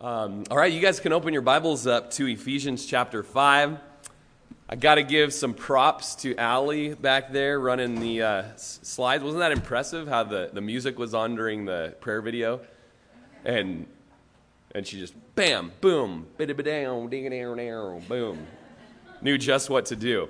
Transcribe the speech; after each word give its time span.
Um, 0.00 0.44
all 0.48 0.56
right, 0.56 0.72
you 0.72 0.80
guys 0.80 1.00
can 1.00 1.12
open 1.12 1.32
your 1.32 1.42
Bibles 1.42 1.84
up 1.84 2.12
to 2.12 2.28
Ephesians 2.28 2.86
chapter 2.86 3.24
5. 3.24 3.80
I 4.68 4.76
got 4.76 4.94
to 4.94 5.02
give 5.02 5.34
some 5.34 5.54
props 5.54 6.14
to 6.16 6.36
Allie 6.36 6.94
back 6.94 7.32
there 7.32 7.58
running 7.58 7.98
the 7.98 8.22
uh, 8.22 8.44
slides. 8.54 9.24
Wasn't 9.24 9.40
that 9.40 9.50
impressive 9.50 10.06
how 10.06 10.22
the, 10.22 10.50
the 10.52 10.60
music 10.60 11.00
was 11.00 11.14
on 11.14 11.34
during 11.34 11.64
the 11.64 11.96
prayer 11.98 12.22
video? 12.22 12.60
And, 13.44 13.88
and 14.72 14.86
she 14.86 15.00
just, 15.00 15.14
bam, 15.34 15.72
boom, 15.80 16.28
bidda-ba-down, 16.38 17.08
ding-a-down, 17.08 18.04
boom. 18.08 18.46
Knew 19.20 19.36
just 19.36 19.68
what 19.68 19.86
to 19.86 19.96
do. 19.96 20.28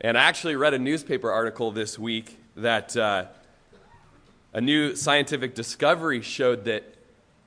And 0.00 0.16
I 0.16 0.26
actually 0.26 0.54
read 0.54 0.74
a 0.74 0.78
newspaper 0.78 1.32
article 1.32 1.72
this 1.72 1.98
week 1.98 2.38
that 2.54 2.96
uh, 2.96 3.24
a 4.52 4.60
new 4.60 4.94
scientific 4.94 5.56
discovery 5.56 6.22
showed 6.22 6.66
that 6.66 6.94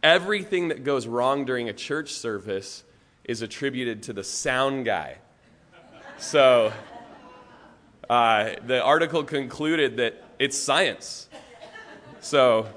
everything 0.03 0.69
that 0.69 0.83
goes 0.83 1.07
wrong 1.07 1.45
during 1.45 1.69
a 1.69 1.73
church 1.73 2.13
service 2.13 2.83
is 3.23 3.41
attributed 3.41 4.03
to 4.03 4.13
the 4.13 4.23
sound 4.23 4.85
guy. 4.85 5.17
So 6.17 6.71
uh, 8.09 8.51
the 8.65 8.81
article 8.81 9.23
concluded 9.23 9.97
that 9.97 10.23
it's 10.39 10.57
science. 10.57 11.29
So 12.19 12.67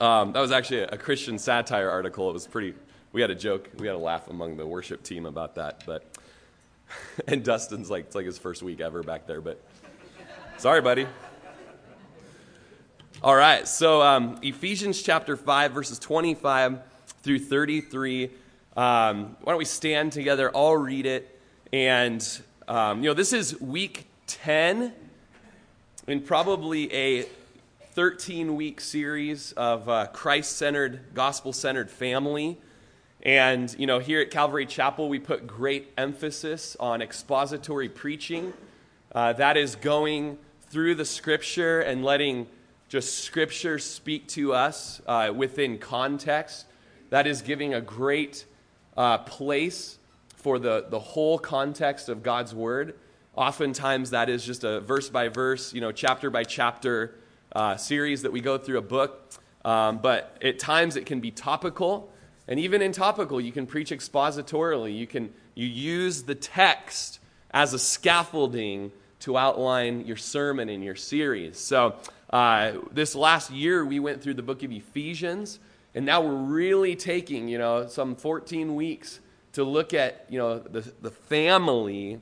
um, 0.00 0.32
that 0.32 0.40
was 0.40 0.52
actually 0.52 0.80
a, 0.80 0.96
Christian 0.96 1.38
satire 1.38 1.90
article. 1.90 2.30
It 2.30 2.34
was 2.34 2.46
pretty. 2.46 2.74
We 3.12 3.20
had 3.20 3.30
a 3.30 3.34
joke. 3.34 3.70
We 3.78 3.86
had 3.86 3.96
a 3.96 3.98
laugh 3.98 4.28
among 4.28 4.56
the 4.56 4.66
worship 4.66 5.02
team 5.02 5.26
about 5.26 5.54
that. 5.54 5.84
But 5.86 6.04
and 7.28 7.44
Dustin's 7.44 7.90
like 7.90 8.06
it's 8.06 8.14
like 8.14 8.26
his 8.26 8.38
first 8.38 8.62
week 8.62 8.80
ever 8.80 9.02
back 9.02 9.26
there. 9.26 9.40
But 9.40 9.60
sorry, 10.58 10.80
buddy. 10.80 11.06
All 13.24 13.34
right, 13.34 13.66
so 13.66 14.02
um, 14.02 14.36
Ephesians 14.42 15.00
chapter 15.00 15.34
5, 15.34 15.72
verses 15.72 15.98
25 15.98 16.78
through 17.22 17.38
33. 17.38 18.24
Um, 18.76 19.34
why 19.40 19.52
don't 19.52 19.56
we 19.56 19.64
stand 19.64 20.12
together? 20.12 20.54
I'll 20.54 20.76
read 20.76 21.06
it. 21.06 21.40
And, 21.72 22.22
um, 22.68 23.02
you 23.02 23.08
know, 23.08 23.14
this 23.14 23.32
is 23.32 23.58
week 23.62 24.08
10 24.26 24.92
in 26.06 26.20
probably 26.20 26.92
a 26.92 27.22
13 27.92 28.56
week 28.56 28.82
series 28.82 29.52
of 29.52 29.88
uh, 29.88 30.08
Christ 30.08 30.58
centered, 30.58 31.14
gospel 31.14 31.54
centered 31.54 31.90
family. 31.90 32.58
And, 33.22 33.74
you 33.78 33.86
know, 33.86 34.00
here 34.00 34.20
at 34.20 34.30
Calvary 34.30 34.66
Chapel, 34.66 35.08
we 35.08 35.18
put 35.18 35.46
great 35.46 35.94
emphasis 35.96 36.76
on 36.78 37.00
expository 37.00 37.88
preaching. 37.88 38.52
Uh, 39.12 39.32
that 39.32 39.56
is 39.56 39.76
going 39.76 40.36
through 40.68 40.96
the 40.96 41.06
scripture 41.06 41.80
and 41.80 42.04
letting 42.04 42.48
just 42.94 43.24
scripture 43.24 43.76
speak 43.80 44.28
to 44.28 44.54
us 44.54 45.02
uh, 45.08 45.32
within 45.34 45.78
context. 45.78 46.64
That 47.10 47.26
is 47.26 47.42
giving 47.42 47.74
a 47.74 47.80
great 47.80 48.44
uh, 48.96 49.18
place 49.18 49.98
for 50.36 50.60
the, 50.60 50.86
the 50.88 51.00
whole 51.00 51.36
context 51.36 52.08
of 52.08 52.22
God's 52.22 52.54
word. 52.54 52.94
Oftentimes, 53.34 54.10
that 54.10 54.28
is 54.28 54.46
just 54.46 54.62
a 54.62 54.78
verse 54.78 55.08
by 55.08 55.26
verse, 55.26 55.72
you 55.72 55.80
know, 55.80 55.90
chapter 55.90 56.30
by 56.30 56.44
chapter 56.44 57.16
uh, 57.50 57.76
series 57.76 58.22
that 58.22 58.30
we 58.30 58.40
go 58.40 58.58
through 58.58 58.78
a 58.78 58.82
book. 58.82 59.32
Um, 59.64 59.98
but 59.98 60.38
at 60.40 60.60
times, 60.60 60.94
it 60.94 61.04
can 61.04 61.18
be 61.18 61.32
topical. 61.32 62.12
And 62.46 62.60
even 62.60 62.80
in 62.80 62.92
topical, 62.92 63.40
you 63.40 63.50
can 63.50 63.66
preach 63.66 63.90
expositorily. 63.90 64.96
You 64.96 65.08
can 65.08 65.32
you 65.56 65.66
use 65.66 66.22
the 66.22 66.36
text 66.36 67.18
as 67.50 67.74
a 67.74 67.78
scaffolding 67.80 68.92
to 69.24 69.38
outline 69.38 70.06
your 70.06 70.18
sermon 70.18 70.68
and 70.68 70.84
your 70.84 70.94
series. 70.94 71.58
So 71.58 71.96
uh, 72.34 72.80
this 72.90 73.14
last 73.14 73.52
year, 73.52 73.84
we 73.84 74.00
went 74.00 74.20
through 74.20 74.34
the 74.34 74.42
book 74.42 74.64
of 74.64 74.72
Ephesians, 74.72 75.60
and 75.94 76.04
now 76.04 76.20
we're 76.20 76.34
really 76.34 76.96
taking, 76.96 77.46
you 77.46 77.58
know, 77.58 77.86
some 77.86 78.16
14 78.16 78.74
weeks 78.74 79.20
to 79.52 79.62
look 79.62 79.94
at, 79.94 80.26
you 80.28 80.40
know, 80.40 80.58
the, 80.58 80.80
the 81.00 81.12
family 81.12 82.20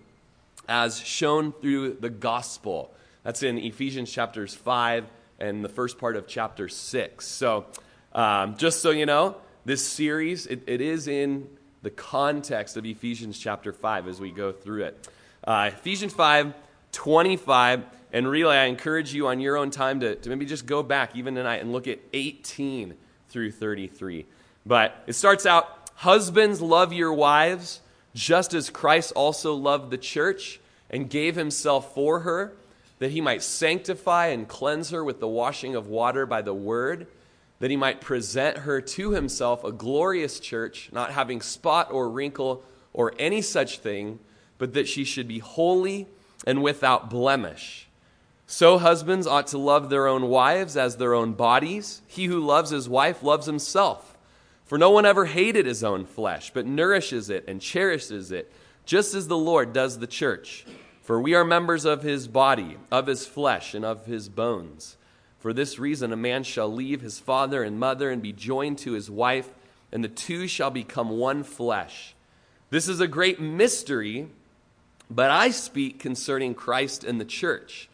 as 0.68 1.00
shown 1.00 1.50
through 1.50 1.94
the 1.94 2.10
gospel. 2.10 2.92
That's 3.22 3.42
in 3.42 3.56
Ephesians 3.56 4.12
chapters 4.12 4.55
5 4.55 5.06
and 5.40 5.64
the 5.64 5.70
first 5.70 5.96
part 5.96 6.17
of 6.17 6.27
chapter 6.27 6.68
6. 6.68 7.27
So 7.27 7.64
um, 8.12 8.58
just 8.58 8.83
so 8.83 8.90
you 8.90 9.06
know, 9.06 9.36
this 9.64 9.83
series, 9.83 10.46
it, 10.46 10.62
it 10.67 10.83
is 10.83 11.08
in 11.08 11.48
the 11.80 11.90
context 11.90 12.77
of 12.77 12.84
Ephesians 12.84 13.39
chapter 13.39 13.73
5 13.73 14.08
as 14.08 14.20
we 14.20 14.30
go 14.30 14.52
through 14.52 14.83
it. 14.84 15.08
Uh, 15.42 15.70
Ephesians 15.73 16.12
5, 16.12 16.52
25 16.92 17.84
and 18.12 18.28
really, 18.28 18.56
I 18.56 18.64
encourage 18.67 19.14
you 19.14 19.28
on 19.28 19.40
your 19.40 19.56
own 19.56 19.70
time 19.70 20.00
to, 20.00 20.14
to 20.17 20.28
maybe 20.28 20.45
just 20.45 20.67
go 20.67 20.83
back 20.83 21.17
even 21.17 21.34
tonight 21.34 21.62
and 21.62 21.73
look 21.73 21.89
at 21.89 21.98
18 22.12 22.95
through 23.28 23.52
33. 23.52 24.27
But 24.67 25.02
it 25.06 25.14
starts 25.14 25.46
out 25.46 25.90
Husbands, 25.95 26.61
love 26.61 26.92
your 26.92 27.12
wives, 27.12 27.80
just 28.14 28.55
as 28.55 28.70
Christ 28.70 29.12
also 29.14 29.55
loved 29.55 29.90
the 29.90 29.98
church 29.98 30.61
and 30.90 31.08
gave 31.08 31.36
himself 31.36 31.95
for 31.95 32.20
her, 32.20 32.52
that 32.98 33.12
he 33.12 33.20
might 33.20 33.42
sanctify 33.42 34.27
and 34.27 34.46
cleanse 34.46 34.90
her 34.90 35.02
with 35.02 35.20
the 35.20 35.29
washing 35.29 35.74
of 35.74 35.86
water 35.86 36.27
by 36.27 36.42
the 36.42 36.55
word, 36.55 37.06
that 37.61 37.70
he 37.70 37.77
might 37.77 38.00
present 38.00 38.58
her 38.58 38.80
to 38.80 39.12
himself 39.12 39.64
a 39.64 39.73
glorious 39.73 40.39
church, 40.39 40.90
not 40.92 41.12
having 41.12 41.40
spot 41.40 41.90
or 41.90 42.11
wrinkle 42.11 42.62
or 42.92 43.14
any 43.18 43.40
such 43.40 43.79
thing, 43.79 44.18
but 44.58 44.74
that 44.74 44.89
she 44.89 45.05
should 45.05 45.29
be 45.29 45.39
holy 45.39 46.08
and 46.46 46.62
without 46.62 47.08
blemish. 47.08 47.89
So 48.52 48.77
husbands 48.77 49.27
ought 49.27 49.46
to 49.46 49.58
love 49.58 49.89
their 49.89 50.07
own 50.07 50.29
wives 50.29 50.77
as 50.77 50.96
their 50.96 51.14
own 51.14 51.33
bodies. 51.33 52.02
He 52.07 52.27
who 52.27 52.39
loves 52.39 52.68
his 52.68 52.86
wife 52.86 53.23
loves 53.23 53.46
himself. 53.46 54.14
For 54.67 54.77
no 54.77 54.90
one 54.90 55.07
ever 55.07 55.24
hated 55.24 55.64
his 55.64 55.83
own 55.83 56.05
flesh, 56.05 56.51
but 56.52 56.67
nourishes 56.67 57.30
it 57.30 57.46
and 57.48 57.62
cherishes 57.62 58.30
it, 58.30 58.52
just 58.85 59.14
as 59.14 59.27
the 59.27 59.39
Lord 59.39 59.73
does 59.73 59.98
the 59.98 60.07
church. 60.07 60.67
For 61.01 61.18
we 61.18 61.33
are 61.33 61.46
members 61.46 61.86
of 61.86 62.02
his 62.02 62.29
body, 62.29 62.77
of 62.91 63.07
his 63.07 63.27
flesh, 63.27 63.73
and 63.73 63.86
of 63.86 64.05
his 64.05 64.29
bones. 64.29 64.98
For 65.39 65.55
this 65.55 65.79
reason, 65.79 66.12
a 66.12 66.17
man 66.17 66.42
shall 66.42 66.70
leave 66.70 67.01
his 67.01 67.18
father 67.18 67.62
and 67.62 67.80
mother 67.80 68.11
and 68.11 68.20
be 68.20 68.35
joined 68.35 68.77
to 68.80 68.92
his 68.92 69.11
wife, 69.11 69.48
and 69.91 70.05
the 70.05 70.08
two 70.08 70.46
shall 70.46 70.70
become 70.70 71.08
one 71.08 71.42
flesh. 71.42 72.14
This 72.68 72.86
is 72.86 73.01
a 73.01 73.08
great 73.08 73.41
mystery, 73.41 74.29
but 75.11 75.30
I 75.30 75.48
speak 75.48 75.98
concerning 75.98 76.55
Christ 76.55 77.02
and 77.02 77.18
the 77.18 77.24
church. 77.24 77.89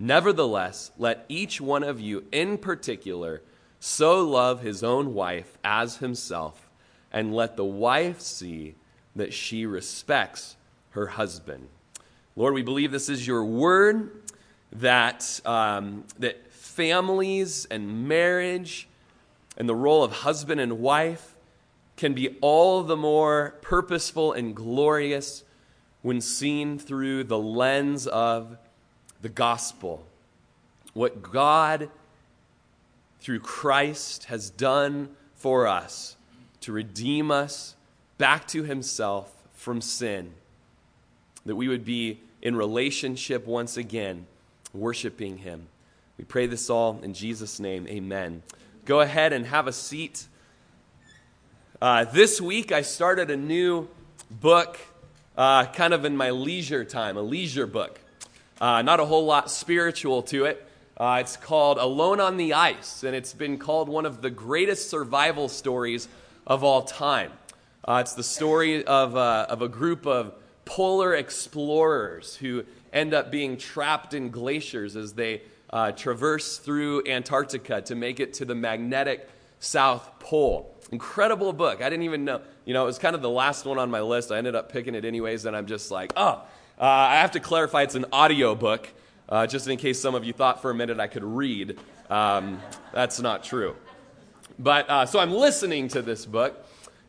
Nevertheless, 0.00 0.92
let 0.96 1.24
each 1.28 1.60
one 1.60 1.82
of 1.82 2.00
you 2.00 2.24
in 2.30 2.56
particular 2.56 3.42
so 3.80 4.24
love 4.24 4.62
his 4.62 4.84
own 4.84 5.12
wife 5.12 5.58
as 5.64 5.96
himself, 5.96 6.70
and 7.12 7.34
let 7.34 7.56
the 7.56 7.64
wife 7.64 8.20
see 8.20 8.76
that 9.16 9.34
she 9.34 9.66
respects 9.66 10.56
her 10.90 11.08
husband. 11.08 11.68
Lord, 12.36 12.54
we 12.54 12.62
believe 12.62 12.92
this 12.92 13.08
is 13.08 13.26
your 13.26 13.44
word, 13.44 14.22
that, 14.70 15.40
um, 15.44 16.04
that 16.20 16.52
families 16.52 17.66
and 17.68 18.06
marriage 18.06 18.88
and 19.56 19.68
the 19.68 19.74
role 19.74 20.04
of 20.04 20.12
husband 20.12 20.60
and 20.60 20.78
wife 20.78 21.34
can 21.96 22.14
be 22.14 22.36
all 22.40 22.84
the 22.84 22.96
more 22.96 23.56
purposeful 23.62 24.32
and 24.32 24.54
glorious 24.54 25.42
when 26.02 26.20
seen 26.20 26.78
through 26.78 27.24
the 27.24 27.38
lens 27.38 28.06
of 28.06 28.56
the 29.22 29.28
gospel. 29.28 30.04
What 30.94 31.22
God, 31.22 31.90
through 33.20 33.40
Christ, 33.40 34.24
has 34.24 34.50
done 34.50 35.10
for 35.34 35.66
us 35.66 36.16
to 36.60 36.72
redeem 36.72 37.30
us 37.30 37.74
back 38.16 38.46
to 38.48 38.64
Himself 38.64 39.32
from 39.54 39.80
sin. 39.80 40.32
That 41.46 41.56
we 41.56 41.68
would 41.68 41.84
be 41.84 42.20
in 42.42 42.56
relationship 42.56 43.46
once 43.46 43.76
again, 43.76 44.26
worshiping 44.72 45.38
Him. 45.38 45.68
We 46.16 46.24
pray 46.24 46.46
this 46.46 46.68
all 46.68 47.00
in 47.02 47.14
Jesus' 47.14 47.60
name. 47.60 47.86
Amen. 47.88 48.42
Go 48.84 49.00
ahead 49.00 49.32
and 49.32 49.46
have 49.46 49.66
a 49.66 49.72
seat. 49.72 50.26
Uh, 51.80 52.04
this 52.04 52.40
week, 52.40 52.72
I 52.72 52.82
started 52.82 53.30
a 53.30 53.36
new 53.36 53.88
book, 54.30 54.78
uh, 55.36 55.66
kind 55.66 55.94
of 55.94 56.04
in 56.04 56.16
my 56.16 56.30
leisure 56.30 56.84
time, 56.84 57.16
a 57.16 57.22
leisure 57.22 57.66
book. 57.66 58.00
Uh, 58.60 58.82
not 58.82 58.98
a 58.98 59.04
whole 59.04 59.24
lot 59.24 59.50
spiritual 59.50 60.22
to 60.22 60.44
it. 60.44 60.66
Uh, 60.96 61.18
it's 61.20 61.36
called 61.36 61.78
Alone 61.78 62.18
on 62.18 62.36
the 62.36 62.54
Ice, 62.54 63.04
and 63.04 63.14
it's 63.14 63.32
been 63.32 63.56
called 63.56 63.88
one 63.88 64.04
of 64.04 64.20
the 64.20 64.30
greatest 64.30 64.90
survival 64.90 65.48
stories 65.48 66.08
of 66.44 66.64
all 66.64 66.82
time. 66.82 67.30
Uh, 67.84 67.98
it's 68.00 68.14
the 68.14 68.24
story 68.24 68.84
of, 68.84 69.16
uh, 69.16 69.46
of 69.48 69.62
a 69.62 69.68
group 69.68 70.06
of 70.06 70.34
polar 70.64 71.14
explorers 71.14 72.34
who 72.36 72.64
end 72.92 73.14
up 73.14 73.30
being 73.30 73.56
trapped 73.56 74.12
in 74.12 74.30
glaciers 74.30 74.96
as 74.96 75.12
they 75.12 75.42
uh, 75.70 75.92
traverse 75.92 76.58
through 76.58 77.06
Antarctica 77.06 77.80
to 77.82 77.94
make 77.94 78.18
it 78.18 78.34
to 78.34 78.44
the 78.44 78.56
magnetic 78.56 79.28
South 79.60 80.18
Pole. 80.18 80.74
Incredible 80.90 81.52
book. 81.52 81.80
I 81.80 81.90
didn't 81.90 82.04
even 82.04 82.24
know. 82.24 82.40
You 82.64 82.74
know, 82.74 82.82
it 82.82 82.86
was 82.86 82.98
kind 82.98 83.14
of 83.14 83.22
the 83.22 83.30
last 83.30 83.66
one 83.66 83.78
on 83.78 83.90
my 83.90 84.00
list. 84.00 84.32
I 84.32 84.38
ended 84.38 84.56
up 84.56 84.72
picking 84.72 84.94
it 84.94 85.04
anyways, 85.04 85.44
and 85.44 85.56
I'm 85.56 85.66
just 85.66 85.90
like, 85.90 86.12
oh, 86.16 86.42
uh, 86.80 86.84
I 86.84 87.16
have 87.16 87.32
to 87.32 87.40
clarify 87.40 87.82
it's 87.82 87.96
an 87.96 88.06
audio 88.12 88.54
book, 88.54 88.88
uh, 89.28 89.46
just 89.48 89.66
in 89.66 89.76
case 89.78 90.00
some 90.00 90.14
of 90.14 90.24
you 90.24 90.32
thought 90.32 90.62
for 90.62 90.70
a 90.70 90.74
minute 90.74 91.00
I 91.00 91.08
could 91.08 91.24
read. 91.24 91.76
Um, 92.08 92.60
that's 92.92 93.20
not 93.20 93.42
true. 93.42 93.74
But 94.60 94.88
uh, 94.88 95.06
so 95.06 95.18
I'm 95.18 95.32
listening 95.32 95.88
to 95.88 96.02
this 96.02 96.24
book, 96.24 96.64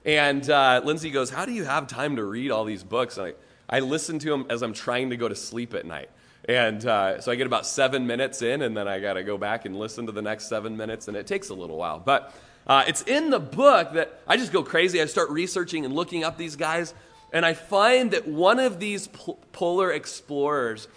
And 0.05 0.49
uh, 0.49 0.81
Lindsay 0.83 1.11
goes, 1.11 1.29
How 1.29 1.45
do 1.45 1.51
you 1.51 1.65
have 1.65 1.87
time 1.87 2.15
to 2.15 2.23
read 2.23 2.49
all 2.49 2.65
these 2.65 2.83
books? 2.83 3.17
And 3.17 3.35
I, 3.69 3.77
I 3.77 3.79
listen 3.81 4.17
to 4.19 4.29
them 4.29 4.47
as 4.49 4.63
I'm 4.63 4.73
trying 4.73 5.11
to 5.11 5.17
go 5.17 5.27
to 5.27 5.35
sleep 5.35 5.75
at 5.75 5.85
night. 5.85 6.09
And 6.45 6.83
uh, 6.85 7.21
so 7.21 7.31
I 7.31 7.35
get 7.35 7.45
about 7.45 7.67
seven 7.67 8.07
minutes 8.07 8.41
in, 8.41 8.63
and 8.63 8.75
then 8.75 8.87
I 8.87 8.99
got 8.99 9.13
to 9.13 9.23
go 9.23 9.37
back 9.37 9.65
and 9.65 9.77
listen 9.77 10.07
to 10.07 10.11
the 10.11 10.21
next 10.21 10.47
seven 10.47 10.75
minutes, 10.77 11.07
and 11.07 11.15
it 11.15 11.27
takes 11.27 11.49
a 11.49 11.53
little 11.53 11.77
while. 11.77 11.99
But 11.99 12.33
uh, 12.65 12.85
it's 12.87 13.03
in 13.03 13.29
the 13.29 13.39
book 13.39 13.93
that 13.93 14.19
I 14.27 14.37
just 14.37 14.51
go 14.51 14.63
crazy. 14.63 15.01
I 15.01 15.05
start 15.05 15.29
researching 15.29 15.85
and 15.85 15.93
looking 15.93 16.23
up 16.23 16.37
these 16.37 16.55
guys, 16.55 16.93
and 17.31 17.45
I 17.45 17.53
find 17.53 18.11
that 18.11 18.27
one 18.27 18.59
of 18.59 18.79
these 18.79 19.07
polar 19.51 19.91
explorers 19.91 20.87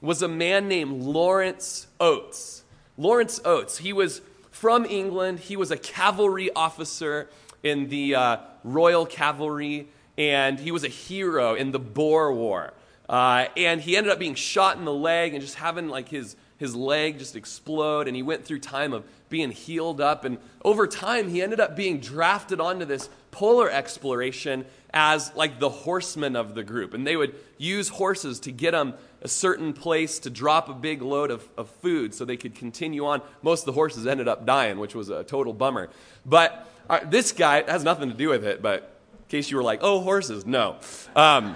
was 0.00 0.22
a 0.22 0.28
man 0.28 0.68
named 0.68 1.02
Lawrence 1.02 1.86
Oates. 1.98 2.62
Lawrence 2.96 3.40
Oates. 3.44 3.78
He 3.78 3.92
was 3.92 4.20
from 4.50 4.84
England. 4.84 5.40
He 5.40 5.56
was 5.56 5.70
a 5.70 5.76
cavalry 5.76 6.50
officer 6.54 7.28
in 7.62 7.88
the 7.88 8.14
uh, 8.14 8.36
Royal 8.64 9.06
Cavalry, 9.06 9.88
and 10.16 10.58
he 10.58 10.70
was 10.70 10.84
a 10.84 10.88
hero 10.88 11.54
in 11.54 11.72
the 11.72 11.78
Boer 11.78 12.32
War. 12.32 12.72
Uh, 13.08 13.46
and 13.56 13.80
he 13.80 13.96
ended 13.96 14.12
up 14.12 14.18
being 14.18 14.34
shot 14.34 14.76
in 14.76 14.84
the 14.84 14.92
leg 14.92 15.32
and 15.32 15.40
just 15.40 15.54
having 15.54 15.88
like 15.88 16.08
his, 16.08 16.36
his 16.58 16.76
leg 16.76 17.18
just 17.18 17.36
explode. 17.36 18.06
And 18.06 18.14
he 18.14 18.22
went 18.22 18.44
through 18.44 18.58
time 18.58 18.92
of 18.92 19.04
being 19.30 19.50
healed 19.50 20.00
up. 20.00 20.24
And 20.24 20.38
over 20.62 20.86
time, 20.86 21.28
he 21.28 21.40
ended 21.40 21.58
up 21.58 21.74
being 21.74 22.00
drafted 22.00 22.60
onto 22.60 22.84
this 22.84 23.08
polar 23.30 23.70
exploration 23.70 24.66
as 24.92 25.34
like 25.34 25.58
the 25.58 25.68
horsemen 25.68 26.36
of 26.36 26.54
the 26.54 26.62
group. 26.62 26.94
And 26.94 27.06
they 27.06 27.16
would 27.16 27.34
use 27.58 27.88
horses 27.88 28.40
to 28.40 28.52
get 28.52 28.72
them 28.72 28.94
a 29.20 29.28
certain 29.28 29.72
place 29.72 30.20
to 30.20 30.30
drop 30.30 30.68
a 30.68 30.74
big 30.74 31.02
load 31.02 31.30
of, 31.30 31.46
of 31.56 31.68
food 31.68 32.14
so 32.14 32.24
they 32.24 32.36
could 32.36 32.54
continue 32.54 33.06
on. 33.06 33.20
Most 33.42 33.62
of 33.62 33.66
the 33.66 33.72
horses 33.72 34.06
ended 34.06 34.28
up 34.28 34.46
dying, 34.46 34.78
which 34.78 34.94
was 34.94 35.08
a 35.08 35.24
total 35.24 35.52
bummer. 35.52 35.90
But 36.24 36.68
uh, 36.88 37.00
this 37.04 37.32
guy 37.32 37.62
has 37.70 37.84
nothing 37.84 38.10
to 38.10 38.16
do 38.16 38.28
with 38.28 38.44
it, 38.44 38.62
but 38.62 39.00
in 39.12 39.28
case 39.28 39.50
you 39.50 39.56
were 39.56 39.62
like, 39.62 39.80
oh, 39.82 40.00
horses, 40.00 40.46
no. 40.46 40.76
Um, 41.14 41.54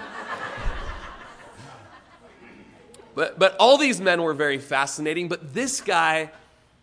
but, 3.15 3.39
but 3.39 3.57
all 3.59 3.79
these 3.79 4.01
men 4.01 4.23
were 4.23 4.35
very 4.35 4.59
fascinating. 4.59 5.29
But 5.29 5.55
this 5.55 5.81
guy, 5.81 6.33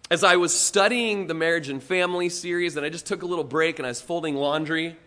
as 0.10 0.24
I 0.24 0.38
was 0.38 0.58
studying 0.58 1.28
the 1.28 1.34
marriage 1.34 1.70
and 1.70 1.84
family 1.84 2.30
series, 2.30 2.78
and 2.78 2.86
I 2.86 2.90
just 2.90 3.06
took 3.06 3.22
a 3.22 3.26
little 3.26 3.44
break 3.44 3.80
and 3.80 3.86
I 3.86 3.90
was 3.90 4.02
folding 4.02 4.36
laundry, 4.36 4.98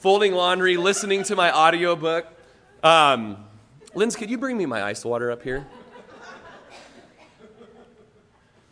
folding 0.00 0.32
laundry, 0.32 0.78
listening 0.78 1.22
to 1.22 1.36
my 1.36 1.54
audiobook. 1.54 2.26
Um, 2.82 3.36
Linz, 3.94 4.16
could 4.16 4.30
you 4.30 4.38
bring 4.38 4.56
me 4.56 4.64
my 4.64 4.82
ice 4.82 5.04
water 5.04 5.30
up 5.30 5.42
here? 5.42 5.66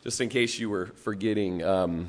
Just 0.02 0.22
in 0.22 0.30
case 0.30 0.58
you 0.58 0.70
were 0.70 0.86
forgetting. 0.86 1.62
Um... 1.62 2.08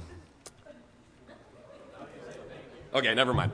Okay, 2.94 3.13
never 3.13 3.33
mind. 3.33 3.51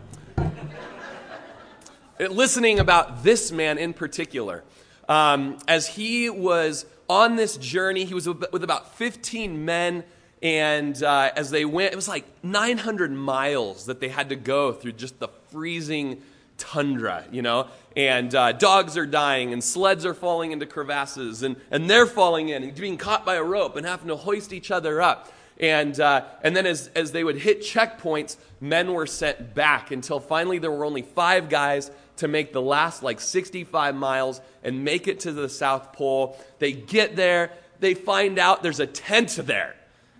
Listening 2.20 2.80
about 2.80 3.24
this 3.24 3.52
man 3.52 3.80
in 3.80 3.94
particular, 3.94 4.64
um, 5.10 5.58
as 5.68 5.88
he 5.88 6.30
was 6.30 6.86
on 7.10 7.38
this 7.38 7.58
journey, 7.58 8.06
he 8.06 8.14
was 8.14 8.28
with 8.28 8.64
about 8.64 8.96
15 8.98 9.66
men 9.66 10.04
and 10.46 11.02
uh, 11.02 11.32
as 11.36 11.50
they 11.50 11.66
went, 11.66 11.92
it 11.92 11.96
was 11.96 12.08
like 12.08 12.24
900 12.44 13.12
miles 13.12 13.88
that 13.88 14.00
they 14.00 14.10
had 14.10 14.30
to 14.30 14.36
go 14.36 14.72
through 14.72 14.92
just 14.92 15.20
the 15.20 15.28
freezing 15.56 16.22
tundra, 16.58 17.24
you 17.32 17.42
know? 17.42 17.70
And 17.96 18.36
uh, 18.36 18.52
dogs 18.52 18.98
are 18.98 19.06
dying, 19.06 19.54
and 19.54 19.64
sleds 19.64 20.06
are 20.06 20.14
falling 20.14 20.52
into 20.52 20.66
crevasses, 20.66 21.44
and, 21.44 21.56
and 21.72 21.90
they're 21.90 22.06
falling 22.06 22.50
in, 22.50 22.62
and 22.62 22.76
being 22.76 22.98
caught 22.98 23.26
by 23.26 23.36
a 23.36 23.44
rope, 23.44 23.78
and 23.78 23.86
having 23.86 24.10
to 24.10 24.18
hoist 24.18 24.52
each 24.52 24.70
other 24.70 25.02
up. 25.02 25.32
And, 25.62 25.98
uh, 25.98 26.26
and 26.44 26.58
then 26.58 26.66
as, 26.66 26.90
as 26.94 27.14
they 27.14 27.24
would 27.24 27.38
hit 27.38 27.62
checkpoints, 27.62 28.36
men 28.60 28.92
were 28.92 29.08
sent 29.08 29.56
back 29.56 29.92
until 29.92 30.20
finally 30.20 30.58
there 30.58 30.72
were 30.72 30.84
only 30.84 31.04
five 31.04 31.48
guys 31.48 31.90
to 32.18 32.28
make 32.28 32.52
the 32.52 32.62
last 32.62 33.02
like 33.02 33.22
65 33.22 33.96
miles 33.96 34.42
and 34.62 34.84
make 34.84 35.08
it 35.08 35.22
to 35.22 35.32
the 35.32 35.48
South 35.48 35.94
Pole. 35.94 36.38
They 36.60 36.74
get 36.74 37.16
there, 37.16 37.52
they 37.80 37.94
find 37.94 38.40
out 38.40 38.62
there's 38.62 38.82
a 38.82 38.88
tent 38.88 39.40
there. 39.42 39.74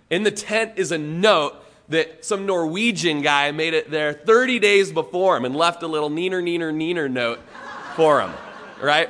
In 0.08 0.22
the 0.22 0.30
tent 0.30 0.72
is 0.76 0.92
a 0.92 0.98
note 0.98 1.62
that 1.88 2.24
some 2.24 2.46
Norwegian 2.46 3.22
guy 3.22 3.50
made 3.52 3.74
it 3.74 3.90
there 3.90 4.12
30 4.12 4.58
days 4.58 4.92
before 4.92 5.36
him 5.36 5.44
and 5.44 5.54
left 5.54 5.82
a 5.82 5.86
little 5.86 6.10
neener, 6.10 6.42
neener, 6.42 6.74
neener 6.74 7.10
note 7.10 7.38
for 7.94 8.20
him, 8.20 8.32
right? 8.80 9.08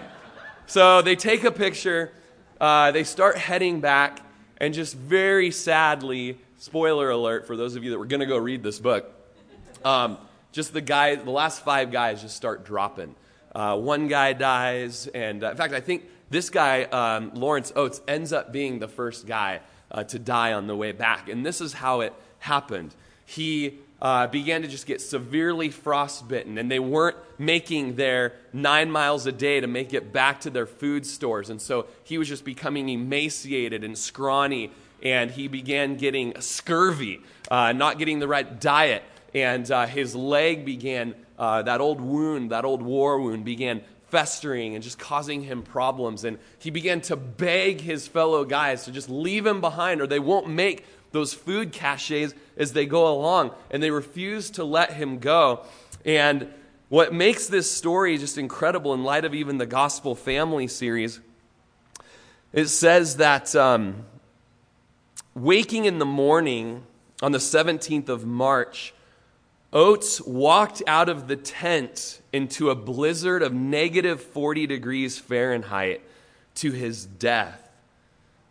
So 0.66 1.00
they 1.00 1.16
take 1.16 1.44
a 1.44 1.50
picture, 1.50 2.12
uh, 2.60 2.92
they 2.92 3.04
start 3.04 3.38
heading 3.38 3.80
back, 3.80 4.20
and 4.58 4.74
just 4.74 4.94
very 4.94 5.50
sadly, 5.50 6.38
spoiler 6.58 7.10
alert 7.10 7.46
for 7.46 7.56
those 7.56 7.76
of 7.76 7.84
you 7.84 7.90
that 7.90 7.98
were 7.98 8.06
going 8.06 8.20
to 8.20 8.26
go 8.26 8.36
read 8.36 8.62
this 8.62 8.78
book, 8.78 9.12
um, 9.84 10.18
just 10.52 10.72
the 10.72 10.80
guy, 10.80 11.14
the 11.14 11.30
last 11.30 11.64
five 11.64 11.90
guys 11.90 12.22
just 12.22 12.36
start 12.36 12.64
dropping. 12.64 13.14
Uh, 13.54 13.78
one 13.78 14.08
guy 14.08 14.32
dies, 14.32 15.06
and 15.08 15.42
uh, 15.42 15.50
in 15.50 15.56
fact, 15.56 15.72
I 15.72 15.80
think 15.80 16.04
this 16.28 16.50
guy, 16.50 16.84
um, 16.84 17.30
Lawrence 17.34 17.72
Oates, 17.74 18.00
ends 18.06 18.32
up 18.32 18.52
being 18.52 18.78
the 18.78 18.88
first 18.88 19.26
guy 19.26 19.60
uh, 19.90 20.04
to 20.04 20.18
die 20.18 20.52
on 20.52 20.66
the 20.66 20.76
way 20.76 20.92
back. 20.92 21.28
And 21.28 21.44
this 21.44 21.60
is 21.60 21.72
how 21.72 22.00
it 22.00 22.12
happened. 22.46 22.94
He 23.24 23.78
uh, 24.00 24.26
began 24.26 24.62
to 24.62 24.68
just 24.68 24.86
get 24.86 25.00
severely 25.00 25.70
frostbitten, 25.70 26.58
and 26.58 26.70
they 26.70 26.78
weren't 26.78 27.16
making 27.38 27.96
their 27.96 28.34
nine 28.52 28.90
miles 28.90 29.26
a 29.26 29.32
day 29.32 29.60
to 29.60 29.66
make 29.66 29.92
it 29.92 30.12
back 30.12 30.40
to 30.40 30.50
their 30.50 30.66
food 30.66 31.06
stores. 31.06 31.50
And 31.50 31.60
so 31.60 31.86
he 32.04 32.18
was 32.18 32.28
just 32.28 32.44
becoming 32.44 32.88
emaciated 32.88 33.84
and 33.84 33.96
scrawny, 33.96 34.70
and 35.02 35.30
he 35.30 35.48
began 35.48 35.96
getting 35.96 36.40
scurvy, 36.40 37.20
uh, 37.50 37.72
not 37.72 37.98
getting 37.98 38.18
the 38.18 38.28
right 38.28 38.60
diet. 38.60 39.02
And 39.34 39.70
uh, 39.70 39.86
his 39.86 40.14
leg 40.14 40.64
began, 40.64 41.14
uh, 41.38 41.62
that 41.62 41.80
old 41.80 42.00
wound, 42.00 42.52
that 42.52 42.64
old 42.64 42.82
war 42.82 43.20
wound, 43.20 43.44
began 43.44 43.82
festering 44.08 44.74
and 44.74 44.84
just 44.84 44.98
causing 44.98 45.42
him 45.42 45.62
problems. 45.62 46.24
And 46.24 46.38
he 46.58 46.70
began 46.70 47.00
to 47.02 47.16
beg 47.16 47.80
his 47.80 48.06
fellow 48.06 48.44
guys 48.44 48.84
to 48.84 48.92
just 48.92 49.10
leave 49.10 49.44
him 49.44 49.60
behind 49.60 50.00
or 50.00 50.06
they 50.06 50.20
won't 50.20 50.48
make 50.48 50.86
those 51.16 51.34
food 51.34 51.72
caches 51.72 52.34
as 52.56 52.72
they 52.72 52.86
go 52.86 53.08
along. 53.08 53.52
And 53.70 53.82
they 53.82 53.90
refuse 53.90 54.50
to 54.50 54.64
let 54.64 54.92
him 54.92 55.18
go. 55.18 55.64
And 56.04 56.52
what 56.88 57.12
makes 57.12 57.46
this 57.48 57.70
story 57.70 58.16
just 58.18 58.38
incredible 58.38 58.94
in 58.94 59.02
light 59.02 59.24
of 59.24 59.34
even 59.34 59.58
the 59.58 59.66
Gospel 59.66 60.14
Family 60.14 60.68
series, 60.68 61.20
it 62.52 62.66
says 62.66 63.16
that 63.16 63.56
um, 63.56 64.04
waking 65.34 65.86
in 65.86 65.98
the 65.98 66.06
morning 66.06 66.84
on 67.22 67.32
the 67.32 67.38
17th 67.38 68.08
of 68.08 68.24
March, 68.24 68.94
Oates 69.72 70.20
walked 70.20 70.82
out 70.86 71.08
of 71.08 71.28
the 71.28 71.36
tent 71.36 72.20
into 72.32 72.70
a 72.70 72.74
blizzard 72.74 73.42
of 73.42 73.52
negative 73.52 74.22
40 74.22 74.66
degrees 74.66 75.18
Fahrenheit 75.18 76.02
to 76.56 76.72
his 76.72 77.04
death. 77.04 77.68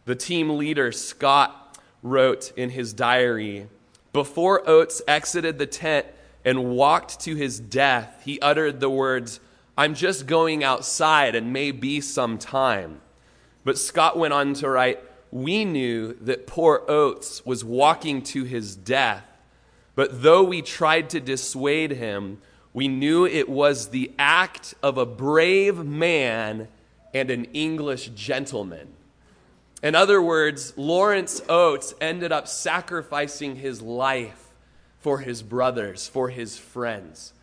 The 0.06 0.16
team 0.16 0.58
leader, 0.58 0.92
Scott, 0.92 1.65
wrote 2.06 2.54
in 2.56 2.70
his 2.70 2.94
diary 2.94 3.68
Before 4.14 4.68
Oates 4.70 5.02
exited 5.08 5.58
the 5.58 5.66
tent 5.66 6.06
and 6.46 6.70
walked 6.70 7.20
to 7.22 7.36
his 7.36 7.60
death, 7.60 8.22
he 8.24 8.40
uttered 8.40 8.80
the 8.80 8.90
words, 8.90 9.40
I'm 9.78 9.96
just 9.96 10.28
going 10.28 10.64
outside 10.64 11.36
and 11.36 11.52
may 11.52 11.72
be 11.72 12.00
some 12.00 12.38
time. 12.38 13.02
But 13.64 13.78
Scott 13.78 14.18
went 14.18 14.34
on 14.34 14.54
to 14.56 14.70
write, 14.70 15.00
We 15.32 15.66
knew 15.66 16.14
that 16.22 16.48
poor 16.48 16.84
Oates 16.88 17.46
was 17.46 17.66
walking 17.66 18.22
to 18.24 18.44
his 18.44 18.76
death 18.76 19.26
but 19.96 20.22
though 20.22 20.44
we 20.44 20.62
tried 20.62 21.10
to 21.12 21.22
dissuade 21.22 21.92
him, 21.92 22.42
we 22.74 22.90
knew 22.90 23.26
it 23.26 23.48
was 23.48 23.88
the 23.88 24.12
act 24.20 24.76
of 24.84 24.98
a 24.98 25.06
brave 25.06 25.78
man 25.78 26.68
and 27.14 27.32
an 27.32 27.46
English 27.46 28.10
gentleman. 28.10 28.90
In 29.86 29.94
other 29.94 30.20
words, 30.20 30.74
Lawrence 30.78 31.44
Oates 31.48 31.94
ended 32.02 32.32
up 32.32 32.48
sacrificing 32.48 33.56
his 33.56 33.84
life 33.84 34.52
for 34.98 35.20
his 35.20 35.44
brothers, 35.44 36.08
for 36.08 36.30
his 36.30 36.58
friends. 36.58 37.34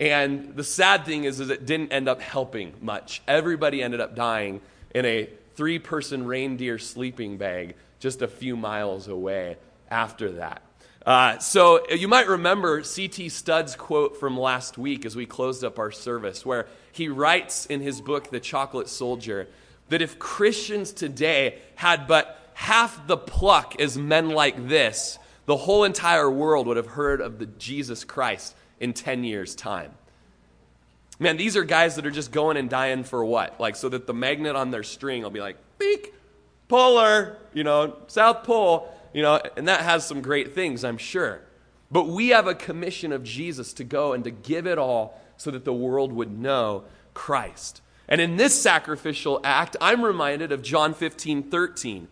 And 0.00 0.56
the 0.56 0.64
sad 0.64 1.04
thing 1.04 1.24
is, 1.24 1.38
is 1.38 1.50
it 1.50 1.66
didn't 1.66 1.92
end 1.92 2.08
up 2.08 2.22
helping 2.22 2.72
much. 2.80 3.20
Everybody 3.28 3.82
ended 3.82 4.00
up 4.00 4.16
dying 4.16 4.62
in 4.94 5.04
a 5.04 5.28
three 5.54 5.78
person 5.78 6.24
reindeer 6.24 6.78
sleeping 6.78 7.36
bag 7.36 7.74
just 7.98 8.22
a 8.22 8.26
few 8.26 8.56
miles 8.56 9.06
away 9.06 9.58
after 9.90 10.32
that. 10.32 10.62
Uh, 11.04 11.36
so 11.40 11.86
you 11.90 12.08
might 12.08 12.26
remember 12.26 12.82
C.T. 12.84 13.28
Studd's 13.28 13.76
quote 13.76 14.18
from 14.18 14.40
last 14.40 14.78
week 14.78 15.04
as 15.04 15.14
we 15.14 15.26
closed 15.26 15.62
up 15.62 15.78
our 15.78 15.90
service, 15.90 16.46
where 16.46 16.68
he 16.90 17.08
writes 17.10 17.66
in 17.66 17.80
his 17.80 18.00
book, 18.00 18.30
The 18.30 18.40
Chocolate 18.40 18.88
Soldier, 18.88 19.46
that 19.88 20.02
if 20.02 20.18
Christians 20.18 20.92
today 20.92 21.58
had 21.74 22.06
but 22.06 22.38
half 22.54 23.06
the 23.06 23.16
pluck 23.16 23.80
as 23.80 23.96
men 23.96 24.30
like 24.30 24.68
this, 24.68 25.18
the 25.46 25.56
whole 25.56 25.84
entire 25.84 26.30
world 26.30 26.66
would 26.66 26.76
have 26.76 26.86
heard 26.86 27.20
of 27.20 27.38
the 27.38 27.46
Jesus 27.46 28.04
Christ 28.04 28.54
in 28.80 28.92
10 28.92 29.24
years' 29.24 29.54
time. 29.54 29.92
Man, 31.18 31.36
these 31.36 31.56
are 31.56 31.64
guys 31.64 31.96
that 31.96 32.06
are 32.06 32.10
just 32.10 32.32
going 32.32 32.56
and 32.56 32.70
dying 32.70 33.04
for 33.04 33.24
what? 33.24 33.60
Like, 33.60 33.76
so 33.76 33.88
that 33.88 34.06
the 34.06 34.14
magnet 34.14 34.56
on 34.56 34.70
their 34.70 34.82
string 34.82 35.22
will 35.22 35.30
be 35.30 35.40
like, 35.40 35.56
beak, 35.78 36.14
polar, 36.68 37.38
you 37.52 37.64
know, 37.64 37.96
South 38.06 38.44
Pole 38.44 38.92
you 39.12 39.22
know, 39.22 39.40
and 39.56 39.68
that 39.68 39.80
has 39.80 40.06
some 40.06 40.22
great 40.22 40.54
things, 40.54 40.84
I'm 40.84 40.98
sure. 40.98 41.42
But 41.90 42.08
we 42.08 42.28
have 42.28 42.46
a 42.46 42.54
commission 42.54 43.12
of 43.12 43.22
Jesus 43.22 43.72
to 43.74 43.84
go 43.84 44.12
and 44.12 44.24
to 44.24 44.30
give 44.30 44.66
it 44.66 44.78
all 44.78 45.20
so 45.36 45.50
that 45.50 45.64
the 45.64 45.72
world 45.72 46.12
would 46.12 46.36
know 46.36 46.84
Christ. 47.12 47.82
And 48.08 48.20
in 48.20 48.36
this 48.36 48.60
sacrificial 48.60 49.40
act, 49.44 49.76
I'm 49.80 50.04
reminded 50.04 50.52
of 50.52 50.62
John 50.62 50.94
15, 50.94 51.44
13. 51.44 52.08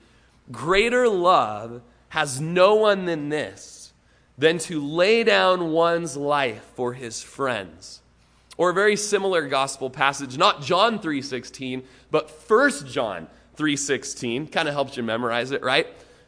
Greater 0.51 1.09
love 1.09 1.83
has 2.11 2.41
no 2.41 2.75
one 2.75 3.05
than 3.05 3.29
this, 3.29 3.93
than 4.37 4.59
to 4.59 4.81
lay 4.81 5.23
down 5.23 5.71
one's 5.73 6.17
life 6.17 6.65
for 6.75 6.95
his 6.95 7.23
friends. 7.23 8.01
Or 8.57 8.71
a 8.71 8.75
very 8.75 8.97
similar 8.97 9.49
gospel 9.49 9.91
passage, 9.91 10.37
not 10.37 10.63
John 10.63 10.99
3:16, 10.99 11.83
but 12.11 12.31
1 12.31 12.87
John 12.87 13.29
3:16. 13.57 14.47
Kind 14.49 14.69
of 14.69 14.75
helps 14.75 14.97
you 14.97 15.03
memorize 15.03 15.51
it, 15.51 15.63
right? 15.63 15.87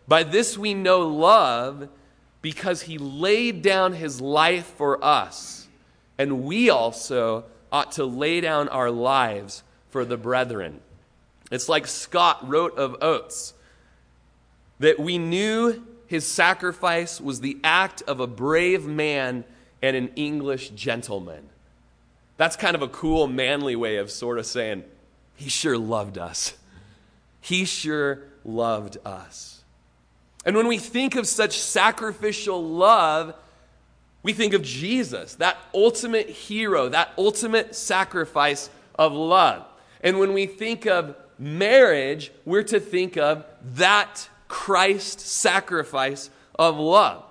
By 0.08 0.22
this 0.22 0.56
we 0.56 0.74
know 0.74 1.00
love 1.00 1.88
because 2.40 2.82
he 2.82 2.98
laid 2.98 3.62
down 3.62 3.92
his 3.94 4.20
life 4.20 4.66
for 4.66 5.02
us, 5.04 5.68
and 6.18 6.44
we 6.44 6.70
also 6.70 7.44
ought 7.72 7.92
to 7.92 8.04
lay 8.04 8.40
down 8.40 8.68
our 8.68 8.90
lives 8.90 9.62
for 9.90 10.04
the 10.04 10.16
brethren. 10.16 10.80
It's 11.50 11.68
like 11.68 11.86
Scott 11.86 12.48
wrote 12.48 12.76
of 12.78 13.02
Oates 13.02 13.54
that 14.78 15.00
we 15.00 15.18
knew 15.18 15.82
his 16.06 16.26
sacrifice 16.26 17.20
was 17.20 17.40
the 17.40 17.58
act 17.64 18.02
of 18.02 18.20
a 18.20 18.26
brave 18.26 18.84
man 18.84 19.44
and 19.80 19.96
an 19.96 20.10
English 20.14 20.70
gentleman. 20.70 21.48
That's 22.36 22.56
kind 22.56 22.74
of 22.74 22.82
a 22.82 22.88
cool, 22.88 23.26
manly 23.26 23.76
way 23.76 23.96
of 23.96 24.10
sort 24.10 24.38
of 24.38 24.46
saying, 24.46 24.84
he 25.36 25.48
sure 25.48 25.78
loved 25.78 26.18
us. 26.18 26.54
He 27.40 27.64
sure 27.64 28.20
loved 28.44 28.98
us. 29.04 29.62
And 30.44 30.56
when 30.56 30.66
we 30.66 30.78
think 30.78 31.14
of 31.16 31.26
such 31.26 31.58
sacrificial 31.58 32.62
love, 32.62 33.34
we 34.22 34.32
think 34.32 34.54
of 34.54 34.62
Jesus, 34.62 35.34
that 35.36 35.56
ultimate 35.74 36.28
hero, 36.28 36.88
that 36.88 37.12
ultimate 37.18 37.74
sacrifice 37.74 38.70
of 38.94 39.12
love. 39.12 39.66
And 40.00 40.18
when 40.18 40.32
we 40.32 40.46
think 40.46 40.86
of 40.86 41.16
marriage, 41.38 42.30
we're 42.44 42.62
to 42.64 42.78
think 42.78 43.16
of 43.16 43.44
that 43.74 44.28
Christ 44.48 45.20
sacrifice 45.20 46.30
of 46.54 46.78
love. 46.78 47.24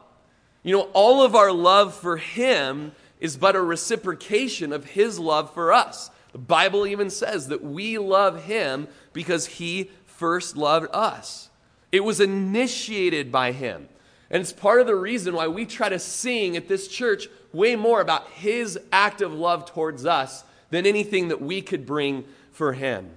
You 0.63 0.75
know, 0.75 0.89
all 0.93 1.24
of 1.24 1.36
our 1.36 1.51
love 1.51 1.95
for 1.95 2.17
Him 2.17 2.91
is 3.19 3.38
but 3.38 3.55
a 3.55 3.62
reciprocation 3.62 4.74
of 4.74 4.86
His 4.86 5.17
love 5.17 5.53
for 5.53 5.71
us. 5.71 6.10
The 6.33 6.39
Bible 6.39 6.86
even 6.86 7.10
says 7.10 7.48
that 7.48 7.63
we 7.63 7.98
love 7.98 8.43
Him 8.43 8.88
because 9.13 9.45
He 9.45 9.91
first 10.05 10.57
loved 10.57 10.88
us. 10.93 11.50
It 11.91 12.03
was 12.03 12.19
initiated 12.19 13.31
by 13.31 13.51
Him. 13.51 13.88
And 14.31 14.39
it's 14.39 14.53
part 14.53 14.79
of 14.79 14.88
the 14.88 14.95
reason 14.95 15.35
why 15.35 15.47
we 15.47 15.65
try 15.65 15.89
to 15.89 16.00
sing 16.00 16.55
at 16.55 16.69
this 16.69 16.88
church 16.88 17.27
way 17.51 17.75
more 17.75 18.00
about 18.00 18.27
His 18.29 18.79
act 18.91 19.21
of 19.21 19.33
love 19.33 19.65
towards 19.65 20.05
us 20.05 20.45
than 20.69 20.85
anything 20.85 21.27
that 21.27 21.41
we 21.41 21.61
could 21.61 21.85
bring 21.85 22.23
for 22.53 22.71
Him. 22.71 23.09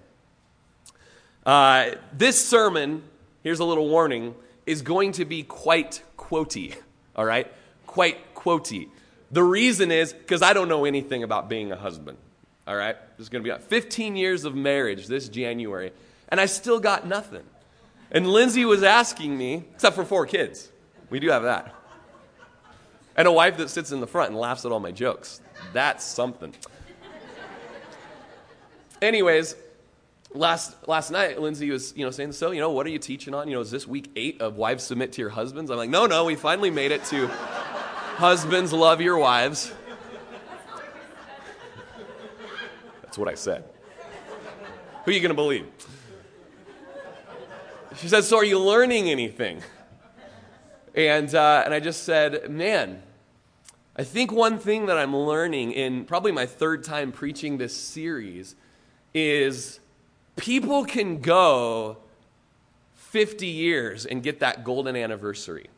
Uh, 1.47 1.93
this 2.13 2.45
sermon, 2.45 3.05
here's 3.45 3.61
a 3.61 3.65
little 3.65 3.89
warning, 3.89 4.35
is 4.67 4.83
going 4.83 5.13
to 5.13 5.25
be 5.25 5.45
quite 5.45 6.03
quotey, 6.19 6.75
all 7.15 7.25
right? 7.25 7.51
Quite 7.87 8.35
quotey. 8.35 8.89
The 9.31 9.43
reason 9.45 9.93
is 9.93 10.13
because 10.13 10.43
I 10.43 10.53
don't 10.53 10.69
know 10.69 10.85
anything 10.85 11.23
about 11.23 11.49
being 11.49 11.71
a 11.71 11.77
husband, 11.77 12.19
all 12.67 12.75
right? 12.75 12.97
There's 13.17 13.29
going 13.29 13.45
to 13.45 13.57
be 13.57 13.63
15 13.63 14.17
years 14.17 14.45
of 14.45 14.57
marriage 14.57 15.07
this 15.07 15.29
January, 15.29 15.93
and 16.29 16.41
I 16.41 16.47
still 16.47 16.81
got 16.81 17.07
nothing. 17.07 17.45
And 18.11 18.27
Lindsay 18.27 18.65
was 18.65 18.83
asking 18.83 19.39
me, 19.39 19.65
except 19.75 19.95
for 19.95 20.05
four 20.05 20.27
kids. 20.27 20.71
We 21.11 21.21
do 21.21 21.29
have 21.31 21.43
that. 21.45 21.75
And 23.17 23.29
a 23.29 23.33
wife 23.33 23.57
that 23.59 23.71
sits 23.71 23.93
in 23.93 24.01
the 24.01 24.07
front 24.07 24.31
and 24.31 24.39
laughs 24.39 24.65
at 24.65 24.73
all 24.73 24.81
my 24.81 24.91
jokes. 24.91 25.41
That's 25.73 26.05
something. 26.05 26.53
Anyways, 29.01 29.55
last 30.33 30.89
last 30.89 31.11
night 31.11 31.41
Lindsay 31.41 31.71
was, 31.71 31.93
you 31.97 32.05
know, 32.05 32.11
saying, 32.11 32.33
"So, 32.33 32.51
you 32.51 32.61
know, 32.61 32.71
what 32.71 32.87
are 32.87 32.91
you 32.91 32.99
teaching 32.99 33.35
on? 33.35 33.49
You 33.49 33.55
know, 33.55 33.61
is 33.61 33.71
this 33.71 33.87
week 33.87 34.11
8 34.17 34.41
of 34.41 34.57
wives 34.57 34.83
submit 34.83 35.13
to 35.13 35.21
your 35.21 35.31
husbands?" 35.31 35.71
I'm 35.71 35.77
like, 35.77 35.91
"No, 35.91 36.07
no, 36.07 36.25
we 36.25 36.35
finally 36.35 36.71
made 36.71 36.91
it 36.91 37.05
to 37.07 37.29
husbands 38.17 38.73
love 38.73 39.01
your 39.01 39.19
wives." 39.19 39.73
That's 43.03 43.19
what 43.21 43.29
I 43.29 43.35
said. 43.35 43.63
Who 45.05 45.11
are 45.11 45.15
you 45.15 45.21
going 45.21 45.29
to 45.29 45.35
believe? 45.35 45.67
She 47.97 48.09
said, 48.09 48.25
So 48.25 48.39
are 48.39 48.45
you 48.45 48.59
learning 48.59 49.09
anything? 49.09 49.63
And, 50.95 51.35
uh, 51.35 51.63
and 51.65 51.75
I 51.75 51.81
just 51.81 52.05
said, 52.05 52.51
man, 52.51 53.03
I 53.97 54.05
think 54.05 54.33
one 54.33 54.59
thing 54.59 54.87
that 54.87 54.97
I'm 54.97 55.17
learning 55.17 55.73
in 55.73 56.05
probably 56.05 56.33
my 56.33 56.47
third 56.47 56.85
time 56.85 57.13
preaching 57.13 57.59
this 57.59 57.77
series 57.77 58.55
is 59.13 59.81
people 60.37 60.85
can 60.85 61.21
go 61.21 61.99
50 62.95 63.47
years 63.47 64.07
and 64.07 64.23
get 64.23 64.41
that 64.41 64.65
golden 64.65 64.97
anniversary 64.97 65.69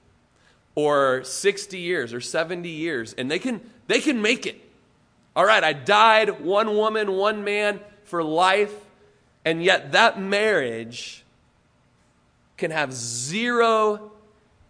or 0.75 1.23
60 1.25 1.79
years 1.79 2.15
or 2.15 2.21
70 2.21 2.69
years 2.69 3.13
and 3.15 3.31
they 3.31 3.39
can 3.39 3.61
they 3.87 4.01
can 4.01 4.23
make 4.23 4.47
it. 4.47 4.63
All 5.35 5.45
right 5.45 5.63
i 5.63 5.75
died 5.75 6.41
one 6.41 6.75
woman 6.75 7.13
one 7.13 7.45
man 7.45 7.81
for 8.05 8.25
life 8.25 8.75
and 9.45 9.63
yet 9.63 9.93
that 9.93 10.19
marriage 10.19 11.25
can 12.57 12.71
have 12.71 12.95
zero 12.95 14.13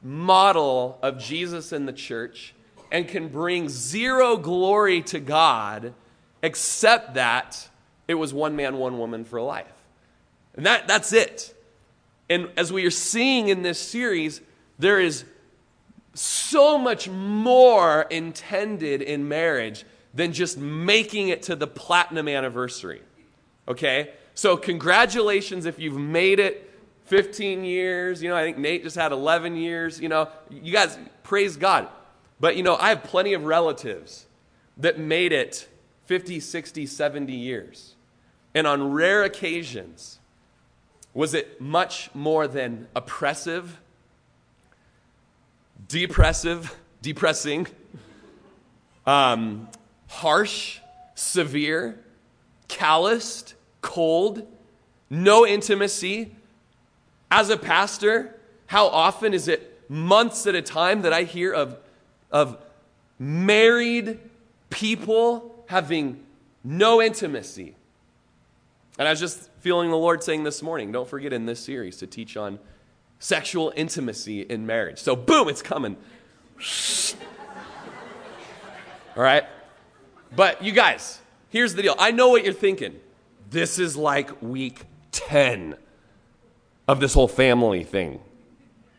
model 0.07 0.99
of 1.03 1.19
Jesus 1.19 1.73
in 1.73 1.85
the 1.85 1.93
church 1.93 2.55
and 2.93 3.09
can 3.09 3.27
bring 3.29 3.69
zero 3.69 4.37
glory 4.37 5.03
to 5.03 5.19
God 5.19 5.95
except 6.43 7.15
that 7.15 7.69
it 8.07 8.15
was 8.15 8.33
one 8.33 8.55
man, 8.55 8.77
one 8.77 8.99
woman 8.99 9.25
for 9.25 9.41
life. 9.41 9.73
And 10.55 10.65
that, 10.65 10.87
that's 10.87 11.13
it. 11.13 11.53
And 12.31 12.49
as 12.57 12.73
we 12.73 12.87
are 12.87 12.91
seeing 12.91 13.49
in 13.49 13.63
this 13.63 13.81
series, 13.81 14.41
there 14.79 15.01
is 15.01 15.25
so 16.15 16.79
much 16.79 17.09
more 17.09 18.03
intended 18.03 19.03
in 19.03 19.29
marriage 19.29 19.85
than 20.15 20.33
just 20.33 20.57
making 20.57 21.29
it 21.29 21.43
to 21.43 21.57
the 21.57 21.67
platinum 21.67 22.29
anniversary. 22.29 23.03
Okay? 23.67 24.13
So, 24.35 24.57
congratulations 24.57 25.67
if 25.67 25.79
you've 25.79 25.99
made 25.99 26.39
it 26.39 26.66
15 27.07 27.65
years. 27.65 28.23
You 28.23 28.29
know, 28.29 28.37
I 28.37 28.45
think 28.45 28.59
Nate 28.59 28.83
just 28.83 28.97
had 28.97 29.13
11 29.13 29.57
years. 29.57 30.01
You 30.01 30.09
know, 30.09 30.29
you 30.51 30.73
guys, 30.73 30.99
praise 31.23 31.57
God. 31.57 31.89
But, 32.39 32.57
you 32.57 32.63
know, 32.63 32.77
I 32.77 32.91
have 32.91 33.03
plenty 33.03 33.33
of 33.33 33.45
relatives 33.45 34.27
that 34.77 34.99
made 34.99 35.33
it 35.33 35.69
50, 36.05 36.41
60, 36.41 36.87
70 36.87 37.33
years. 37.33 37.95
And 38.55 38.67
on 38.67 38.93
rare 38.93 39.25
occasions, 39.25 40.19
was 41.15 41.33
it 41.33 41.61
much 41.61 42.11
more 42.15 42.47
than 42.47 42.89
oppressive, 42.95 43.81
depressive, 45.89 46.77
depressing, 47.01 47.67
um, 49.07 49.69
harsh, 50.09 50.81
severe, 51.15 51.99
calloused, 52.69 53.55
cold, 53.81 54.47
no 55.09 55.47
intimacy, 55.47 56.36
as 57.31 57.51
a 57.51 57.57
pastor, 57.57 58.35
how 58.67 58.87
often 58.89 59.35
is 59.35 59.49
it 59.49 59.89
months 59.89 60.47
at 60.47 60.55
a 60.55 60.63
time 60.63 61.03
that 61.03 61.13
I 61.13 61.23
hear 61.23 61.53
of, 61.53 61.77
of 62.31 62.59
married 63.19 64.19
people 64.71 65.65
having 65.69 66.25
no 66.63 67.03
intimacy? 67.03 67.75
And 68.99 69.07
I 69.07 69.11
was 69.11 69.21
just 69.21 69.51
feeling 69.61 69.91
the 69.91 69.97
Lord 69.97 70.23
saying 70.23 70.45
this 70.45 70.63
morning, 70.63 70.93
don't 70.93 71.09
forget 71.09 71.33
in 71.33 71.47
this 71.47 71.61
series 71.61 71.99
to 71.99 72.07
teach 72.07 72.37
on 72.37 72.59
sexual 73.19 73.73
intimacy 73.77 74.43
in 74.43 74.67
marriage. 74.67 74.99
So, 74.99 75.17
boom, 75.17 75.49
it's 75.49 75.63
coming. 75.63 75.97
All 79.17 79.23
right? 79.23 79.45
But 80.35 80.63
you 80.63 80.73
guys, 80.73 81.21
here's 81.51 81.75
the 81.75 81.83
deal. 81.83 81.95
I 81.99 82.11
know 82.11 82.29
what 82.29 82.45
you're 82.45 82.53
thinking. 82.53 82.99
This 83.51 83.79
is 83.79 83.97
like 83.97 84.43
week 84.43 84.85
10 85.13 85.77
of 86.89 87.01
this 87.01 87.15
whole 87.15 87.29
family 87.29 87.85
thing. 87.85 88.21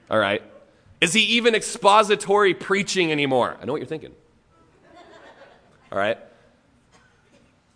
All 0.10 0.20
right? 0.20 0.41
Is 1.00 1.13
he 1.13 1.22
even 1.22 1.56
expository 1.56 2.53
preaching 2.53 3.12
anymore? 3.12 3.58
I 3.62 3.65
know 3.65 3.72
what 3.72 3.82
you're 3.82 3.88
thinking. 3.88 4.13
All 5.91 5.98
right? 5.98 6.17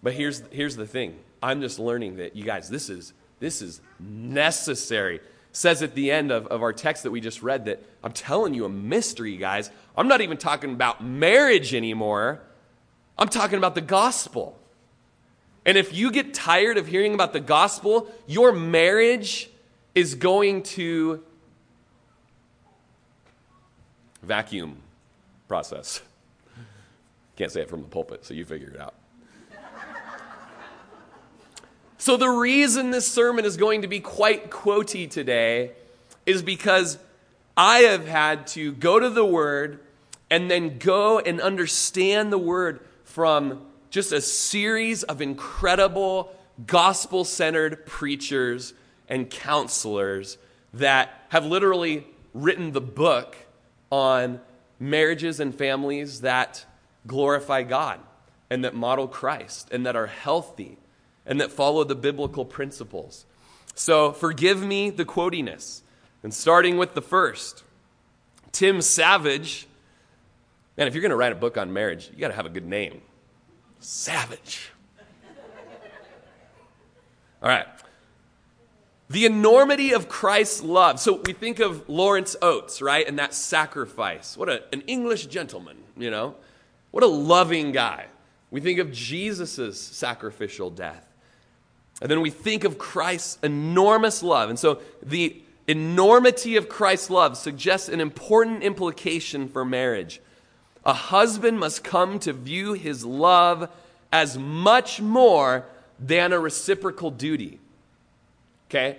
But 0.03 0.13
here's, 0.13 0.41
here's 0.51 0.75
the 0.75 0.87
thing. 0.87 1.17
I'm 1.43 1.61
just 1.61 1.79
learning 1.79 2.17
that, 2.17 2.35
you 2.35 2.43
guys, 2.43 2.69
this 2.69 2.89
is, 2.89 3.13
this 3.39 3.61
is 3.61 3.81
necessary. 3.99 5.21
Says 5.51 5.83
at 5.83 5.95
the 5.95 6.11
end 6.11 6.31
of, 6.31 6.47
of 6.47 6.61
our 6.63 6.73
text 6.73 7.03
that 7.03 7.11
we 7.11 7.21
just 7.21 7.43
read 7.43 7.65
that 7.65 7.83
I'm 8.03 8.13
telling 8.13 8.53
you 8.53 8.65
a 8.65 8.69
mystery, 8.69 9.37
guys. 9.37 9.69
I'm 9.95 10.07
not 10.07 10.21
even 10.21 10.37
talking 10.37 10.71
about 10.71 11.03
marriage 11.03 11.73
anymore. 11.73 12.41
I'm 13.17 13.27
talking 13.27 13.57
about 13.57 13.75
the 13.75 13.81
gospel. 13.81 14.57
And 15.65 15.77
if 15.77 15.93
you 15.93 16.09
get 16.11 16.33
tired 16.33 16.77
of 16.77 16.87
hearing 16.87 17.13
about 17.13 17.33
the 17.33 17.39
gospel, 17.39 18.11
your 18.25 18.51
marriage 18.51 19.50
is 19.93 20.15
going 20.15 20.63
to 20.63 21.23
vacuum, 24.23 24.77
process. 25.47 26.01
Can't 27.35 27.51
say 27.51 27.61
it 27.61 27.69
from 27.69 27.81
the 27.81 27.87
pulpit, 27.87 28.25
so 28.25 28.33
you 28.33 28.45
figure 28.45 28.69
it 28.69 28.79
out. 28.79 28.95
So, 31.97 32.17
the 32.17 32.29
reason 32.29 32.89
this 32.89 33.07
sermon 33.07 33.45
is 33.45 33.57
going 33.57 33.83
to 33.83 33.87
be 33.87 33.99
quite 33.99 34.49
quotey 34.49 35.07
today 35.07 35.73
is 36.25 36.41
because 36.41 36.97
I 37.55 37.79
have 37.79 38.07
had 38.07 38.47
to 38.47 38.71
go 38.71 38.99
to 38.99 39.09
the 39.09 39.23
Word 39.23 39.79
and 40.31 40.49
then 40.49 40.79
go 40.79 41.19
and 41.19 41.39
understand 41.39 42.31
the 42.33 42.39
Word 42.39 42.79
from 43.03 43.63
just 43.91 44.11
a 44.11 44.21
series 44.21 45.03
of 45.03 45.21
incredible 45.21 46.33
gospel 46.65 47.23
centered 47.23 47.85
preachers 47.85 48.73
and 49.11 49.29
counselors 49.29 50.37
that 50.73 51.25
have 51.29 51.45
literally 51.45 52.07
written 52.33 52.71
the 52.71 52.81
book 52.81 53.35
on 53.91 54.39
marriages 54.79 55.41
and 55.41 55.53
families 55.53 56.21
that 56.21 56.65
glorify 57.05 57.61
God 57.61 57.99
and 58.49 58.63
that 58.63 58.73
model 58.73 59.09
Christ 59.09 59.67
and 59.71 59.85
that 59.85 59.97
are 59.97 60.07
healthy 60.07 60.77
and 61.25 61.41
that 61.41 61.51
follow 61.51 61.83
the 61.83 61.93
biblical 61.93 62.45
principles. 62.45 63.25
So 63.75 64.13
forgive 64.13 64.63
me 64.63 64.89
the 64.89 65.05
quotiness. 65.05 65.81
And 66.23 66.33
starting 66.33 66.77
with 66.77 66.93
the 66.93 67.01
first, 67.01 67.63
Tim 68.53 68.81
Savage. 68.81 69.67
Man, 70.77 70.87
if 70.87 70.93
you're 70.95 71.01
going 71.01 71.09
to 71.09 71.17
write 71.17 71.33
a 71.33 71.35
book 71.35 71.57
on 71.57 71.73
marriage, 71.73 72.09
you 72.13 72.19
got 72.19 72.29
to 72.29 72.35
have 72.35 72.45
a 72.45 72.49
good 72.49 72.65
name. 72.65 73.01
Savage. 73.81 74.71
All 77.43 77.49
right. 77.49 77.65
The 79.11 79.25
enormity 79.25 79.93
of 79.93 80.07
Christ's 80.07 80.63
love. 80.63 80.97
So 80.99 81.21
we 81.25 81.33
think 81.33 81.59
of 81.59 81.89
Lawrence 81.89 82.37
Oates, 82.41 82.81
right? 82.81 83.05
And 83.05 83.19
that 83.19 83.33
sacrifice. 83.33 84.37
What 84.37 84.47
a, 84.47 84.63
an 84.71 84.81
English 84.87 85.25
gentleman, 85.25 85.77
you 85.97 86.09
know? 86.09 86.35
What 86.91 87.03
a 87.03 87.07
loving 87.07 87.73
guy. 87.73 88.05
We 88.51 88.61
think 88.61 88.79
of 88.79 88.91
Jesus' 88.91 89.79
sacrificial 89.79 90.69
death. 90.69 91.05
And 92.01 92.09
then 92.09 92.21
we 92.21 92.29
think 92.29 92.63
of 92.63 92.77
Christ's 92.77 93.37
enormous 93.43 94.23
love. 94.23 94.49
And 94.49 94.57
so 94.57 94.81
the 95.03 95.41
enormity 95.67 96.55
of 96.55 96.69
Christ's 96.69 97.09
love 97.09 97.35
suggests 97.37 97.89
an 97.89 97.99
important 97.99 98.63
implication 98.63 99.49
for 99.49 99.65
marriage. 99.65 100.21
A 100.85 100.93
husband 100.93 101.59
must 101.59 101.83
come 101.83 102.17
to 102.19 102.33
view 102.33 102.73
his 102.73 103.05
love 103.05 103.69
as 104.11 104.37
much 104.37 105.01
more 105.01 105.65
than 105.99 106.33
a 106.33 106.39
reciprocal 106.39 107.11
duty. 107.11 107.59
Okay? 108.71 108.97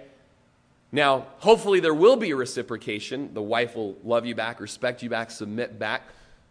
Now, 0.92 1.28
hopefully, 1.38 1.80
there 1.80 1.94
will 1.94 2.16
be 2.16 2.30
a 2.32 2.36
reciprocation. 2.36 3.32
The 3.32 3.40
wife 3.40 3.74
will 3.74 3.96
love 4.04 4.26
you 4.26 4.34
back, 4.34 4.60
respect 4.60 5.02
you 5.02 5.08
back, 5.08 5.30
submit 5.30 5.78
back. 5.78 6.02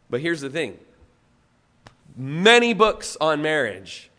But 0.10 0.22
here's 0.22 0.42
the 0.42 0.50
thing 0.50 0.80
many 2.18 2.74
books 2.74 3.16
on 3.22 3.44
marriage, 3.44 4.10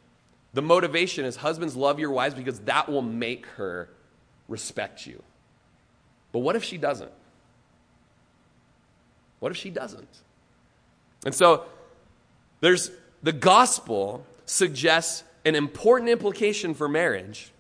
the 0.55 0.63
motivation 0.63 1.25
is 1.25 1.35
husbands 1.35 1.75
love 1.75 1.99
your 1.99 2.13
wives 2.13 2.37
because 2.37 2.61
that 2.61 2.89
will 2.89 3.03
make 3.03 3.47
her 3.57 3.89
respect 4.47 5.05
you. 5.05 5.21
But 6.31 6.39
what 6.39 6.55
if 6.55 6.63
she 6.63 6.79
doesn't? 6.79 7.11
What 9.41 9.51
if 9.51 9.59
she 9.59 9.71
doesn't? 9.71 10.09
And 11.27 11.35
so, 11.35 11.65
there's 12.61 12.93
the 13.25 13.33
gospel 13.33 14.25
suggests 14.47 15.25
an 15.45 15.57
important 15.57 16.09
implication 16.09 16.75
for 16.75 16.89
marriage. 16.89 17.52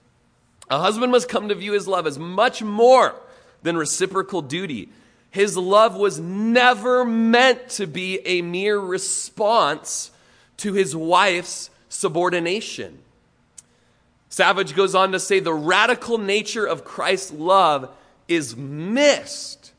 A 0.70 0.78
husband 0.78 1.12
must 1.12 1.28
come 1.28 1.48
to 1.48 1.54
view 1.54 1.72
his 1.72 1.88
love 1.88 2.06
as 2.06 2.18
much 2.18 2.62
more 2.62 3.14
than 3.62 3.76
reciprocal 3.76 4.42
duty. 4.42 4.88
His 5.30 5.56
love 5.56 5.96
was 5.96 6.18
never 6.18 7.04
meant 7.04 7.68
to 7.70 7.86
be 7.86 8.20
a 8.26 8.42
mere 8.42 8.78
response 8.78 10.10
to 10.58 10.72
his 10.72 10.94
wife's 10.94 11.70
subordination. 11.88 12.98
Savage 14.28 14.74
goes 14.74 14.94
on 14.94 15.12
to 15.12 15.20
say 15.20 15.40
the 15.40 15.52
radical 15.52 16.16
nature 16.16 16.64
of 16.64 16.84
Christ's 16.84 17.32
love 17.32 17.94
is 18.28 18.56
missed 18.56 19.72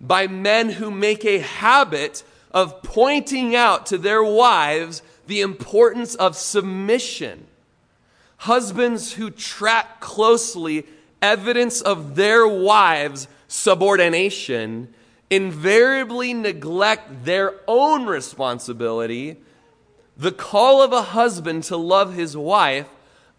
by 0.00 0.26
men 0.26 0.70
who 0.70 0.90
make 0.90 1.24
a 1.24 1.38
habit 1.38 2.24
of 2.50 2.82
pointing 2.82 3.54
out 3.54 3.86
to 3.86 3.98
their 3.98 4.22
wives 4.22 5.02
the 5.26 5.40
importance 5.40 6.14
of 6.16 6.36
submission. 6.36 7.46
Husbands 8.42 9.12
who 9.12 9.30
track 9.30 10.00
closely 10.00 10.84
evidence 11.20 11.80
of 11.80 12.16
their 12.16 12.44
wives' 12.44 13.28
subordination 13.46 14.92
invariably 15.30 16.34
neglect 16.34 17.24
their 17.24 17.60
own 17.68 18.04
responsibility. 18.04 19.36
The 20.16 20.32
call 20.32 20.82
of 20.82 20.92
a 20.92 21.02
husband 21.02 21.62
to 21.64 21.76
love 21.76 22.14
his 22.14 22.36
wife 22.36 22.88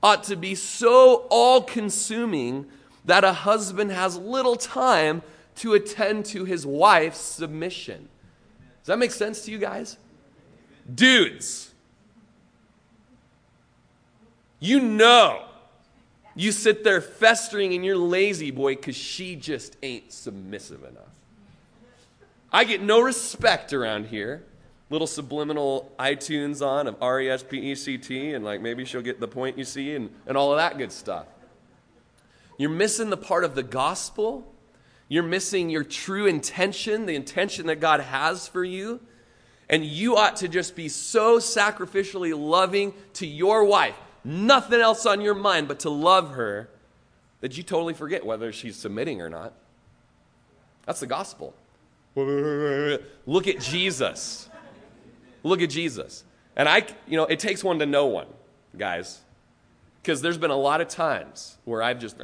ought 0.02 0.24
to 0.24 0.38
be 0.38 0.56
so 0.56 1.28
all 1.30 1.62
consuming 1.62 2.66
that 3.04 3.26
a 3.26 3.34
husband 3.34 3.92
has 3.92 4.18
little 4.18 4.56
time 4.56 5.22
to 5.56 5.74
attend 5.74 6.24
to 6.28 6.46
his 6.46 6.66
wife's 6.66 7.20
submission. 7.20 8.08
Does 8.80 8.88
that 8.88 9.00
make 9.00 9.12
sense 9.12 9.44
to 9.44 9.52
you 9.52 9.58
guys? 9.58 9.98
Dudes, 10.96 11.73
you 14.64 14.80
know 14.80 15.46
you 16.36 16.52
sit 16.52 16.84
there 16.84 17.02
festering 17.02 17.74
in 17.74 17.84
your 17.84 17.98
La-Z-Boy 17.98 18.76
because 18.76 18.96
she 18.96 19.36
just 19.36 19.76
ain't 19.84 20.12
submissive 20.12 20.84
enough. 20.84 21.04
I 22.52 22.64
get 22.64 22.82
no 22.82 23.02
respect 23.02 23.74
around 23.74 24.08
here. 24.08 24.44
Little 24.90 25.08
subliminal 25.08 25.92
iTunes 26.00 26.66
on 26.66 26.88
of 26.88 26.96
R 27.02 27.20
E 27.20 27.30
S 27.30 27.44
P 27.44 27.72
E 27.72 27.76
C 27.76 27.98
T, 27.98 28.34
and 28.34 28.46
like 28.46 28.62
maybe 28.62 28.86
she'll 28.86 29.02
get 29.02 29.20
the 29.20 29.28
point 29.28 29.58
you 29.58 29.64
see, 29.64 29.96
and, 29.96 30.10
and 30.28 30.38
all 30.38 30.52
of 30.52 30.58
that 30.58 30.78
good 30.78 30.92
stuff. 30.92 31.26
You're 32.58 32.70
missing 32.70 33.10
the 33.10 33.18
part 33.18 33.44
of 33.44 33.56
the 33.56 33.64
gospel. 33.64 34.48
You're 35.10 35.24
missing 35.24 35.70
your 35.70 35.84
true 35.84 36.28
intention, 36.28 37.06
the 37.06 37.16
intention 37.16 37.68
that 37.68 37.80
God 37.80 38.00
has 38.00 38.48
for 38.48 38.64
you. 38.64 39.00
And 39.70 39.84
you 39.84 40.16
ought 40.16 40.38
to 40.38 40.48
just 40.48 40.76
be 40.76 40.90
so 40.90 41.40
sacrificially 41.40 42.38
loving 42.38 42.94
to 43.14 43.26
your 43.26 43.66
wife 43.66 43.96
nothing 44.24 44.82
else 44.82 45.06
on 45.06 45.22
your 45.22 45.36
mind 45.36 45.68
but 45.68 45.80
to 45.82 45.90
love 45.90 46.32
her, 46.32 46.70
that 47.42 47.58
you 47.58 47.64
totally 47.64 47.94
forget 47.94 48.26
whether 48.26 48.52
she's 48.52 48.76
submitting 48.76 49.22
or 49.22 49.30
not. 49.30 49.54
That's 50.86 51.00
the 51.00 51.08
gospel. 51.08 51.54
Look 52.16 53.48
at 53.48 53.60
Jesus. 53.60 54.50
Look 55.44 55.62
at 55.62 55.70
Jesus. 55.70 56.24
And 56.56 56.70
I, 56.70 56.86
you 57.08 57.18
know, 57.18 57.26
it 57.26 57.40
takes 57.40 57.64
one 57.64 57.80
to 57.80 57.86
know 57.86 58.06
one, 58.06 58.28
guys. 58.78 59.22
Because 60.02 60.22
there's 60.22 60.38
been 60.38 60.52
a 60.52 60.56
lot 60.56 60.82
of 60.82 60.90
times 60.90 61.58
where 61.66 61.82
I've 61.82 62.00
just. 62.00 62.18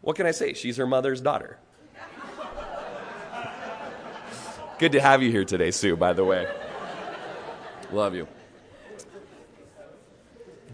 What 0.00 0.16
can 0.16 0.26
I 0.26 0.30
say? 0.30 0.54
She's 0.54 0.76
her 0.76 0.86
mother's 0.86 1.20
daughter. 1.20 1.58
Good 4.78 4.92
to 4.92 5.00
have 5.00 5.22
you 5.22 5.30
here 5.30 5.44
today, 5.44 5.70
Sue, 5.72 5.94
by 5.96 6.14
the 6.14 6.24
way. 6.24 6.48
Love 7.92 8.14
you. 8.14 8.26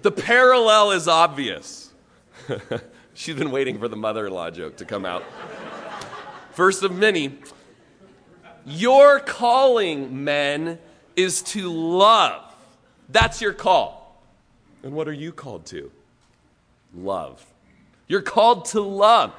The 0.06 0.12
parallel 0.12 0.92
is 0.92 1.08
obvious. 1.08 1.92
She's 3.14 3.34
been 3.34 3.50
waiting 3.50 3.80
for 3.80 3.88
the 3.88 3.96
mother 3.96 4.28
in 4.28 4.32
law 4.32 4.52
joke 4.52 4.76
to 4.76 4.84
come 4.84 5.04
out. 5.04 5.24
First 6.52 6.84
of 6.84 6.92
many. 6.92 7.36
Your 8.64 9.18
calling, 9.18 10.22
men, 10.22 10.78
is 11.16 11.42
to 11.42 11.72
love. 11.72 12.54
That's 13.08 13.40
your 13.40 13.52
call. 13.52 14.22
And 14.84 14.92
what 14.92 15.08
are 15.08 15.12
you 15.12 15.32
called 15.32 15.66
to? 15.66 15.90
Love. 16.94 17.44
You're 18.06 18.22
called 18.22 18.66
to 18.66 18.82
love. 18.82 19.32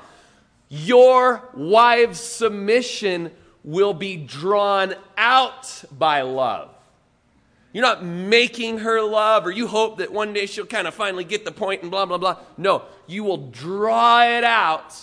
Your 0.67 1.47
wife's 1.53 2.19
submission 2.19 3.31
will 3.63 3.93
be 3.93 4.17
drawn 4.17 4.95
out 5.17 5.85
by 5.97 6.23
love. 6.23 6.76
You're 7.73 7.85
not 7.85 8.03
making 8.03 8.79
her 8.79 9.01
love, 9.01 9.45
or 9.45 9.51
you 9.51 9.67
hope 9.67 9.97
that 9.97 10.11
one 10.11 10.33
day 10.33 10.45
she'll 10.45 10.65
kind 10.65 10.87
of 10.87 10.93
finally 10.93 11.23
get 11.23 11.45
the 11.45 11.51
point 11.51 11.81
and 11.81 11.91
blah, 11.91 12.05
blah, 12.05 12.17
blah. 12.17 12.37
No, 12.57 12.83
you 13.05 13.23
will 13.23 13.49
draw 13.49 14.23
it 14.23 14.43
out 14.43 14.95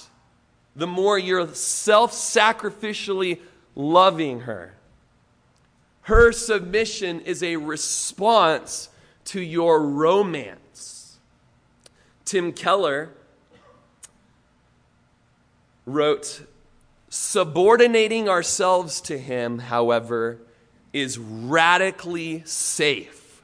the 0.77 0.87
more 0.87 1.19
you're 1.19 1.55
self 1.55 2.13
sacrificially 2.13 3.41
loving 3.75 4.41
her. 4.41 4.75
Her 6.03 6.33
submission 6.33 7.21
is 7.21 7.43
a 7.43 7.57
response 7.57 8.89
to 9.27 9.41
your 9.41 9.83
romance. 9.83 11.19
Tim 12.25 12.53
Keller 12.53 13.11
wrote, 15.87 16.43
Subordinating 17.09 18.29
ourselves 18.29 19.01
to 19.03 19.17
him, 19.17 19.61
however, 19.61 20.39
is 20.95 21.19
radically 21.19 22.43
safe. 22.47 23.43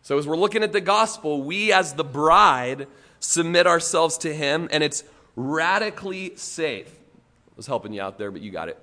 So, 0.00 0.16
as 0.16 0.26
we're 0.26 0.36
looking 0.36 0.62
at 0.62 0.72
the 0.72 0.80
gospel, 0.80 1.42
we 1.42 1.72
as 1.72 1.92
the 1.94 2.04
bride 2.04 2.86
submit 3.20 3.66
ourselves 3.66 4.16
to 4.18 4.32
Him, 4.32 4.68
and 4.72 4.82
it's 4.82 5.04
radically 5.36 6.34
safe. 6.36 6.88
I 6.88 7.52
was 7.56 7.66
helping 7.66 7.92
you 7.92 8.00
out 8.00 8.18
there, 8.18 8.30
but 8.30 8.40
you 8.40 8.50
got 8.50 8.68
it. 8.68 8.78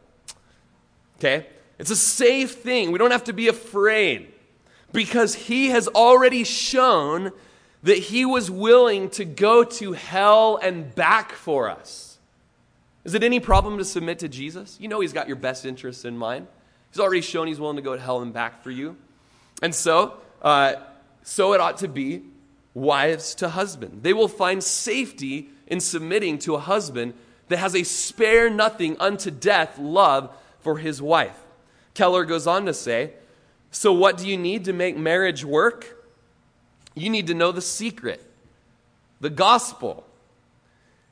Okay? 1.18 1.48
It's 1.80 1.90
a 1.90 1.96
safe 1.96 2.56
thing. 2.56 2.92
We 2.92 3.00
don't 3.00 3.12
have 3.12 3.24
to 3.26 3.34
be 3.34 3.48
afraid 3.48 4.32
because 4.92 5.34
he 5.34 5.70
has 5.70 5.88
already 5.88 6.44
shown 6.44 7.32
that 7.84 7.98
he 7.98 8.26
was 8.26 8.52
willing 8.52 9.10
to 9.12 9.24
go 9.24 9.64
to 9.64 9.94
hell 9.94 10.60
and 10.62 10.94
back 10.94 11.32
for 11.32 11.70
us. 11.70 12.18
Is 13.06 13.14
it 13.14 13.24
any 13.24 13.40
problem 13.40 13.78
to 13.78 13.86
submit 13.86 14.20
to 14.20 14.28
Jesus? 14.28 14.78
You 14.80 14.90
know 14.90 15.00
he's 15.00 15.14
got 15.14 15.28
your 15.28 15.38
best 15.38 15.66
interests 15.66 16.04
in 16.04 16.18
mind. 16.18 16.48
He's 16.92 17.00
already 17.00 17.22
shown 17.22 17.48
he's 17.48 17.60
willing 17.60 17.76
to 17.76 17.82
go 17.82 17.96
to 17.96 18.02
hell 18.02 18.22
and 18.22 18.34
back 18.34 18.64
for 18.64 18.72
you. 18.72 18.98
And 19.62 19.74
so, 19.74 20.18
uh, 20.42 20.76
so 21.24 21.54
it 21.54 21.62
ought 21.62 21.78
to 21.78 21.88
be 21.88 22.24
wives 22.74 23.36
to 23.36 23.50
husband. 23.50 24.04
They 24.04 24.14
will 24.14 24.28
find 24.28 24.64
safety 24.64 25.50
in 25.68 25.80
submitting 25.80 26.40
to 26.40 26.56
a 26.56 26.60
husband 26.60 27.14
that 27.50 27.58
has 27.58 27.76
a 27.76 27.84
spare 27.84 28.50
nothing 28.50 28.98
unto 29.00 29.30
death 29.32 29.78
love 29.78 30.36
for 30.60 30.78
his 30.78 31.02
wife. 31.02 31.38
Keller 31.94 32.26
goes 32.26 32.48
on 32.48 32.66
to 32.66 32.74
say, 32.74 33.14
So, 33.72 33.92
what 33.92 34.18
do 34.18 34.28
you 34.28 34.38
need 34.38 34.66
to 34.66 34.74
make 34.74 34.98
marriage 34.98 35.44
work? 35.44 35.96
You 36.96 37.10
need 37.10 37.28
to 37.28 37.34
know 37.34 37.52
the 37.52 37.62
secret, 37.62 38.24
the 39.20 39.30
gospel, 39.30 40.06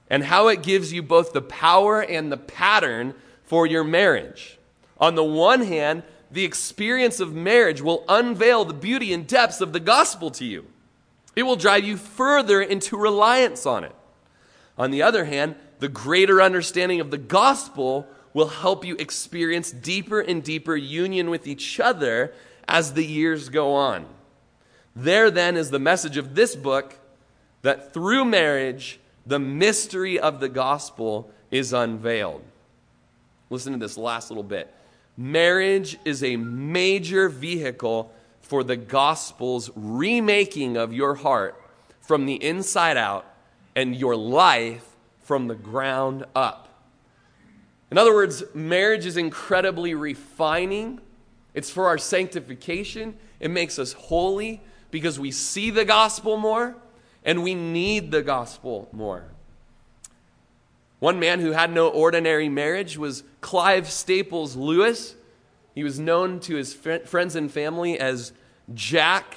and 0.09 0.23
how 0.23 0.47
it 0.47 0.63
gives 0.63 0.93
you 0.93 1.03
both 1.03 1.33
the 1.33 1.41
power 1.41 2.01
and 2.01 2.31
the 2.31 2.37
pattern 2.37 3.13
for 3.43 3.65
your 3.65 3.83
marriage. 3.83 4.57
On 4.99 5.15
the 5.15 5.23
one 5.23 5.61
hand, 5.61 6.03
the 6.31 6.43
experience 6.43 7.19
of 7.19 7.33
marriage 7.33 7.81
will 7.81 8.03
unveil 8.09 8.65
the 8.65 8.73
beauty 8.73 9.13
and 9.13 9.27
depths 9.27 9.61
of 9.61 9.73
the 9.73 9.79
gospel 9.79 10.31
to 10.31 10.45
you. 10.45 10.65
It 11.35 11.43
will 11.43 11.55
drive 11.55 11.85
you 11.85 11.97
further 11.97 12.61
into 12.61 12.97
reliance 12.97 13.65
on 13.65 13.83
it. 13.83 13.95
On 14.77 14.91
the 14.91 15.03
other 15.03 15.25
hand, 15.25 15.55
the 15.79 15.87
greater 15.87 16.41
understanding 16.41 16.99
of 16.99 17.11
the 17.11 17.17
gospel 17.17 18.07
will 18.33 18.47
help 18.47 18.83
you 18.83 18.95
experience 18.97 19.71
deeper 19.71 20.19
and 20.19 20.43
deeper 20.43 20.75
union 20.75 21.29
with 21.29 21.47
each 21.47 21.79
other 21.79 22.33
as 22.67 22.93
the 22.93 23.05
years 23.05 23.49
go 23.49 23.73
on. 23.73 24.05
There, 24.95 25.29
then, 25.29 25.57
is 25.57 25.69
the 25.69 25.79
message 25.79 26.17
of 26.17 26.35
this 26.35 26.55
book 26.55 26.95
that 27.61 27.93
through 27.93 28.25
marriage, 28.25 28.99
the 29.25 29.39
mystery 29.39 30.19
of 30.19 30.39
the 30.39 30.49
gospel 30.49 31.31
is 31.51 31.73
unveiled. 31.73 32.43
Listen 33.49 33.73
to 33.73 33.79
this 33.79 33.97
last 33.97 34.29
little 34.29 34.43
bit. 34.43 34.73
Marriage 35.17 35.97
is 36.05 36.23
a 36.23 36.35
major 36.35 37.27
vehicle 37.27 38.13
for 38.39 38.63
the 38.63 38.77
gospel's 38.77 39.71
remaking 39.75 40.77
of 40.77 40.93
your 40.93 41.15
heart 41.15 41.59
from 41.99 42.27
the 42.27 42.35
inside 42.35 42.97
out 42.97 43.25
and 43.75 43.95
your 43.95 44.15
life 44.15 44.85
from 45.23 45.47
the 45.47 45.55
ground 45.55 46.23
up. 46.35 46.67
In 47.89 47.97
other 47.97 48.13
words, 48.13 48.43
marriage 48.53 49.05
is 49.05 49.17
incredibly 49.17 49.95
refining. 49.95 51.01
It's 51.53 51.71
for 51.71 51.87
our 51.87 51.97
sanctification. 51.97 53.17
It 53.39 53.49
makes 53.49 53.79
us 53.79 53.93
holy 53.93 54.61
because 54.91 55.19
we 55.19 55.31
see 55.31 55.71
the 55.71 55.85
gospel 55.85 56.37
more 56.37 56.75
and 57.25 57.43
we 57.43 57.55
need 57.55 58.11
the 58.11 58.21
gospel 58.21 58.87
more. 58.91 59.25
One 60.99 61.19
man 61.19 61.39
who 61.39 61.51
had 61.51 61.71
no 61.71 61.89
ordinary 61.89 62.49
marriage 62.49 62.97
was 62.97 63.23
Clive 63.41 63.89
Staples 63.89 64.55
Lewis. 64.55 65.15
He 65.75 65.83
was 65.83 65.99
known 65.99 66.39
to 66.41 66.55
his 66.55 66.73
friends 66.73 67.35
and 67.35 67.51
family 67.51 67.99
as 67.99 68.33
Jack. 68.73 69.35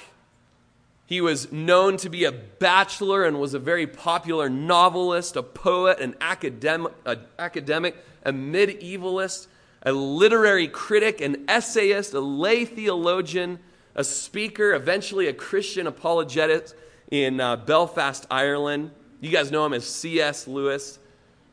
He 1.05 1.21
was 1.21 1.51
known 1.51 1.97
to 1.97 2.09
be 2.09 2.23
a 2.23 2.31
bachelor 2.31 3.25
and 3.25 3.39
was 3.39 3.53
a 3.53 3.59
very 3.59 3.85
popular 3.85 4.49
novelist, 4.49 5.35
a 5.35 5.43
poet, 5.43 5.99
an 5.99 6.15
academic, 6.19 6.93
a 7.05 7.17
academic, 7.37 7.95
a 8.23 8.31
medievalist, 8.31 9.47
a 9.83 9.91
literary 9.91 10.67
critic, 10.67 11.21
an 11.21 11.45
essayist, 11.47 12.13
a 12.13 12.19
lay 12.19 12.65
theologian, 12.65 13.59
a 13.93 14.03
speaker, 14.03 14.73
eventually 14.73 15.27
a 15.27 15.33
Christian 15.33 15.85
apologetic 15.85 16.69
in 17.11 17.39
uh, 17.39 17.57
Belfast, 17.57 18.25
Ireland. 18.31 18.91
You 19.19 19.29
guys 19.29 19.51
know 19.51 19.65
him 19.65 19.73
as 19.73 19.85
C.S. 19.85 20.47
Lewis. 20.47 20.97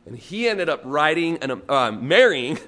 And 0.09 0.17
he 0.17 0.49
ended 0.49 0.71
up 0.71 0.81
writing 0.85 1.37
and 1.43 1.61
uh, 1.69 1.93
marrying 1.93 2.59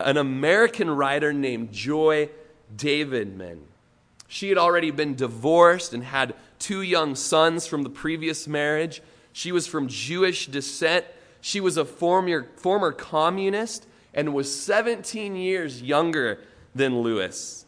an 0.00 0.16
American 0.16 0.88
writer 0.88 1.34
named 1.34 1.70
Joy 1.70 2.30
Davidman. 2.74 3.58
She 4.26 4.48
had 4.48 4.56
already 4.56 4.90
been 4.90 5.14
divorced 5.14 5.92
and 5.92 6.02
had 6.02 6.34
two 6.58 6.80
young 6.80 7.14
sons 7.14 7.66
from 7.66 7.82
the 7.82 7.90
previous 7.90 8.48
marriage. 8.48 9.02
She 9.34 9.52
was 9.52 9.66
from 9.66 9.88
Jewish 9.88 10.46
descent. 10.46 11.04
She 11.42 11.60
was 11.60 11.76
a 11.76 11.84
former, 11.84 12.48
former 12.56 12.92
communist 12.92 13.86
and 14.14 14.32
was 14.32 14.54
17 14.54 15.36
years 15.36 15.82
younger 15.82 16.40
than 16.74 17.02
Lewis. 17.02 17.66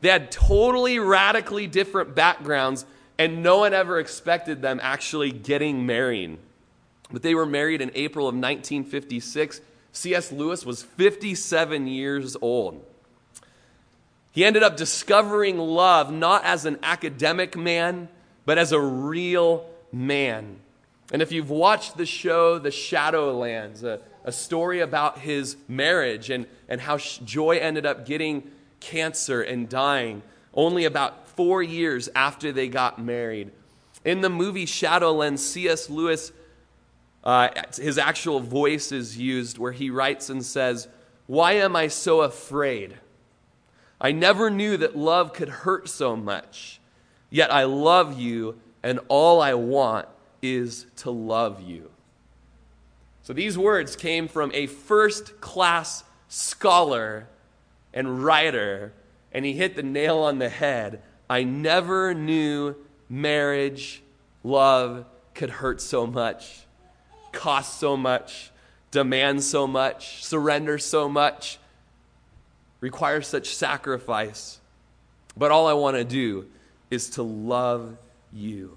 They 0.00 0.08
had 0.08 0.32
totally 0.32 0.98
radically 0.98 1.66
different 1.66 2.14
backgrounds, 2.14 2.86
and 3.18 3.42
no 3.42 3.58
one 3.58 3.74
ever 3.74 4.00
expected 4.00 4.62
them 4.62 4.80
actually 4.82 5.30
getting 5.30 5.84
married. 5.84 6.38
But 7.12 7.22
they 7.22 7.34
were 7.34 7.46
married 7.46 7.80
in 7.80 7.90
April 7.94 8.26
of 8.26 8.34
1956. 8.34 9.60
C.S. 9.92 10.32
Lewis 10.32 10.64
was 10.64 10.82
57 10.82 11.86
years 11.86 12.36
old. 12.40 12.84
He 14.32 14.44
ended 14.44 14.62
up 14.62 14.78
discovering 14.78 15.58
love 15.58 16.10
not 16.10 16.44
as 16.44 16.64
an 16.64 16.78
academic 16.82 17.56
man, 17.56 18.08
but 18.46 18.56
as 18.56 18.72
a 18.72 18.80
real 18.80 19.68
man. 19.92 20.56
And 21.12 21.20
if 21.20 21.30
you've 21.30 21.50
watched 21.50 21.98
the 21.98 22.06
show 22.06 22.58
The 22.58 22.70
Shadowlands, 22.70 23.84
a, 23.84 24.00
a 24.24 24.32
story 24.32 24.80
about 24.80 25.18
his 25.18 25.56
marriage 25.68 26.30
and, 26.30 26.46
and 26.68 26.80
how 26.80 26.96
Joy 26.96 27.58
ended 27.58 27.84
up 27.84 28.06
getting 28.06 28.50
cancer 28.80 29.42
and 29.42 29.68
dying 29.68 30.22
only 30.54 30.86
about 30.86 31.28
four 31.28 31.62
years 31.62 32.08
after 32.14 32.52
they 32.52 32.68
got 32.68 32.98
married. 32.98 33.50
In 34.04 34.22
the 34.22 34.30
movie 34.30 34.66
Shadowlands, 34.66 35.38
C.S. 35.38 35.90
Lewis 35.90 36.32
uh, 37.24 37.48
his 37.76 37.98
actual 37.98 38.40
voice 38.40 38.90
is 38.90 39.16
used 39.16 39.58
where 39.58 39.72
he 39.72 39.90
writes 39.90 40.28
and 40.28 40.44
says, 40.44 40.88
Why 41.26 41.52
am 41.52 41.76
I 41.76 41.88
so 41.88 42.22
afraid? 42.22 42.98
I 44.00 44.10
never 44.10 44.50
knew 44.50 44.76
that 44.78 44.96
love 44.96 45.32
could 45.32 45.48
hurt 45.48 45.88
so 45.88 46.16
much. 46.16 46.80
Yet 47.30 47.52
I 47.52 47.64
love 47.64 48.18
you, 48.18 48.58
and 48.82 48.98
all 49.08 49.40
I 49.40 49.54
want 49.54 50.08
is 50.42 50.86
to 50.96 51.10
love 51.10 51.62
you. 51.62 51.90
So 53.22 53.32
these 53.32 53.56
words 53.56 53.94
came 53.94 54.26
from 54.26 54.50
a 54.52 54.66
first 54.66 55.40
class 55.40 56.02
scholar 56.28 57.28
and 57.94 58.24
writer, 58.24 58.92
and 59.30 59.44
he 59.44 59.52
hit 59.52 59.76
the 59.76 59.84
nail 59.84 60.18
on 60.18 60.38
the 60.38 60.48
head. 60.48 61.00
I 61.30 61.44
never 61.44 62.12
knew 62.12 62.74
marriage, 63.08 64.02
love 64.42 65.04
could 65.34 65.50
hurt 65.50 65.80
so 65.80 66.06
much 66.06 66.66
cost 67.32 67.78
so 67.80 67.96
much, 67.96 68.50
demand 68.90 69.42
so 69.42 69.66
much, 69.66 70.24
surrender 70.24 70.78
so 70.78 71.08
much, 71.08 71.58
require 72.80 73.22
such 73.22 73.54
sacrifice. 73.54 74.60
But 75.36 75.50
all 75.50 75.66
I 75.66 75.72
want 75.72 75.96
to 75.96 76.04
do 76.04 76.46
is 76.90 77.10
to 77.10 77.22
love 77.22 77.96
you. 78.32 78.76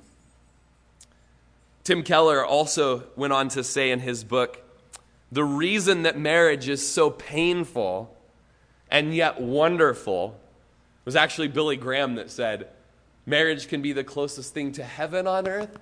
Tim 1.84 2.02
Keller 2.02 2.44
also 2.44 3.04
went 3.16 3.34
on 3.34 3.50
to 3.50 3.64
say 3.64 3.92
in 3.92 4.00
his 4.00 4.24
book 4.24 4.62
the 5.32 5.44
reason 5.44 6.04
that 6.04 6.18
marriage 6.18 6.70
is 6.70 6.88
so 6.88 7.10
painful 7.10 8.16
and 8.90 9.14
yet 9.14 9.42
wonderful 9.42 10.40
was 11.04 11.16
actually 11.16 11.48
Billy 11.48 11.76
Graham 11.76 12.16
that 12.16 12.32
said, 12.32 12.70
Marriage 13.26 13.68
can 13.68 13.82
be 13.82 13.92
the 13.92 14.04
closest 14.04 14.54
thing 14.54 14.72
to 14.74 14.84
heaven 14.84 15.28
on 15.28 15.48
earth, 15.48 15.78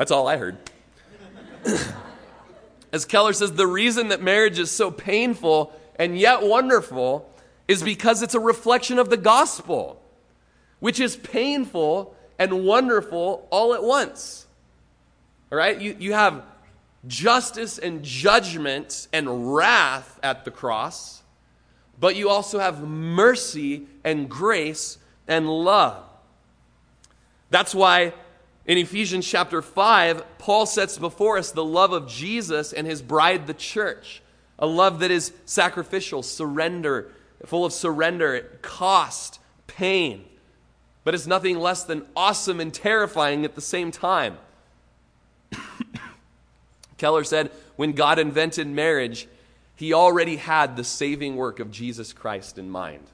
That's 0.00 0.10
all 0.10 0.26
I 0.28 0.38
heard. 0.38 0.56
As 2.90 3.04
Keller 3.04 3.34
says, 3.34 3.52
the 3.52 3.66
reason 3.66 4.08
that 4.08 4.22
marriage 4.22 4.58
is 4.58 4.70
so 4.70 4.90
painful 4.90 5.78
and 5.96 6.18
yet 6.18 6.42
wonderful 6.42 7.30
is 7.68 7.82
because 7.82 8.22
it's 8.22 8.34
a 8.34 8.40
reflection 8.40 8.98
of 8.98 9.10
the 9.10 9.18
gospel, 9.18 10.00
which 10.78 11.00
is 11.00 11.16
painful 11.16 12.16
and 12.38 12.64
wonderful 12.64 13.46
all 13.50 13.74
at 13.74 13.84
once. 13.84 14.46
All 15.52 15.58
right? 15.58 15.78
You, 15.78 15.94
you 15.98 16.14
have 16.14 16.44
justice 17.06 17.76
and 17.76 18.02
judgment 18.02 19.06
and 19.12 19.54
wrath 19.54 20.18
at 20.22 20.46
the 20.46 20.50
cross, 20.50 21.22
but 22.00 22.16
you 22.16 22.30
also 22.30 22.58
have 22.58 22.80
mercy 22.80 23.86
and 24.02 24.30
grace 24.30 24.96
and 25.28 25.46
love. 25.46 26.02
That's 27.50 27.74
why 27.74 28.14
in 28.70 28.78
Ephesians 28.78 29.26
chapter 29.26 29.62
5, 29.62 30.38
Paul 30.38 30.64
sets 30.64 30.96
before 30.96 31.38
us 31.38 31.50
the 31.50 31.64
love 31.64 31.92
of 31.92 32.06
Jesus 32.06 32.72
and 32.72 32.86
his 32.86 33.02
bride, 33.02 33.48
the 33.48 33.52
church. 33.52 34.22
A 34.60 34.66
love 34.66 35.00
that 35.00 35.10
is 35.10 35.32
sacrificial, 35.44 36.22
surrender, 36.22 37.10
full 37.46 37.64
of 37.64 37.72
surrender, 37.72 38.60
cost, 38.62 39.40
pain. 39.66 40.24
But 41.02 41.16
it's 41.16 41.26
nothing 41.26 41.58
less 41.58 41.82
than 41.82 42.06
awesome 42.14 42.60
and 42.60 42.72
terrifying 42.72 43.44
at 43.44 43.56
the 43.56 43.60
same 43.60 43.90
time. 43.90 44.38
Keller 46.96 47.24
said, 47.24 47.50
when 47.74 47.90
God 47.90 48.20
invented 48.20 48.68
marriage, 48.68 49.26
he 49.74 49.92
already 49.92 50.36
had 50.36 50.76
the 50.76 50.84
saving 50.84 51.34
work 51.34 51.58
of 51.58 51.72
Jesus 51.72 52.12
Christ 52.12 52.56
in 52.56 52.70
mind. 52.70 53.08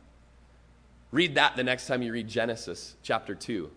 Read 1.12 1.37
that 1.37 1.57
the 1.57 1.64
next 1.64 1.87
time 1.87 2.03
you 2.03 2.12
read 2.12 2.29
Genesis 2.29 2.95
chapter 3.03 3.35
2 3.35 3.71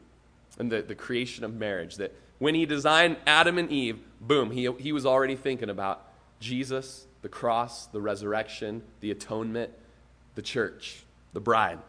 and 0.59 0.71
the, 0.71 0.81
the 0.81 0.95
creation 0.95 1.43
of 1.43 1.53
marriage. 1.55 1.95
That 1.95 2.13
when 2.37 2.53
he 2.53 2.65
designed 2.65 3.17
Adam 3.25 3.57
and 3.57 3.71
Eve, 3.71 3.99
boom, 4.21 4.51
he, 4.51 4.69
he 4.79 4.91
was 4.91 5.05
already 5.05 5.35
thinking 5.35 5.69
about 5.69 6.05
Jesus, 6.39 7.05
the 7.21 7.29
cross, 7.29 7.87
the 7.87 8.01
resurrection, 8.01 8.83
the 9.01 9.11
atonement, 9.11 9.71
the 10.35 10.41
church, 10.41 11.03
the 11.33 11.39
bride. 11.39 11.79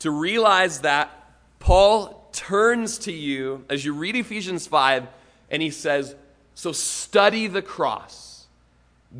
To 0.00 0.10
realize 0.10 0.80
that, 0.80 1.10
Paul 1.58 2.28
turns 2.32 2.98
to 2.98 3.12
you 3.12 3.64
as 3.70 3.84
you 3.84 3.94
read 3.94 4.16
Ephesians 4.16 4.66
5 4.66 5.06
and 5.50 5.62
he 5.62 5.70
says, 5.70 6.16
So 6.54 6.72
study 6.72 7.46
the 7.46 7.62
cross, 7.62 8.46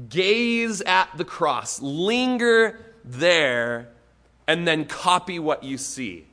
gaze 0.08 0.80
at 0.80 1.08
the 1.16 1.24
cross, 1.24 1.80
linger 1.80 2.80
there, 3.04 3.90
and 4.48 4.66
then 4.66 4.86
copy 4.86 5.38
what 5.38 5.62
you 5.62 5.78
see. 5.78 6.26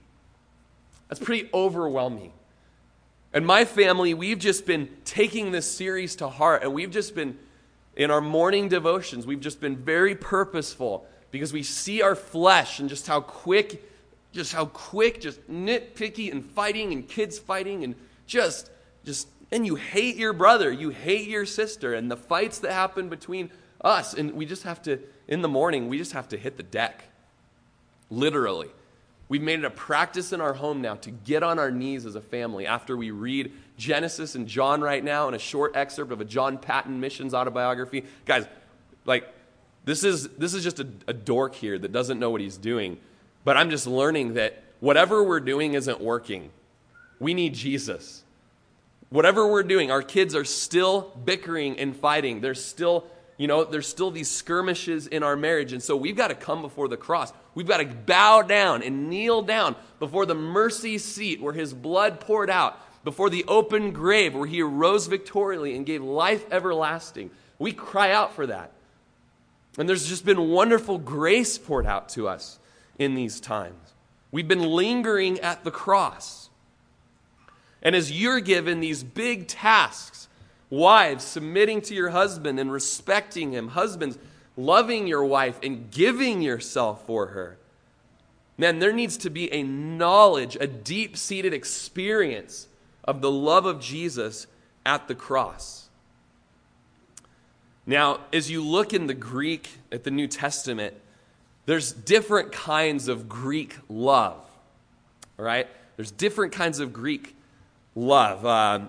That's 1.09 1.19
pretty 1.19 1.49
overwhelming. 1.53 2.31
And 3.33 3.45
my 3.45 3.65
family, 3.65 4.13
we've 4.13 4.39
just 4.39 4.65
been 4.65 4.89
taking 5.05 5.51
this 5.51 5.69
series 5.69 6.15
to 6.17 6.29
heart, 6.29 6.63
and 6.63 6.73
we've 6.73 6.91
just 6.91 7.13
been, 7.13 7.37
in 7.95 8.09
our 8.09 8.21
morning 8.21 8.69
devotions, 8.69 9.27
we've 9.27 9.39
just 9.39 9.59
been 9.59 9.75
very 9.75 10.15
purposeful 10.15 11.05
because 11.31 11.53
we 11.53 11.61
see 11.61 12.01
our 12.01 12.15
flesh 12.15 12.79
and 12.79 12.89
just 12.89 13.05
how 13.05 13.21
quick, 13.21 13.83
just 14.31 14.53
how 14.53 14.65
quick, 14.65 15.21
just 15.21 15.47
nitpicky 15.47 16.31
and 16.31 16.43
fighting 16.43 16.91
and 16.91 17.07
kids 17.07 17.37
fighting 17.37 17.83
and 17.83 17.95
just, 18.25 18.71
just, 19.03 19.27
and 19.51 19.65
you 19.65 19.75
hate 19.75 20.15
your 20.15 20.33
brother, 20.33 20.71
you 20.71 20.89
hate 20.89 21.27
your 21.27 21.45
sister, 21.45 21.93
and 21.93 22.09
the 22.09 22.17
fights 22.17 22.59
that 22.59 22.71
happen 22.71 23.09
between 23.09 23.51
us. 23.81 24.13
And 24.13 24.33
we 24.33 24.45
just 24.45 24.63
have 24.63 24.81
to, 24.83 24.99
in 25.27 25.41
the 25.41 25.47
morning, 25.47 25.87
we 25.87 25.97
just 25.99 26.13
have 26.13 26.29
to 26.29 26.37
hit 26.37 26.57
the 26.57 26.63
deck. 26.63 27.03
Literally. 28.09 28.69
We've 29.29 29.43
made 29.43 29.59
it 29.59 29.65
a 29.65 29.69
practice 29.69 30.33
in 30.33 30.41
our 30.41 30.53
home 30.53 30.81
now 30.81 30.95
to 30.95 31.11
get 31.11 31.43
on 31.43 31.59
our 31.59 31.69
knees 31.69 32.07
as 32.07 32.15
a 32.15 32.21
family 32.21 32.65
after 32.65 32.97
we 32.97 33.11
read 33.11 33.51
Genesis 33.77 34.33
and 34.33 34.47
John 34.47 34.81
right 34.81 35.03
now 35.03 35.27
and 35.27 35.35
a 35.35 35.39
short 35.39 35.75
excerpt 35.75 36.11
of 36.11 36.19
a 36.19 36.25
John 36.25 36.57
Paton 36.57 36.99
missions 36.99 37.35
autobiography. 37.35 38.05
Guys, 38.25 38.47
like, 39.05 39.31
this 39.85 40.03
is, 40.03 40.29
this 40.29 40.55
is 40.55 40.63
just 40.63 40.79
a, 40.79 40.87
a 41.07 41.13
dork 41.13 41.53
here 41.53 41.77
that 41.77 41.91
doesn't 41.91 42.19
know 42.19 42.31
what 42.31 42.41
he's 42.41 42.57
doing. 42.57 42.97
But 43.43 43.55
I'm 43.55 43.69
just 43.69 43.85
learning 43.85 44.33
that 44.33 44.63
whatever 44.79 45.23
we're 45.23 45.39
doing 45.39 45.75
isn't 45.75 46.01
working. 46.01 46.49
We 47.19 47.35
need 47.35 47.53
Jesus. 47.53 48.23
Whatever 49.09 49.47
we're 49.47 49.63
doing, 49.63 49.91
our 49.91 50.01
kids 50.01 50.33
are 50.33 50.45
still 50.45 51.13
bickering 51.23 51.77
and 51.79 51.95
fighting. 51.95 52.41
They're 52.41 52.55
still 52.55 53.05
you 53.39 53.47
know, 53.47 53.63
there's 53.63 53.87
still 53.87 54.11
these 54.11 54.29
skirmishes 54.29 55.07
in 55.07 55.23
our 55.23 55.37
marriage. 55.37 55.71
And 55.71 55.81
so 55.81 55.95
we've 55.95 56.17
got 56.17 56.27
to 56.27 56.35
come 56.35 56.61
before 56.61 56.89
the 56.89 56.97
cross. 56.97 57.31
We've 57.55 57.65
got 57.65 57.77
to 57.77 57.85
bow 57.85 58.41
down 58.41 58.83
and 58.83 59.09
kneel 59.09 59.41
down 59.41 59.77
before 59.97 60.25
the 60.25 60.35
mercy 60.35 60.97
seat 60.97 61.41
where 61.41 61.53
his 61.53 61.73
blood 61.73 62.19
poured 62.19 62.49
out, 62.49 62.77
before 63.05 63.29
the 63.29 63.45
open 63.47 63.93
grave 63.93 64.35
where 64.35 64.45
he 64.45 64.61
arose 64.61 65.07
victoriously 65.07 65.73
and 65.73 65.85
gave 65.85 66.03
life 66.03 66.51
everlasting. 66.51 67.31
We 67.57 67.71
cry 67.71 68.11
out 68.11 68.33
for 68.33 68.45
that. 68.47 68.73
And 69.77 69.87
there's 69.87 70.09
just 70.09 70.25
been 70.25 70.49
wonderful 70.49 70.97
grace 70.97 71.57
poured 71.57 71.85
out 71.85 72.09
to 72.09 72.27
us 72.27 72.59
in 72.97 73.15
these 73.15 73.39
times. 73.39 73.93
We've 74.31 74.49
been 74.49 74.63
lingering 74.63 75.39
at 75.39 75.63
the 75.63 75.71
cross. 75.71 76.49
And 77.81 77.95
as 77.95 78.11
you're 78.11 78.41
given 78.41 78.81
these 78.81 79.01
big 79.01 79.47
tasks, 79.47 80.27
Wives, 80.69 81.23
submitting 81.23 81.81
to 81.81 81.95
your 81.95 82.09
husband 82.09 82.59
and 82.59 82.71
respecting 82.71 83.51
him. 83.51 83.69
Husbands, 83.69 84.17
loving 84.55 85.07
your 85.07 85.25
wife 85.25 85.59
and 85.63 85.89
giving 85.89 86.41
yourself 86.41 87.05
for 87.05 87.27
her. 87.27 87.57
Man, 88.57 88.79
there 88.79 88.91
needs 88.91 89.17
to 89.17 89.29
be 89.29 89.51
a 89.53 89.63
knowledge, 89.63 90.57
a 90.59 90.67
deep 90.67 91.15
seated 91.15 91.53
experience 91.53 92.67
of 93.03 93.21
the 93.21 93.31
love 93.31 93.65
of 93.65 93.79
Jesus 93.79 94.47
at 94.85 95.07
the 95.07 95.15
cross. 95.15 95.87
Now, 97.85 98.19
as 98.31 98.51
you 98.51 98.63
look 98.63 98.93
in 98.93 99.07
the 99.07 99.13
Greek 99.13 99.69
at 99.91 100.03
the 100.03 100.11
New 100.11 100.27
Testament, 100.27 100.93
there's 101.65 101.91
different 101.91 102.51
kinds 102.51 103.07
of 103.07 103.29
Greek 103.29 103.77
love. 103.87 104.43
All 105.39 105.45
right? 105.45 105.67
There's 105.95 106.11
different 106.11 106.53
kinds 106.53 106.79
of 106.79 106.93
Greek 106.93 107.35
love. 107.95 108.45
Uh, 108.45 108.87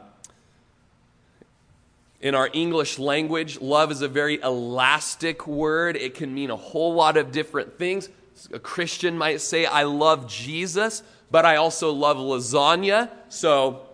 in 2.20 2.34
our 2.34 2.50
English 2.52 2.98
language, 2.98 3.60
love 3.60 3.90
is 3.90 4.02
a 4.02 4.08
very 4.08 4.40
elastic 4.42 5.46
word. 5.46 5.96
It 5.96 6.14
can 6.14 6.34
mean 6.34 6.50
a 6.50 6.56
whole 6.56 6.94
lot 6.94 7.16
of 7.16 7.32
different 7.32 7.78
things. 7.78 8.08
A 8.52 8.58
Christian 8.58 9.16
might 9.16 9.40
say, 9.40 9.64
I 9.64 9.84
love 9.84 10.28
Jesus, 10.28 11.02
but 11.30 11.46
I 11.46 11.56
also 11.56 11.92
love 11.92 12.18
lasagna. 12.18 13.10
So, 13.30 13.86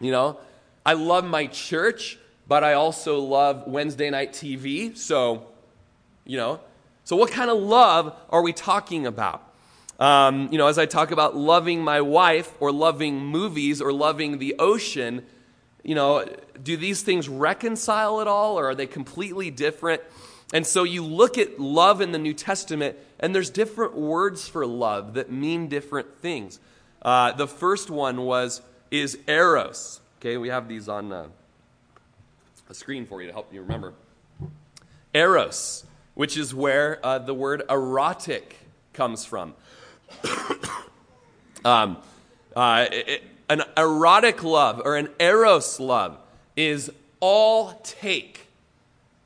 you 0.00 0.12
know, 0.12 0.38
I 0.84 0.92
love 0.92 1.24
my 1.24 1.46
church, 1.46 2.18
but 2.46 2.62
I 2.62 2.74
also 2.74 3.20
love 3.20 3.66
Wednesday 3.66 4.10
night 4.10 4.32
TV. 4.32 4.96
So, 4.96 5.46
you 6.26 6.36
know, 6.36 6.60
so 7.04 7.16
what 7.16 7.30
kind 7.30 7.50
of 7.50 7.58
love 7.58 8.14
are 8.28 8.42
we 8.42 8.52
talking 8.52 9.06
about? 9.06 9.42
Um, 9.98 10.48
you 10.50 10.58
know, 10.58 10.66
as 10.66 10.78
I 10.78 10.86
talk 10.86 11.10
about 11.10 11.36
loving 11.36 11.82
my 11.82 12.00
wife 12.00 12.52
or 12.60 12.72
loving 12.72 13.24
movies 13.24 13.80
or 13.80 13.92
loving 13.92 14.38
the 14.38 14.56
ocean, 14.58 15.24
you 15.84 15.94
know, 15.94 16.26
do 16.62 16.76
these 16.76 17.02
things 17.02 17.28
reconcile 17.28 18.20
at 18.20 18.26
all 18.26 18.58
or 18.58 18.70
are 18.70 18.74
they 18.74 18.86
completely 18.86 19.50
different? 19.50 20.02
And 20.52 20.66
so 20.66 20.84
you 20.84 21.04
look 21.04 21.38
at 21.38 21.60
love 21.60 22.00
in 22.00 22.12
the 22.12 22.18
New 22.18 22.34
Testament, 22.34 22.96
and 23.20 23.34
there's 23.34 23.50
different 23.50 23.96
words 23.96 24.48
for 24.48 24.66
love 24.66 25.14
that 25.14 25.30
mean 25.30 25.68
different 25.68 26.18
things. 26.18 26.58
Uh, 27.02 27.32
the 27.32 27.46
first 27.46 27.90
one 27.90 28.22
was 28.22 28.62
is 28.90 29.18
eros. 29.26 30.00
Okay, 30.20 30.36
we 30.36 30.48
have 30.48 30.68
these 30.68 30.88
on 30.88 31.12
uh, 31.12 31.26
a 32.70 32.74
screen 32.74 33.04
for 33.04 33.20
you 33.20 33.26
to 33.26 33.32
help 33.32 33.52
you 33.52 33.60
remember. 33.60 33.94
Eros, 35.12 35.84
which 36.14 36.36
is 36.36 36.54
where 36.54 37.04
uh, 37.04 37.18
the 37.18 37.34
word 37.34 37.62
erotic 37.68 38.56
comes 38.92 39.24
from. 39.24 39.54
um, 41.64 41.98
uh, 42.54 42.86
it, 42.90 43.22
an 43.48 43.62
erotic 43.76 44.42
love 44.42 44.80
or 44.84 44.96
an 44.96 45.08
eros 45.20 45.78
love 45.78 46.18
is 46.56 46.90
all 47.20 47.80
take. 47.82 48.46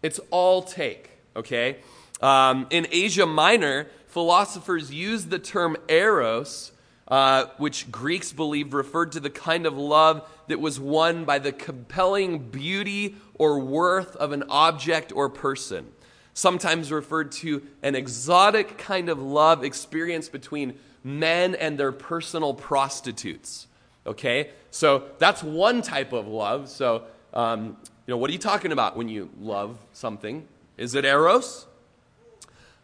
It's 0.02 0.20
all 0.30 0.62
take, 0.62 1.10
okay? 1.36 1.76
Um, 2.20 2.66
in 2.70 2.86
Asia 2.90 3.26
Minor, 3.26 3.86
philosophers 4.06 4.92
used 4.92 5.30
the 5.30 5.38
term 5.38 5.76
eros, 5.88 6.72
uh, 7.06 7.46
which 7.58 7.90
Greeks 7.90 8.32
believed 8.32 8.74
referred 8.74 9.12
to 9.12 9.20
the 9.20 9.30
kind 9.30 9.66
of 9.66 9.76
love 9.78 10.28
that 10.48 10.60
was 10.60 10.80
won 10.80 11.24
by 11.24 11.38
the 11.38 11.52
compelling 11.52 12.38
beauty 12.50 13.16
or 13.34 13.60
worth 13.60 14.16
of 14.16 14.32
an 14.32 14.44
object 14.48 15.12
or 15.12 15.28
person. 15.28 15.86
Sometimes 16.34 16.92
referred 16.92 17.32
to 17.32 17.62
an 17.82 17.94
exotic 17.94 18.78
kind 18.78 19.08
of 19.08 19.20
love 19.20 19.64
experience 19.64 20.28
between 20.28 20.78
men 21.04 21.54
and 21.54 21.78
their 21.78 21.92
personal 21.92 22.54
prostitutes. 22.54 23.67
Okay? 24.08 24.50
So 24.70 25.04
that's 25.18 25.42
one 25.42 25.82
type 25.82 26.12
of 26.12 26.26
love. 26.26 26.68
So, 26.68 27.04
um, 27.32 27.76
you 28.06 28.14
know, 28.14 28.16
what 28.16 28.30
are 28.30 28.32
you 28.32 28.38
talking 28.38 28.72
about 28.72 28.96
when 28.96 29.08
you 29.08 29.30
love 29.40 29.78
something? 29.92 30.46
Is 30.76 30.94
it 30.94 31.04
eros? 31.04 31.66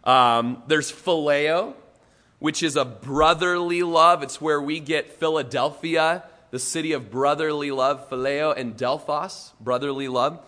Um, 0.05 0.63
there's 0.67 0.93
phileo, 0.93 1.75
which 2.39 2.63
is 2.63 2.77
a 2.77 2.85
brotherly 2.85 3.83
love. 3.83 4.23
It's 4.23 4.41
where 4.41 4.61
we 4.61 4.81
get 4.81 5.13
Philadelphia, 5.13 6.25
the 6.51 6.59
city 6.59 6.93
of 6.93 7.11
brotherly 7.11 7.71
love, 7.71 8.09
phileo, 8.11 8.57
and 8.57 8.77
Delphos, 8.77 9.53
brotherly 9.61 10.09
love. 10.09 10.41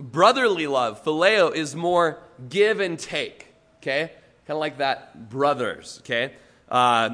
Brotherly 0.00 0.66
love, 0.66 1.04
phileo, 1.04 1.54
is 1.54 1.76
more 1.76 2.18
give 2.48 2.80
and 2.80 2.98
take, 2.98 3.46
okay? 3.78 4.12
Kind 4.46 4.56
of 4.56 4.58
like 4.58 4.78
that, 4.78 5.28
brothers, 5.28 6.00
okay? 6.02 6.32
Uh, 6.70 7.10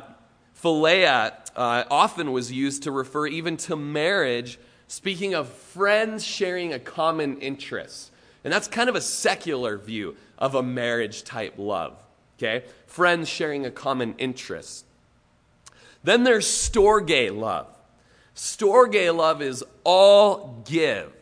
Philia 0.64 1.34
uh, 1.56 1.84
often 1.90 2.32
was 2.32 2.50
used 2.50 2.84
to 2.84 2.90
refer 2.90 3.26
even 3.26 3.58
to 3.58 3.76
marriage, 3.76 4.58
speaking 4.88 5.34
of 5.34 5.50
friends 5.50 6.24
sharing 6.24 6.72
a 6.72 6.78
common 6.78 7.38
interest. 7.40 8.10
And 8.42 8.52
that's 8.52 8.66
kind 8.66 8.88
of 8.88 8.96
a 8.96 9.00
secular 9.02 9.76
view 9.76 10.16
of 10.38 10.54
a 10.54 10.62
marriage 10.62 11.22
type 11.22 11.54
love, 11.58 12.02
okay? 12.38 12.64
Friends 12.86 13.28
sharing 13.28 13.66
a 13.66 13.70
common 13.70 14.14
interest. 14.16 14.86
Then 16.02 16.24
there's 16.24 16.46
storge 16.46 17.36
love. 17.36 17.66
Storge 18.34 19.14
love 19.14 19.42
is 19.42 19.62
all 19.84 20.62
give, 20.64 21.12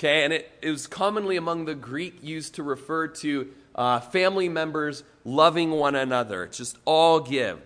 okay? 0.00 0.24
And 0.24 0.32
it, 0.32 0.50
it 0.60 0.70
was 0.70 0.88
commonly 0.88 1.36
among 1.36 1.66
the 1.66 1.76
Greek 1.76 2.18
used 2.20 2.56
to 2.56 2.64
refer 2.64 3.06
to 3.06 3.48
uh, 3.76 4.00
family 4.00 4.48
members 4.48 5.04
loving 5.24 5.70
one 5.70 5.94
another. 5.94 6.42
It's 6.42 6.58
just 6.58 6.78
all 6.84 7.20
give. 7.20 7.60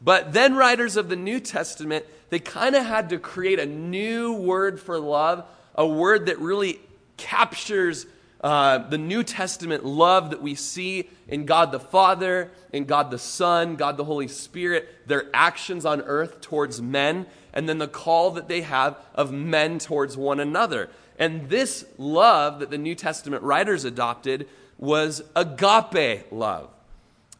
But 0.00 0.32
then 0.32 0.54
writers 0.54 0.96
of 0.96 1.08
the 1.08 1.16
New 1.16 1.40
Testament 1.40 2.04
they 2.30 2.38
kind 2.38 2.76
of 2.76 2.84
had 2.84 3.10
to 3.10 3.18
create 3.18 3.58
a 3.58 3.66
new 3.66 4.34
word 4.34 4.80
for 4.80 4.98
love, 4.98 5.44
a 5.74 5.86
word 5.86 6.26
that 6.26 6.38
really 6.38 6.80
captures 7.16 8.06
uh, 8.40 8.78
the 8.78 8.98
New 8.98 9.24
Testament 9.24 9.84
love 9.84 10.30
that 10.30 10.42
we 10.42 10.54
see 10.54 11.08
in 11.26 11.44
God 11.44 11.72
the 11.72 11.80
Father, 11.80 12.52
in 12.72 12.84
God 12.84 13.10
the 13.10 13.18
Son, 13.18 13.76
God 13.76 13.96
the 13.96 14.04
Holy 14.04 14.28
Spirit, 14.28 14.88
their 15.06 15.24
actions 15.34 15.84
on 15.84 16.02
earth 16.02 16.40
towards 16.40 16.80
men, 16.80 17.26
and 17.52 17.68
then 17.68 17.78
the 17.78 17.88
call 17.88 18.30
that 18.32 18.46
they 18.46 18.60
have 18.60 18.96
of 19.14 19.32
men 19.32 19.78
towards 19.78 20.16
one 20.16 20.38
another. 20.38 20.88
And 21.18 21.48
this 21.48 21.84
love 21.96 22.60
that 22.60 22.70
the 22.70 22.78
New 22.78 22.94
Testament 22.94 23.42
writers 23.42 23.84
adopted 23.84 24.46
was 24.76 25.22
agape 25.34 26.30
love. 26.30 26.70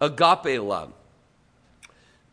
Agape 0.00 0.60
love. 0.60 0.92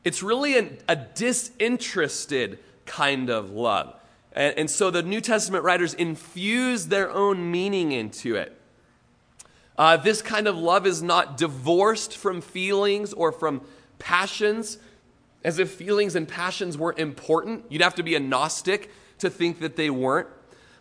It's 0.06 0.22
really 0.22 0.58
an, 0.58 0.78
a 0.88 0.96
disinterested 0.96 2.60
kind 2.86 3.30
of 3.30 3.50
love. 3.50 3.96
And, 4.32 4.60
and, 4.60 4.70
so 4.70 4.92
the 4.92 5.02
New 5.02 5.20
Testament 5.20 5.64
writers 5.64 5.96
infuse 5.96 6.88
their 6.88 7.10
own 7.12 7.52
meaning 7.52 7.92
into 7.92 8.36
it. 8.36 8.56
Uh, 9.78 9.98
this 9.98 10.22
kind 10.22 10.48
of 10.48 10.56
love 10.56 10.86
is 10.86 11.02
not 11.02 11.38
divorced 11.38 12.16
from 12.16 12.40
feelings 12.40 13.14
or 13.14 13.32
from 13.32 13.62
passions, 13.98 14.78
as 15.44 15.58
if 15.58 15.72
feelings 15.72 16.16
and 16.16 16.28
passions 16.28 16.78
weren't 16.78 17.00
important. 17.00 17.66
You'd 17.70 17.82
have 17.82 17.96
to 17.96 18.04
be 18.04 18.16
a 18.16 18.20
Gnostic 18.20 18.92
to 19.20 19.30
think 19.30 19.60
that 19.60 19.76
they 19.76 19.90
weren't. 19.90 20.28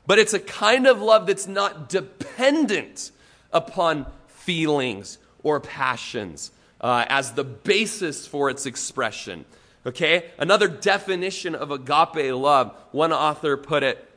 But 0.07 0.19
it's 0.19 0.35
a 0.35 0.39
kind 0.39 0.87
of 0.87 1.01
love 1.01 1.27
that's 1.27 1.47
not 1.47 1.89
dependent 1.89 3.11
upon 3.53 4.07
feelings 4.27 5.17
or 5.43 5.61
passions 5.61 6.51
uh, 6.85 7.07
as 7.09 7.33
the 7.33 7.43
basis 7.43 8.27
for 8.27 8.51
its 8.51 8.67
expression. 8.67 9.47
Okay? 9.87 10.31
Another 10.39 10.69
definition 10.69 11.55
of 11.55 11.71
agape 11.71 12.35
love, 12.35 12.77
one 12.93 13.13
author 13.13 13.57
put 13.57 13.83
it 13.83 14.11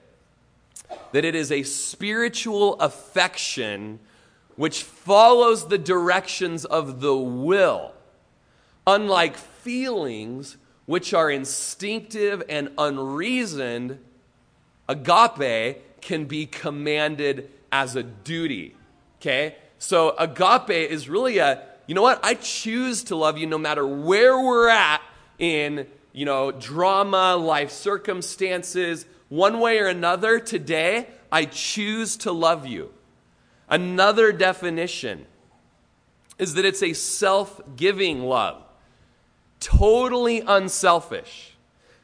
that 1.11 1.25
it 1.25 1.33
is 1.33 1.51
a 1.51 1.63
spiritual 1.63 2.75
affection 2.75 3.99
which 4.55 4.83
follows 4.83 5.67
the 5.67 5.77
directions 5.77 6.65
of 6.65 6.99
the 7.01 7.15
will, 7.15 7.93
unlike 8.85 9.37
feelings 9.37 10.57
which 10.85 11.13
are 11.13 11.31
instinctive 11.31 12.43
and 12.49 12.69
unreasoned. 12.77 13.97
Agape 14.89 16.01
can 16.01 16.25
be 16.25 16.45
commanded 16.45 17.49
as 17.71 17.95
a 17.95 18.03
duty. 18.03 18.75
Okay? 19.19 19.55
So 19.79 20.15
agape 20.17 20.69
is 20.69 21.07
really 21.07 21.37
a, 21.37 21.66
you 21.87 21.95
know 21.95 22.01
what? 22.01 22.19
I 22.23 22.35
choose 22.35 23.05
to 23.05 23.15
love 23.15 23.37
you 23.37 23.47
no 23.47 23.57
matter 23.57 23.87
where 23.87 24.37
we're 24.37 24.67
at 24.67 25.01
in, 25.39 25.87
you 26.11 26.25
know, 26.25 26.51
drama, 26.51 27.37
life 27.37 27.71
circumstances, 27.71 29.05
one 29.29 29.59
way 29.59 29.79
or 29.79 29.87
another. 29.87 30.39
Today, 30.39 31.07
I 31.31 31.45
choose 31.45 32.17
to 32.17 32.31
love 32.33 32.67
you. 32.67 32.93
Another 33.69 34.33
definition 34.33 35.25
is 36.37 36.53
that 36.55 36.65
it's 36.65 36.83
a 36.83 36.93
self 36.93 37.61
giving 37.77 38.23
love, 38.23 38.61
totally 39.61 40.41
unselfish, 40.41 41.55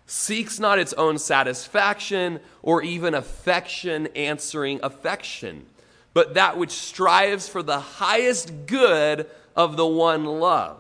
seeks 0.06 0.60
not 0.60 0.80
its 0.80 0.94
own 0.94 1.18
satisfaction 1.18 2.40
or 2.62 2.82
even 2.82 3.14
affection 3.14 4.08
answering 4.16 4.80
affection 4.82 5.66
but 6.14 6.36
that 6.36 6.58
which 6.58 6.72
strives 6.72 7.48
for 7.48 7.64
the 7.64 7.80
highest 7.80 8.66
good 8.66 9.28
of 9.56 9.78
the 9.78 9.88
one 9.88 10.26
loved. 10.26 10.80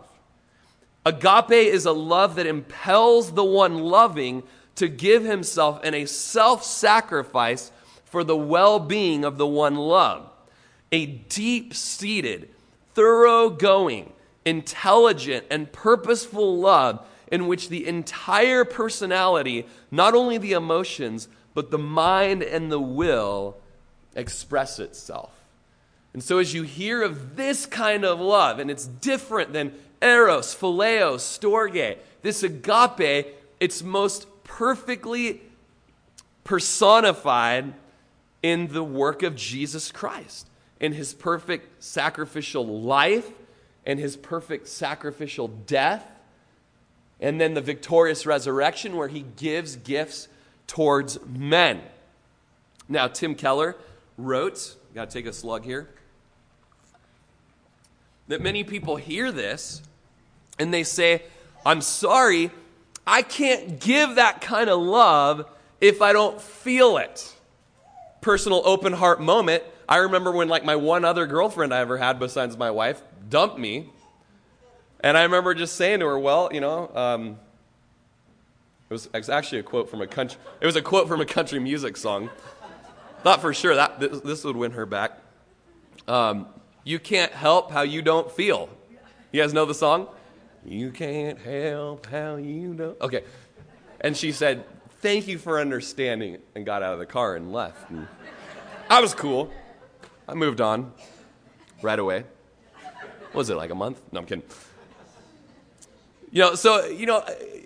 Agape 1.05 1.51
is 1.51 1.85
a 1.85 1.91
love 1.91 2.35
that 2.35 2.45
impels 2.45 3.33
the 3.33 3.43
one 3.43 3.79
loving 3.79 4.43
to 4.75 4.87
give 4.87 5.23
himself 5.23 5.83
in 5.83 5.93
a 5.93 6.05
self 6.05 6.63
sacrifice 6.63 7.71
for 8.05 8.23
the 8.23 8.37
well 8.37 8.79
being 8.79 9.25
of 9.25 9.37
the 9.37 9.47
one 9.47 9.75
loved. 9.75 10.29
A 10.91 11.05
deep 11.07 11.73
seated, 11.73 12.49
thoroughgoing, 12.93 14.13
intelligent, 14.45 15.45
and 15.49 15.71
purposeful 15.71 16.57
love 16.57 17.05
in 17.31 17.47
which 17.47 17.69
the 17.69 17.87
entire 17.87 18.63
personality, 18.63 19.65
not 19.89 20.13
only 20.13 20.37
the 20.37 20.51
emotions, 20.51 21.27
but 21.55 21.71
the 21.71 21.79
mind 21.79 22.43
and 22.43 22.71
the 22.71 22.79
will, 22.79 23.57
express 24.15 24.79
itself. 24.79 25.31
And 26.13 26.23
so, 26.23 26.37
as 26.37 26.53
you 26.53 26.63
hear 26.63 27.01
of 27.01 27.35
this 27.35 27.65
kind 27.65 28.05
of 28.05 28.19
love, 28.19 28.59
and 28.59 28.69
it's 28.69 28.85
different 28.85 29.51
than 29.51 29.73
eros, 30.01 30.55
phileo, 30.55 31.15
storge, 31.15 31.97
this 32.21 32.43
agape, 32.43 33.35
it's 33.59 33.81
most 33.81 34.27
perfectly 34.43 35.41
personified 36.43 37.73
in 38.43 38.67
the 38.67 38.83
work 38.83 39.23
of 39.23 39.35
Jesus 39.35 39.91
Christ, 39.91 40.47
in 40.79 40.93
his 40.93 41.13
perfect 41.13 41.83
sacrificial 41.83 42.81
life, 42.81 43.31
and 43.85 43.99
his 43.99 44.15
perfect 44.15 44.67
sacrificial 44.67 45.47
death, 45.47 46.05
and 47.19 47.39
then 47.39 47.53
the 47.53 47.61
victorious 47.61 48.25
resurrection 48.25 48.95
where 48.95 49.07
he 49.07 49.25
gives 49.37 49.77
gifts 49.77 50.27
towards 50.67 51.17
men. 51.25 51.81
Now, 52.87 53.07
Tim 53.07 53.33
Keller 53.33 53.75
wrote, 54.17 54.75
got 54.93 55.09
to 55.09 55.13
take 55.13 55.25
a 55.25 55.33
slug 55.33 55.63
here, 55.63 55.89
that 58.27 58.41
many 58.41 58.63
people 58.63 58.95
hear 58.95 59.31
this 59.31 59.81
and 60.59 60.73
they 60.73 60.83
say, 60.83 61.23
I'm 61.65 61.81
sorry, 61.81 62.51
I 63.05 63.21
can't 63.21 63.79
give 63.79 64.15
that 64.15 64.41
kind 64.41 64.69
of 64.69 64.79
love 64.79 65.49
if 65.81 66.01
I 66.01 66.13
don't 66.13 66.39
feel 66.41 66.97
it. 66.97 67.33
Personal 68.21 68.61
open 68.65 68.93
heart 68.93 69.21
moment. 69.21 69.63
I 69.87 69.97
remember 69.97 70.31
when, 70.31 70.47
like, 70.47 70.63
my 70.63 70.75
one 70.75 71.03
other 71.03 71.25
girlfriend 71.25 71.73
I 71.73 71.79
ever 71.79 71.97
had 71.97 72.19
besides 72.19 72.57
my 72.57 72.71
wife 72.71 73.01
dumped 73.29 73.57
me. 73.57 73.89
And 75.01 75.17
I 75.17 75.23
remember 75.23 75.53
just 75.53 75.75
saying 75.75 75.99
to 75.99 76.05
her, 76.05 76.17
Well, 76.17 76.49
you 76.53 76.61
know, 76.61 76.89
um, 76.95 77.39
it, 78.89 78.93
was, 78.93 79.07
it 79.07 79.17
was 79.17 79.29
actually 79.29 79.59
a 79.59 79.63
quote 79.63 79.89
from 79.89 80.01
a 80.01 80.07
country, 80.07 80.39
it 80.61 80.65
was 80.65 80.77
a 80.77 80.81
quote 80.81 81.09
from 81.09 81.19
a 81.19 81.25
country 81.25 81.59
music 81.59 81.97
song. 81.97 82.29
Thought 83.23 83.41
for 83.41 83.53
sure 83.53 83.75
that 83.75 83.99
this, 83.99 84.19
this 84.19 84.43
would 84.43 84.57
win 84.57 84.71
her 84.71 84.85
back. 84.85 85.17
Um, 86.07 86.47
you 86.83 86.99
can't 86.99 87.31
help 87.31 87.71
how 87.71 87.81
you 87.81 88.01
don't 88.01 88.29
feel. 88.29 88.69
You 89.31 89.41
guys 89.41 89.53
know 89.53 89.65
the 89.65 89.73
song? 89.73 90.07
You 90.65 90.91
can't 90.91 91.39
help 91.39 92.05
how 92.05 92.35
you 92.35 92.73
don't. 92.73 92.99
Okay. 93.01 93.23
And 94.01 94.15
she 94.15 94.31
said, 94.31 94.65
Thank 94.99 95.27
you 95.27 95.37
for 95.37 95.59
understanding, 95.59 96.37
and 96.55 96.65
got 96.65 96.81
out 96.81 96.93
of 96.93 96.99
the 96.99 97.05
car 97.05 97.35
and 97.35 97.51
left. 97.51 97.89
And 97.89 98.07
I 98.89 99.01
was 99.01 99.13
cool. 99.13 99.51
I 100.29 100.33
moved 100.33 100.61
on 100.61 100.93
right 101.81 101.99
away. 101.99 102.23
What 103.31 103.35
was 103.35 103.49
it, 103.49 103.55
like 103.55 103.71
a 103.71 103.75
month? 103.75 104.01
No, 104.13 104.21
I'm 104.21 104.25
kidding. 104.25 104.45
You 106.31 106.41
know, 106.41 106.55
so, 106.55 106.85
you 106.85 107.05
know, 107.05 107.21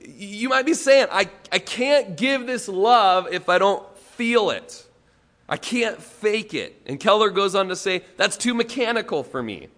you 0.07 0.49
might 0.49 0.65
be 0.65 0.73
saying, 0.73 1.07
I, 1.11 1.29
I 1.51 1.59
can't 1.59 2.17
give 2.17 2.47
this 2.47 2.67
love 2.67 3.27
if 3.31 3.49
I 3.49 3.59
don't 3.59 3.85
feel 3.97 4.49
it. 4.49 4.86
I 5.49 5.57
can't 5.57 6.01
fake 6.01 6.53
it. 6.53 6.81
And 6.85 6.99
Keller 6.99 7.29
goes 7.29 7.55
on 7.55 7.69
to 7.69 7.75
say, 7.75 8.03
that's 8.17 8.37
too 8.37 8.53
mechanical 8.53 9.23
for 9.23 9.41
me. 9.41 9.69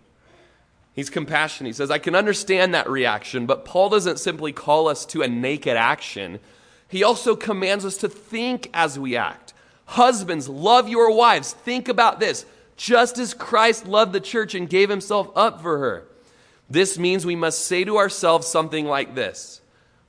He's 0.94 1.10
compassionate. 1.10 1.70
He 1.70 1.74
says, 1.74 1.92
I 1.92 2.00
can 2.00 2.16
understand 2.16 2.74
that 2.74 2.90
reaction, 2.90 3.46
but 3.46 3.66
Paul 3.66 3.90
doesn't 3.90 4.20
simply 4.20 4.52
call 4.52 4.88
us 4.88 5.06
to 5.08 5.22
a 5.22 5.28
naked 5.28 5.78
action. 5.78 6.40
He 6.88 7.04
also 7.04 7.36
commands 7.36 7.86
us 7.86 7.98
to 7.98 8.10
think 8.10 8.70
as 8.74 8.98
we 8.98 9.16
act. 9.16 9.54
Husbands, 9.86 10.50
love 10.50 10.90
your 10.90 11.16
wives. 11.16 11.54
Think 11.54 11.88
about 11.88 12.20
this. 12.20 12.46
Just 12.76 13.18
as 13.18 13.34
Christ 13.34 13.86
loved 13.86 14.14
the 14.14 14.20
church 14.20 14.56
and 14.56 14.70
gave 14.70 14.90
himself 14.90 15.30
up 15.36 15.62
for 15.62 15.78
her. 15.78 16.08
This 16.70 17.00
means 17.00 17.26
we 17.26 17.36
must 17.36 17.66
say 17.66 17.84
to 17.84 17.98
ourselves 17.98 18.48
something 18.48 18.86
like 18.86 19.16
this 19.16 19.62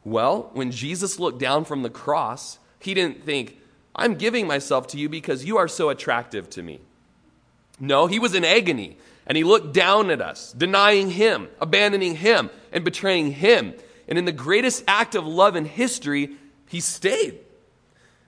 Well, 0.04 0.50
when 0.54 0.70
Jesus 0.70 1.18
looked 1.18 1.38
down 1.38 1.64
from 1.64 1.82
the 1.82 1.90
cross, 1.90 2.58
he 2.78 2.94
didn't 2.94 3.24
think, 3.24 3.59
I'm 4.00 4.14
giving 4.14 4.46
myself 4.46 4.88
to 4.88 4.98
you 4.98 5.10
because 5.10 5.44
you 5.44 5.58
are 5.58 5.68
so 5.68 5.90
attractive 5.90 6.48
to 6.50 6.62
me. 6.62 6.80
No, 7.78 8.06
he 8.06 8.18
was 8.18 8.34
in 8.34 8.44
agony 8.44 8.96
and 9.26 9.36
he 9.36 9.44
looked 9.44 9.74
down 9.74 10.10
at 10.10 10.22
us, 10.22 10.52
denying 10.52 11.10
him, 11.10 11.48
abandoning 11.60 12.16
him, 12.16 12.48
and 12.72 12.82
betraying 12.82 13.30
him. 13.30 13.74
And 14.08 14.18
in 14.18 14.24
the 14.24 14.32
greatest 14.32 14.82
act 14.88 15.14
of 15.14 15.26
love 15.26 15.54
in 15.54 15.66
history, 15.66 16.30
he 16.68 16.80
stayed. 16.80 17.38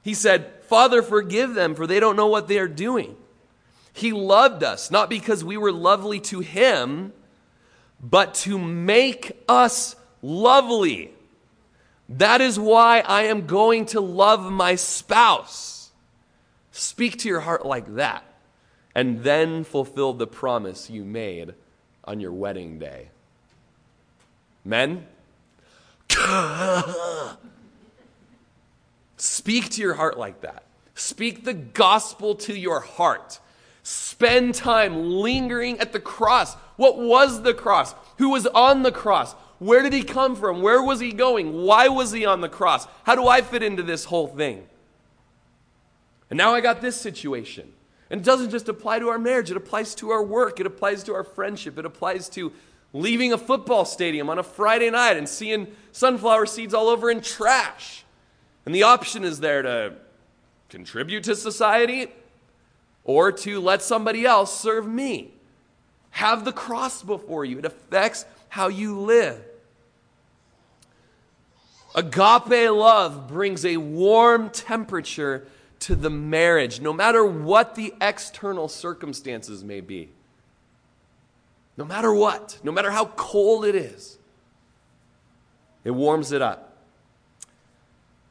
He 0.02 0.12
said, 0.12 0.52
Father, 0.64 1.02
forgive 1.02 1.54
them, 1.54 1.74
for 1.74 1.86
they 1.86 2.00
don't 2.00 2.16
know 2.16 2.28
what 2.28 2.48
they 2.48 2.58
are 2.58 2.68
doing. 2.68 3.16
He 3.94 4.12
loved 4.12 4.62
us, 4.62 4.90
not 4.90 5.08
because 5.08 5.42
we 5.42 5.56
were 5.56 5.72
lovely 5.72 6.20
to 6.20 6.40
him, 6.40 7.12
but 8.00 8.34
to 8.34 8.58
make 8.58 9.32
us 9.48 9.96
lovely. 10.20 11.12
That 12.18 12.40
is 12.40 12.58
why 12.58 13.00
I 13.00 13.24
am 13.24 13.46
going 13.46 13.86
to 13.86 14.00
love 14.00 14.50
my 14.50 14.74
spouse. 14.74 15.90
Speak 16.70 17.18
to 17.18 17.28
your 17.28 17.40
heart 17.40 17.66
like 17.66 17.94
that, 17.96 18.24
and 18.94 19.22
then 19.22 19.64
fulfill 19.64 20.12
the 20.12 20.26
promise 20.26 20.90
you 20.90 21.04
made 21.04 21.54
on 22.04 22.20
your 22.20 22.32
wedding 22.32 22.78
day. 22.78 23.08
Men, 24.64 25.06
Speak 29.16 29.70
to 29.70 29.80
your 29.80 29.94
heart 29.94 30.18
like 30.18 30.40
that. 30.40 30.64
Speak 30.94 31.44
the 31.44 31.54
gospel 31.54 32.34
to 32.36 32.58
your 32.58 32.80
heart. 32.80 33.38
Spend 33.82 34.54
time 34.54 35.10
lingering 35.10 35.78
at 35.78 35.92
the 35.92 36.00
cross. 36.00 36.54
What 36.76 36.98
was 36.98 37.42
the 37.42 37.54
cross? 37.54 37.94
Who 38.18 38.30
was 38.30 38.46
on 38.48 38.82
the 38.82 38.92
cross? 38.92 39.34
Where 39.62 39.80
did 39.80 39.92
he 39.92 40.02
come 40.02 40.34
from? 40.34 40.60
Where 40.60 40.82
was 40.82 40.98
he 40.98 41.12
going? 41.12 41.62
Why 41.62 41.86
was 41.86 42.10
he 42.10 42.26
on 42.26 42.40
the 42.40 42.48
cross? 42.48 42.88
How 43.04 43.14
do 43.14 43.28
I 43.28 43.42
fit 43.42 43.62
into 43.62 43.84
this 43.84 44.04
whole 44.04 44.26
thing? 44.26 44.66
And 46.30 46.36
now 46.36 46.52
I 46.52 46.60
got 46.60 46.80
this 46.80 47.00
situation. 47.00 47.72
And 48.10 48.22
it 48.22 48.24
doesn't 48.24 48.50
just 48.50 48.68
apply 48.68 48.98
to 48.98 49.08
our 49.08 49.20
marriage, 49.20 49.52
it 49.52 49.56
applies 49.56 49.94
to 49.96 50.10
our 50.10 50.22
work, 50.22 50.58
it 50.58 50.66
applies 50.66 51.04
to 51.04 51.14
our 51.14 51.22
friendship, 51.22 51.78
it 51.78 51.86
applies 51.86 52.28
to 52.30 52.52
leaving 52.92 53.32
a 53.32 53.38
football 53.38 53.84
stadium 53.84 54.28
on 54.28 54.40
a 54.40 54.42
Friday 54.42 54.90
night 54.90 55.16
and 55.16 55.28
seeing 55.28 55.68
sunflower 55.92 56.46
seeds 56.46 56.74
all 56.74 56.88
over 56.88 57.08
in 57.08 57.20
trash. 57.20 58.04
And 58.66 58.74
the 58.74 58.82
option 58.82 59.22
is 59.22 59.38
there 59.38 59.62
to 59.62 59.94
contribute 60.70 61.22
to 61.24 61.36
society 61.36 62.08
or 63.04 63.30
to 63.30 63.60
let 63.60 63.80
somebody 63.80 64.26
else 64.26 64.58
serve 64.58 64.88
me. 64.88 65.34
Have 66.10 66.44
the 66.44 66.52
cross 66.52 67.04
before 67.04 67.44
you, 67.44 67.60
it 67.60 67.64
affects 67.64 68.24
how 68.48 68.66
you 68.66 68.98
live. 68.98 69.40
Agape 71.94 72.70
love 72.70 73.28
brings 73.28 73.64
a 73.64 73.76
warm 73.76 74.50
temperature 74.50 75.46
to 75.80 75.94
the 75.96 76.10
marriage, 76.10 76.80
no 76.80 76.92
matter 76.92 77.24
what 77.24 77.74
the 77.74 77.92
external 78.00 78.68
circumstances 78.68 79.64
may 79.64 79.80
be. 79.80 80.10
No 81.76 81.84
matter 81.84 82.12
what, 82.14 82.58
no 82.62 82.70
matter 82.70 82.90
how 82.90 83.06
cold 83.06 83.64
it 83.64 83.74
is, 83.74 84.18
it 85.84 85.90
warms 85.90 86.32
it 86.32 86.40
up. 86.40 86.76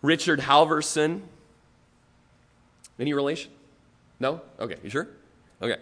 Richard 0.02 0.40
Halverson, 0.40 1.22
any 3.00 3.14
relation? 3.14 3.52
No? 4.20 4.42
Okay, 4.60 4.78
you 4.84 4.90
sure? 4.90 5.08
Okay. 5.62 5.78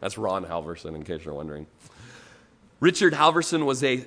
That's 0.00 0.16
Ron 0.16 0.44
Halverson, 0.44 0.94
in 0.94 1.02
case 1.04 1.24
you're 1.24 1.34
wondering. 1.34 1.66
Richard 2.80 3.12
Halverson 3.12 3.64
was 3.64 3.82
a 3.84 4.04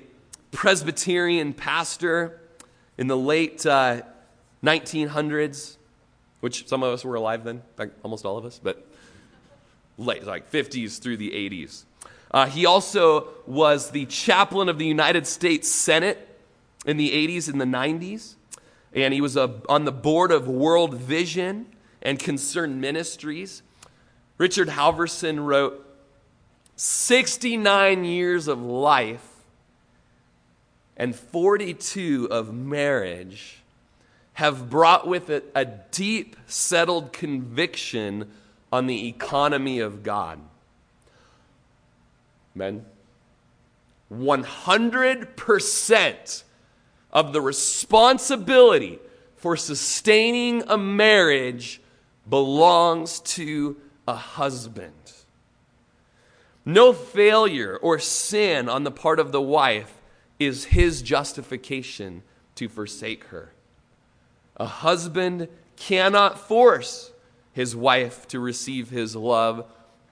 Presbyterian 0.50 1.52
pastor 1.52 2.39
in 3.00 3.06
the 3.06 3.16
late 3.16 3.64
uh, 3.64 4.02
1900s, 4.62 5.78
which 6.40 6.68
some 6.68 6.82
of 6.82 6.92
us 6.92 7.02
were 7.02 7.14
alive 7.14 7.44
then, 7.44 7.62
fact, 7.74 7.94
almost 8.02 8.26
all 8.26 8.36
of 8.36 8.44
us, 8.44 8.60
but 8.62 8.86
late, 9.96 10.24
like 10.26 10.52
50s 10.52 11.00
through 11.00 11.16
the 11.16 11.30
80s. 11.30 11.84
Uh, 12.30 12.44
he 12.44 12.66
also 12.66 13.28
was 13.46 13.90
the 13.90 14.04
chaplain 14.04 14.68
of 14.68 14.78
the 14.78 14.84
United 14.84 15.26
States 15.26 15.66
Senate 15.66 16.28
in 16.84 16.98
the 16.98 17.10
80s 17.10 17.50
and 17.50 17.58
the 17.58 17.64
90s, 17.64 18.34
and 18.92 19.14
he 19.14 19.22
was 19.22 19.34
a, 19.34 19.62
on 19.66 19.86
the 19.86 19.92
board 19.92 20.30
of 20.30 20.46
World 20.46 20.94
Vision 20.94 21.66
and 22.02 22.18
Concerned 22.18 22.82
Ministries. 22.82 23.62
Richard 24.36 24.68
Halverson 24.68 25.42
wrote 25.46 25.86
69 26.76 28.04
years 28.04 28.46
of 28.46 28.60
life 28.60 29.29
and 31.00 31.16
42 31.16 32.28
of 32.30 32.52
marriage 32.52 33.62
have 34.34 34.68
brought 34.68 35.08
with 35.08 35.30
it 35.30 35.50
a 35.54 35.64
deep, 35.64 36.36
settled 36.46 37.14
conviction 37.14 38.30
on 38.70 38.86
the 38.86 39.08
economy 39.08 39.78
of 39.78 40.02
God. 40.02 40.38
Men, 42.54 42.84
100% 44.12 46.42
of 47.10 47.32
the 47.32 47.40
responsibility 47.40 48.98
for 49.36 49.56
sustaining 49.56 50.62
a 50.68 50.76
marriage 50.76 51.80
belongs 52.28 53.20
to 53.20 53.78
a 54.06 54.14
husband. 54.14 54.92
No 56.66 56.92
failure 56.92 57.78
or 57.78 57.98
sin 57.98 58.68
on 58.68 58.84
the 58.84 58.90
part 58.90 59.18
of 59.18 59.32
the 59.32 59.40
wife 59.40 59.94
is 60.40 60.64
his 60.64 61.02
justification 61.02 62.22
to 62.56 62.68
forsake 62.68 63.24
her. 63.24 63.52
A 64.56 64.66
husband 64.66 65.48
cannot 65.76 66.38
force 66.38 67.12
his 67.52 67.76
wife 67.76 68.26
to 68.28 68.40
receive 68.40 68.90
his 68.90 69.14
love 69.14 69.66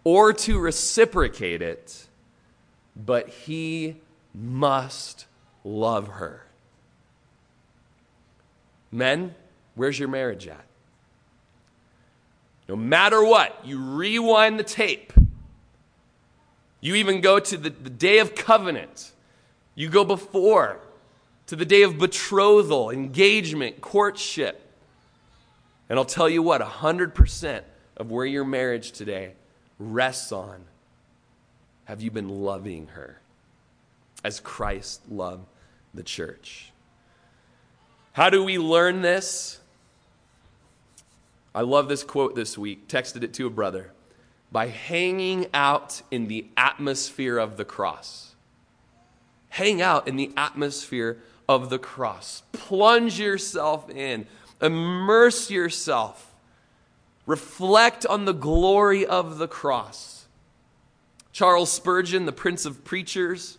or 0.04 0.32
to 0.32 0.58
reciprocate 0.58 1.62
it, 1.62 2.06
but 2.94 3.28
he 3.28 3.96
must 4.34 5.26
love 5.64 6.08
her. 6.08 6.44
Men, 8.92 9.34
where's 9.74 9.98
your 9.98 10.08
marriage 10.08 10.46
at? 10.46 10.64
No 12.68 12.76
matter 12.76 13.24
what, 13.24 13.58
you 13.64 13.78
rewind 13.78 14.58
the 14.58 14.64
tape. 14.64 15.12
You 16.80 16.96
even 16.96 17.20
go 17.20 17.40
to 17.40 17.56
the, 17.56 17.70
the 17.70 17.90
day 17.90 18.18
of 18.18 18.34
covenant 18.34 19.12
you 19.78 19.88
go 19.88 20.02
before 20.02 20.80
to 21.46 21.54
the 21.54 21.64
day 21.64 21.82
of 21.82 21.98
betrothal, 21.98 22.90
engagement, 22.90 23.80
courtship. 23.80 24.60
And 25.88 25.96
I'll 26.00 26.04
tell 26.04 26.28
you 26.28 26.42
what, 26.42 26.60
100% 26.60 27.62
of 27.96 28.10
where 28.10 28.26
your 28.26 28.44
marriage 28.44 28.90
today 28.90 29.34
rests 29.78 30.32
on 30.32 30.64
have 31.84 32.02
you 32.02 32.10
been 32.10 32.28
loving 32.28 32.88
her 32.88 33.20
as 34.24 34.40
Christ 34.40 35.00
loved 35.08 35.46
the 35.94 36.02
church? 36.02 36.72
How 38.14 38.30
do 38.30 38.42
we 38.42 38.58
learn 38.58 39.00
this? 39.00 39.60
I 41.54 41.60
love 41.60 41.88
this 41.88 42.02
quote 42.02 42.34
this 42.34 42.58
week, 42.58 42.88
texted 42.88 43.22
it 43.22 43.32
to 43.34 43.46
a 43.46 43.50
brother. 43.50 43.92
By 44.50 44.68
hanging 44.68 45.46
out 45.54 46.02
in 46.10 46.26
the 46.26 46.48
atmosphere 46.56 47.38
of 47.38 47.56
the 47.56 47.64
cross 47.64 48.34
hang 49.48 49.80
out 49.82 50.08
in 50.08 50.16
the 50.16 50.30
atmosphere 50.36 51.18
of 51.48 51.70
the 51.70 51.78
cross. 51.78 52.42
Plunge 52.52 53.18
yourself 53.18 53.88
in, 53.90 54.26
immerse 54.60 55.50
yourself, 55.50 56.34
reflect 57.26 58.04
on 58.06 58.24
the 58.24 58.34
glory 58.34 59.06
of 59.06 59.38
the 59.38 59.48
cross. 59.48 60.26
Charles 61.32 61.72
Spurgeon, 61.72 62.26
the 62.26 62.32
Prince 62.32 62.64
of 62.64 62.84
Preachers, 62.84 63.58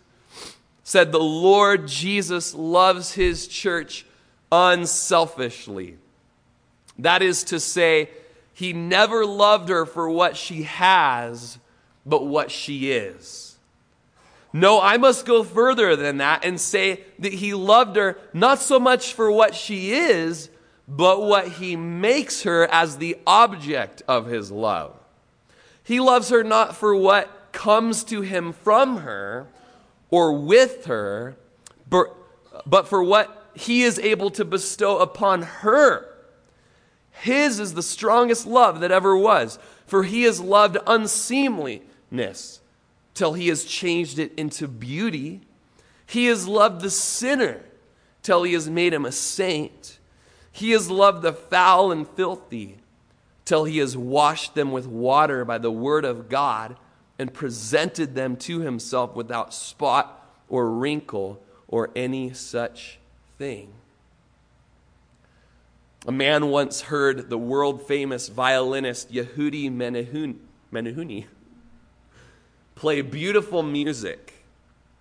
said, 0.83 1.11
The 1.11 1.19
Lord 1.19 1.87
Jesus 1.87 2.53
loves 2.53 3.13
his 3.13 3.47
church 3.47 4.05
unselfishly. 4.51 5.97
That 6.97 7.21
is 7.21 7.43
to 7.45 7.59
say, 7.59 8.09
he 8.53 8.73
never 8.73 9.25
loved 9.25 9.69
her 9.69 9.85
for 9.85 10.09
what 10.09 10.35
she 10.35 10.63
has, 10.63 11.57
but 12.05 12.25
what 12.25 12.51
she 12.51 12.91
is. 12.91 13.48
No, 14.51 14.81
I 14.81 14.97
must 14.97 15.25
go 15.25 15.43
further 15.43 15.95
than 15.95 16.17
that 16.17 16.43
and 16.43 16.59
say 16.59 17.03
that 17.19 17.33
he 17.33 17.53
loved 17.53 17.95
her 17.95 18.17
not 18.33 18.59
so 18.59 18.79
much 18.79 19.13
for 19.13 19.31
what 19.31 19.53
she 19.53 19.91
is, 19.91 20.49
but 20.87 21.21
what 21.21 21.47
he 21.47 21.75
makes 21.75 22.43
her 22.43 22.67
as 22.71 22.97
the 22.97 23.17
object 23.27 24.01
of 24.07 24.25
his 24.25 24.51
love. 24.51 24.95
He 25.83 25.99
loves 25.99 26.29
her 26.29 26.43
not 26.43 26.75
for 26.75 26.95
what 26.95 27.51
comes 27.51 28.03
to 28.05 28.21
him 28.21 28.53
from 28.53 28.97
her 28.97 29.47
or 30.09 30.33
with 30.33 30.85
her, 30.85 31.37
but, 31.87 32.07
but 32.65 32.87
for 32.87 33.03
what 33.03 33.51
he 33.53 33.83
is 33.83 33.99
able 33.99 34.31
to 34.31 34.45
bestow 34.45 34.97
upon 34.97 35.43
her. 35.43 36.07
His 37.11 37.59
is 37.59 37.73
the 37.73 37.83
strongest 37.83 38.47
love 38.47 38.79
that 38.79 38.91
ever 38.91 39.15
was, 39.15 39.59
for 39.85 40.03
he 40.03 40.23
has 40.23 40.39
loved 40.39 40.77
unseemliness 40.87 42.61
till 43.19 43.33
he 43.33 43.49
has 43.49 43.65
changed 43.65 44.17
it 44.17 44.31
into 44.37 44.65
beauty. 44.65 45.41
He 46.05 46.27
has 46.27 46.47
loved 46.47 46.79
the 46.79 46.89
sinner 46.89 47.59
till 48.23 48.43
he 48.43 48.53
has 48.53 48.69
made 48.69 48.93
him 48.93 49.03
a 49.03 49.11
saint. 49.11 49.99
He 50.53 50.71
has 50.71 50.89
loved 50.89 51.21
the 51.21 51.33
foul 51.33 51.91
and 51.91 52.07
filthy 52.07 52.77
till 53.43 53.65
he 53.65 53.79
has 53.79 53.97
washed 53.97 54.55
them 54.55 54.71
with 54.71 54.87
water 54.87 55.43
by 55.43 55.57
the 55.57 55.69
word 55.69 56.05
of 56.05 56.29
God 56.29 56.77
and 57.19 57.33
presented 57.33 58.15
them 58.15 58.37
to 58.37 58.61
himself 58.61 59.17
without 59.17 59.53
spot 59.53 60.25
or 60.47 60.71
wrinkle 60.71 61.43
or 61.67 61.89
any 61.97 62.31
such 62.31 62.99
thing. 63.37 63.73
A 66.07 66.11
man 66.13 66.47
once 66.47 66.83
heard 66.83 67.29
the 67.29 67.37
world 67.37 67.85
famous 67.85 68.29
violinist 68.29 69.11
Yehudi 69.11 69.69
Menuhin 69.69 71.25
play 72.79 73.01
beautiful 73.01 73.61
music. 73.61 74.45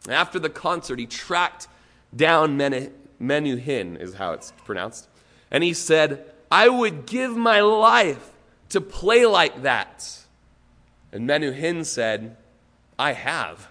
After 0.08 0.40
the 0.40 0.50
concert, 0.50 0.98
he 0.98 1.06
tracked 1.06 1.68
down 2.14 2.58
Menuhin, 2.58 4.00
is 4.00 4.14
how 4.14 4.32
it's 4.32 4.52
pronounced. 4.64 5.06
And 5.48 5.62
he 5.62 5.72
said, 5.72 6.24
I 6.50 6.68
would 6.68 7.06
give 7.06 7.36
my 7.36 7.60
life 7.60 8.32
to 8.70 8.80
play 8.80 9.26
like 9.26 9.62
that. 9.62 10.18
And 11.12 11.28
Menuhin 11.28 11.84
said, 11.84 12.36
I 12.98 13.12
have. 13.12 13.68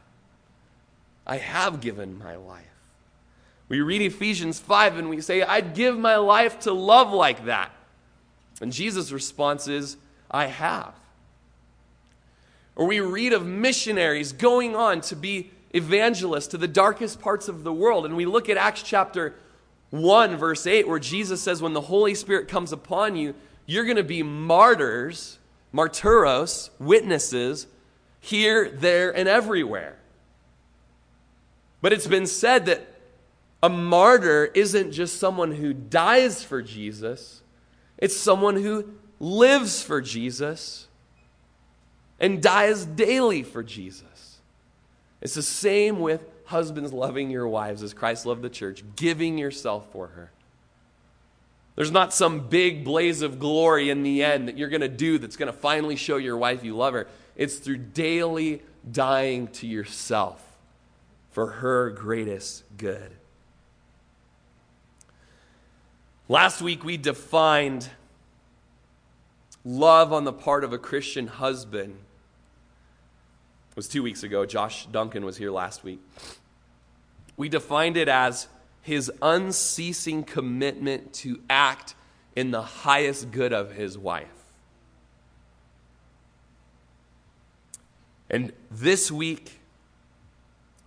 I 1.26 1.36
have 1.36 1.82
given 1.82 2.18
my 2.18 2.38
life. 2.38 2.64
We 3.68 3.82
read 3.82 4.02
Ephesians 4.02 4.58
5 4.58 5.00
and 5.00 5.10
we 5.10 5.20
say, 5.20 5.42
I'd 5.42 5.76
give 5.76 5.98
my 5.98 6.16
life 6.16 6.62
to 6.62 6.72
love 6.72 7.12
like 7.12 7.44
that. 7.44 7.74
And 8.62 8.72
Jesus' 8.72 9.12
response 9.12 9.68
is, 9.68 9.98
I 10.32 10.46
have. 10.46 10.94
Or 12.78 12.86
we 12.86 13.00
read 13.00 13.34
of 13.34 13.44
missionaries 13.46 14.32
going 14.32 14.76
on 14.76 15.02
to 15.02 15.16
be 15.16 15.50
evangelists 15.72 16.48
to 16.48 16.60
the 16.60 16.68
darkest 16.68 17.20
parts 17.20 17.48
of 17.48 17.64
the 17.64 17.74
world. 17.74 18.06
And 18.06 18.16
we 18.16 18.28
look 18.28 18.50
at 18.50 18.56
Acts 18.56 18.84
chapter 18.84 19.34
1, 19.90 20.38
verse 20.38 20.68
8, 20.68 20.88
where 20.88 21.00
Jesus 21.00 21.42
says, 21.42 21.60
When 21.60 21.74
the 21.74 21.82
Holy 21.82 22.14
Spirit 22.14 22.48
comes 22.48 22.72
upon 22.72 23.16
you, 23.16 23.34
you're 23.66 23.84
going 23.84 23.98
to 23.98 24.04
be 24.04 24.22
martyrs, 24.22 25.40
martyros, 25.74 26.70
witnesses, 26.78 27.66
here, 28.20 28.70
there, 28.70 29.10
and 29.10 29.28
everywhere. 29.28 29.98
But 31.82 31.94
it's 31.94 32.08
been 32.08 32.28
said 32.28 32.68
that 32.68 32.88
a 33.64 33.70
martyr 33.70 34.46
isn't 34.54 34.92
just 34.92 35.20
someone 35.20 35.52
who 35.52 35.74
dies 35.74 36.44
for 36.44 36.62
Jesus, 36.62 37.42
it's 37.98 38.16
someone 38.16 38.56
who 38.56 38.94
lives 39.20 39.82
for 39.82 40.00
Jesus 40.00 40.87
and 42.20 42.42
dies 42.42 42.86
daily 42.86 43.44
for 43.44 43.64
Jesus. 43.64 44.40
It's 45.22 45.36
the 45.36 45.42
same 45.42 46.00
with 46.00 46.24
husbands 46.46 46.94
loving 46.94 47.30
your 47.30 47.48
wives 47.48 47.84
as 47.84 47.94
Christ 47.94 48.26
loved 48.26 48.42
the 48.42 48.50
church, 48.50 48.84
giving 48.96 49.38
yourself 49.38 49.92
for 49.92 50.08
her. 50.08 50.32
There's 51.76 51.92
not 51.92 52.14
some 52.14 52.48
big 52.48 52.84
blaze 52.84 53.22
of 53.22 53.38
glory 53.38 53.90
in 53.90 54.02
the 54.02 54.24
end 54.24 54.48
that 54.48 54.58
you're 54.58 54.70
going 54.70 54.82
to 54.82 54.88
do 54.88 55.20
that's 55.20 55.36
going 55.36 55.52
to 55.52 55.58
finally 55.58 55.96
show 55.96 56.18
your 56.18 56.38
wife 56.38 56.64
you 56.64 56.76
love 56.76 56.94
her. 56.94 57.08
It's 57.36 57.58
through 57.58 57.78
daily 57.78 58.64
dying 58.92 59.48
to 59.50 59.68
yourself 59.68 60.44
for 61.32 61.48
her 61.48 61.92
greatest 61.92 62.64
good. 62.78 63.12
Last 66.28 66.62
week 66.62 66.84
we 66.84 66.98
defined 66.98 67.90
love 69.64 70.12
on 70.12 70.24
the 70.24 70.34
part 70.34 70.64
of 70.64 70.74
a 70.74 70.78
Christian 70.80 71.28
husband. 71.28 71.96
It 73.78 73.86
was 73.86 73.88
two 73.88 74.02
weeks 74.02 74.24
ago. 74.24 74.44
Josh 74.44 74.88
Duncan 74.88 75.24
was 75.24 75.38
here 75.38 75.52
last 75.52 75.84
week. 75.84 76.02
We 77.38 77.48
defined 77.48 77.96
it 77.96 78.08
as 78.08 78.48
his 78.82 79.12
unceasing 79.22 80.24
commitment 80.24 81.14
to 81.14 81.42
act 81.48 81.94
in 82.36 82.50
the 82.50 82.64
highest 82.64 83.30
good 83.30 83.54
of 83.54 83.74
his 83.76 83.96
wife. 83.96 84.26
And 88.32 88.52
this 88.72 89.12
week, 89.12 89.60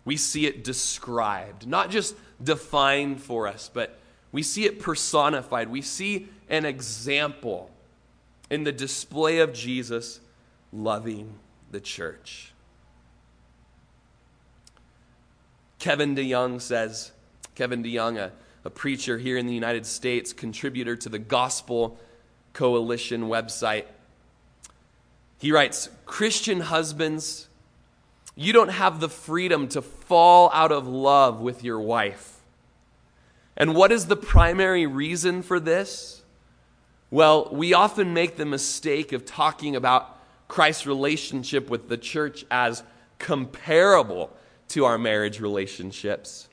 we 0.04 0.16
see 0.16 0.46
it 0.46 0.64
described, 0.64 1.68
not 1.68 1.90
just 1.90 2.16
defined 2.42 3.22
for 3.22 3.46
us, 3.46 3.70
but 3.72 4.00
we 4.32 4.42
see 4.42 4.64
it 4.64 4.80
personified. 4.80 5.68
We 5.68 5.82
see 5.82 6.28
an 6.48 6.64
example 6.64 7.70
in 8.50 8.64
the 8.64 8.72
display 8.72 9.38
of 9.38 9.52
Jesus 9.52 10.18
loving 10.72 11.34
the 11.70 11.78
church. 11.78 12.52
Kevin 15.80 16.14
DeYoung 16.14 16.60
says, 16.60 17.10
Kevin 17.54 17.82
DeYoung, 17.82 18.18
a, 18.18 18.32
a 18.64 18.70
preacher 18.70 19.16
here 19.16 19.38
in 19.38 19.46
the 19.46 19.54
United 19.54 19.86
States, 19.86 20.34
contributor 20.34 20.94
to 20.94 21.08
the 21.08 21.18
Gospel 21.18 21.98
Coalition 22.52 23.22
website, 23.22 23.86
he 25.38 25.50
writes 25.50 25.88
Christian 26.04 26.60
husbands, 26.60 27.48
you 28.36 28.52
don't 28.52 28.68
have 28.68 29.00
the 29.00 29.08
freedom 29.08 29.68
to 29.68 29.80
fall 29.80 30.50
out 30.52 30.70
of 30.70 30.86
love 30.86 31.40
with 31.40 31.64
your 31.64 31.80
wife. 31.80 32.40
And 33.56 33.74
what 33.74 33.90
is 33.90 34.06
the 34.06 34.16
primary 34.16 34.86
reason 34.86 35.40
for 35.40 35.58
this? 35.58 36.22
Well, 37.10 37.48
we 37.50 37.72
often 37.72 38.12
make 38.12 38.36
the 38.36 38.44
mistake 38.44 39.12
of 39.12 39.24
talking 39.24 39.76
about 39.76 40.18
Christ's 40.46 40.86
relationship 40.86 41.70
with 41.70 41.88
the 41.88 41.96
church 41.96 42.44
as 42.50 42.82
comparable 43.18 44.30
to 44.70 44.84
our 44.84 44.98
marriage 44.98 45.40
relationships. 45.40 46.48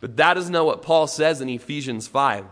But 0.00 0.16
that 0.16 0.36
is 0.36 0.50
not 0.50 0.66
what 0.66 0.82
Paul 0.82 1.06
says 1.06 1.40
in 1.40 1.48
Ephesians 1.48 2.08
5. 2.08 2.44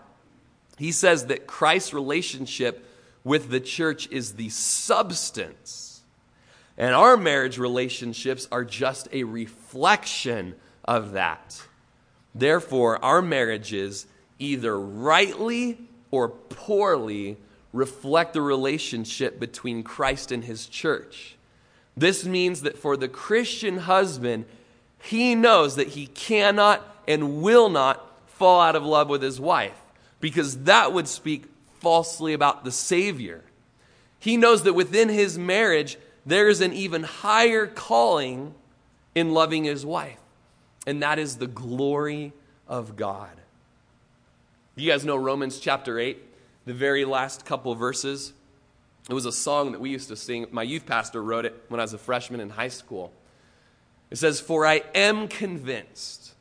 He 0.79 0.93
says 0.93 1.27
that 1.27 1.47
Christ's 1.47 1.93
relationship 1.93 2.87
with 3.25 3.51
the 3.51 3.61
church 3.61 4.09
is 4.11 4.35
the 4.35 4.49
substance, 4.49 6.01
and 6.79 6.95
our 6.95 7.17
marriage 7.17 7.59
relationships 7.59 8.49
are 8.51 8.65
just 8.65 9.09
a 9.13 9.25
reflection 9.25 10.55
of 10.85 11.13
that. 11.13 11.63
Therefore, 12.35 13.05
our 13.05 13.21
marriages 13.21 14.07
either 14.39 14.79
rightly 14.79 15.79
or 16.11 16.29
poorly 16.29 17.37
reflect 17.73 18.33
the 18.33 18.43
relationship 18.43 19.39
between 19.39 19.83
Christ 19.83 20.33
and 20.33 20.45
his 20.45 20.67
church. 20.67 21.37
This 21.97 22.25
means 22.25 22.63
that 22.63 22.79
for 22.79 22.97
the 22.97 23.09
Christian 23.09 23.79
husband, 23.79 24.47
he 25.03 25.35
knows 25.35 25.77
that 25.77 25.89
he 25.89 26.07
cannot 26.07 26.87
and 27.09 27.43
will 27.43 27.69
not 27.69 28.07
fall 28.27 28.61
out 28.61 28.77
of 28.77 28.85
love 28.85 29.09
with 29.09 29.23
his 29.23 29.41
wife 29.41 29.79
because 30.21 30.65
that 30.65 30.93
would 30.93 31.09
speak 31.09 31.45
falsely 31.81 32.33
about 32.33 32.65
the 32.65 32.73
Savior. 32.73 33.43
He 34.19 34.37
knows 34.37 34.65
that 34.65 34.75
within 34.75 35.09
his 35.09 35.39
marriage, 35.39 35.97
there 36.27 36.49
is 36.49 36.61
an 36.61 36.73
even 36.73 37.03
higher 37.03 37.67
calling 37.67 38.55
in 39.15 39.33
loving 39.33 39.65
his 39.65 39.85
wife 39.85 40.21
and 40.87 41.03
that 41.03 41.19
is 41.19 41.37
the 41.37 41.47
glory 41.47 42.33
of 42.69 42.97
God. 42.97 43.31
You 44.77 44.91
guys 44.91 45.05
know 45.05 45.17
Romans 45.17 45.61
chapter 45.61 45.99
8, 45.99 46.19
the 46.65 46.75
very 46.75 47.05
last 47.05 47.45
couple 47.45 47.75
verses. 47.75 48.33
It 49.09 49.15
was 49.15 49.27
a 49.27 49.33
song 49.33 49.73
that 49.73 49.81
we 49.81 49.91
used 49.91 50.09
to 50.09 50.17
sing. 50.17 50.47
My 50.51 50.63
youth 50.63 50.87
pastor 50.87 51.23
wrote 51.23 51.45
it 51.45 51.65
when 51.69 51.81
I 51.81 51.85
was 51.85 51.93
a 51.93 51.99
freshman 51.99 52.41
in 52.41 52.51
high 52.51 52.69
school. 52.69 53.13
It 54.11 54.19
says, 54.19 54.41
For 54.41 54.67
I 54.67 54.83
am 54.95 55.29
convinced 55.29 56.35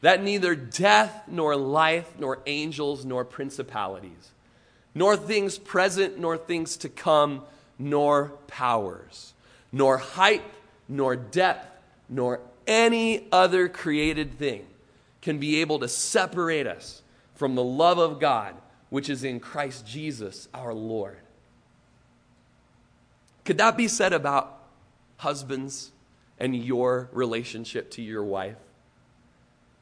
that 0.00 0.22
neither 0.22 0.54
death, 0.54 1.24
nor 1.28 1.54
life, 1.56 2.14
nor 2.18 2.40
angels, 2.46 3.04
nor 3.04 3.24
principalities, 3.24 4.30
nor 4.94 5.16
things 5.16 5.58
present, 5.58 6.18
nor 6.18 6.36
things 6.38 6.76
to 6.78 6.88
come, 6.88 7.42
nor 7.78 8.32
powers, 8.46 9.34
nor 9.70 9.98
height, 9.98 10.42
nor 10.88 11.16
depth, 11.16 11.68
nor 12.08 12.40
any 12.66 13.26
other 13.30 13.68
created 13.68 14.38
thing 14.38 14.66
can 15.20 15.38
be 15.38 15.60
able 15.60 15.78
to 15.78 15.88
separate 15.88 16.66
us 16.66 17.02
from 17.34 17.54
the 17.54 17.64
love 17.64 17.98
of 17.98 18.20
God 18.20 18.54
which 18.90 19.08
is 19.08 19.24
in 19.24 19.40
Christ 19.40 19.86
Jesus 19.86 20.48
our 20.52 20.74
Lord. 20.74 21.18
Could 23.44 23.58
that 23.58 23.76
be 23.76 23.88
said 23.88 24.12
about 24.12 24.58
husbands 25.18 25.92
and 26.40 26.56
your 26.56 27.08
relationship 27.12 27.90
to 27.92 28.02
your 28.02 28.24
wife? 28.24 28.56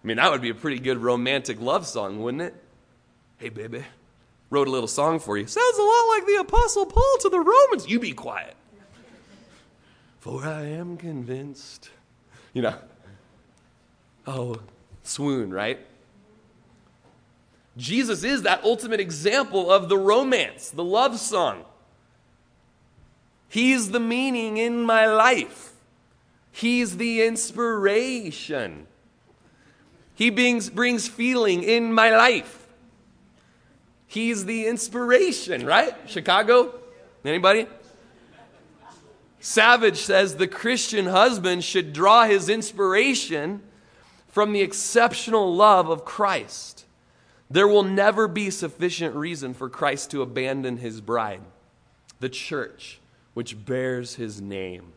I 0.04 0.06
mean, 0.06 0.18
that 0.18 0.30
would 0.30 0.42
be 0.42 0.50
a 0.50 0.54
pretty 0.54 0.78
good 0.78 0.98
romantic 0.98 1.61
love 1.61 1.86
song, 1.86 2.22
wouldn't 2.22 2.42
it? 2.42 2.54
Hey, 3.38 3.48
baby, 3.48 3.84
wrote 4.50 4.68
a 4.68 4.70
little 4.70 4.88
song 4.88 5.20
for 5.20 5.38
you. 5.38 5.46
Sounds 5.46 5.78
a 5.78 5.82
lot 5.82 6.09
like 6.09 6.26
the 6.26 6.36
Apostle 6.40 6.86
Paul 6.86 7.16
to 7.20 7.28
the 7.28 7.40
Romans. 7.40 7.88
You 7.88 7.98
be 7.98 8.12
quiet. 8.12 8.54
For 10.20 10.44
I 10.44 10.64
am 10.64 10.96
convinced 10.96 11.90
you 12.52 12.62
know, 12.62 12.74
oh, 14.26 14.59
swoon, 15.04 15.52
right? 15.52 15.78
Jesus 17.76 18.24
is 18.24 18.42
that 18.42 18.64
ultimate 18.64 18.98
example 18.98 19.70
of 19.70 19.88
the 19.88 19.96
romance, 19.96 20.70
the 20.70 20.82
love 20.82 21.18
song. 21.18 21.64
He's 23.48 23.92
the 23.92 24.00
meaning 24.00 24.56
in 24.56 24.82
my 24.82 25.06
life. 25.06 25.72
He's 26.59 26.96
the 26.96 27.22
inspiration. 27.22 28.88
He 30.16 30.28
brings, 30.30 30.68
brings 30.68 31.06
feeling 31.06 31.62
in 31.62 31.92
my 31.92 32.11
life. 32.11 32.66
He's 34.09 34.44
the 34.44 34.66
inspiration, 34.66 35.64
right? 35.64 35.94
Chicago? 36.06 36.74
Anybody? 37.24 37.68
Savage 39.38 39.98
says 39.98 40.34
the 40.34 40.48
Christian 40.48 41.06
husband 41.06 41.62
should 41.62 41.92
draw 41.92 42.24
his 42.24 42.48
inspiration 42.48 43.62
from 44.26 44.52
the 44.52 44.62
exceptional 44.62 45.54
love 45.54 45.88
of 45.88 46.04
Christ. 46.04 46.86
There 47.48 47.68
will 47.68 47.84
never 47.84 48.26
be 48.26 48.50
sufficient 48.50 49.14
reason 49.14 49.54
for 49.54 49.70
Christ 49.70 50.11
to 50.11 50.22
abandon 50.22 50.78
his 50.78 51.00
bride, 51.00 51.42
the 52.18 52.28
church, 52.28 52.98
which 53.34 53.64
bears 53.64 54.16
his 54.16 54.40
name. 54.40 54.94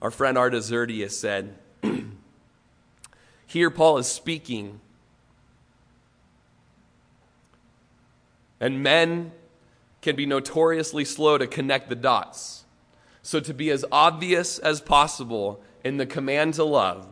Our 0.00 0.10
friend 0.10 0.38
Artaxerxes 0.38 1.18
said, 1.18 1.54
Here 3.46 3.70
Paul 3.70 3.98
is 3.98 4.06
speaking, 4.06 4.80
and 8.60 8.82
men 8.82 9.32
can 10.00 10.14
be 10.14 10.26
notoriously 10.26 11.04
slow 11.04 11.38
to 11.38 11.46
connect 11.46 11.88
the 11.88 11.96
dots. 11.96 12.64
So, 13.22 13.40
to 13.40 13.52
be 13.52 13.70
as 13.70 13.84
obvious 13.90 14.58
as 14.58 14.80
possible 14.80 15.60
in 15.84 15.96
the 15.96 16.06
command 16.06 16.54
to 16.54 16.64
love, 16.64 17.06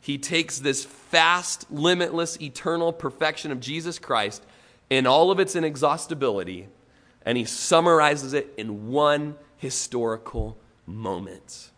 he 0.00 0.16
takes 0.16 0.58
this 0.58 0.84
fast, 0.84 1.70
limitless, 1.70 2.40
eternal 2.40 2.92
perfection 2.92 3.50
of 3.52 3.60
Jesus 3.60 3.98
Christ 3.98 4.44
in 4.88 5.06
all 5.06 5.30
of 5.30 5.38
its 5.38 5.54
inexhaustibility 5.54 6.68
and 7.22 7.36
he 7.36 7.44
summarizes 7.44 8.32
it 8.32 8.52
in 8.56 8.88
one 8.88 9.36
historical 9.56 10.56
moment 10.86 11.69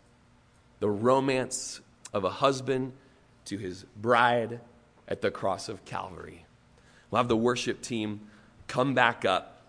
the 0.83 0.89
romance 0.89 1.79
of 2.11 2.25
a 2.25 2.29
husband 2.29 2.91
to 3.45 3.57
his 3.57 3.85
bride 4.01 4.59
at 5.07 5.21
the 5.21 5.31
cross 5.31 5.69
of 5.69 5.85
Calvary. 5.85 6.45
We'll 7.09 7.19
have 7.19 7.29
the 7.29 7.37
worship 7.37 7.81
team 7.81 8.19
come 8.67 8.93
back 8.93 9.23
up. 9.23 9.61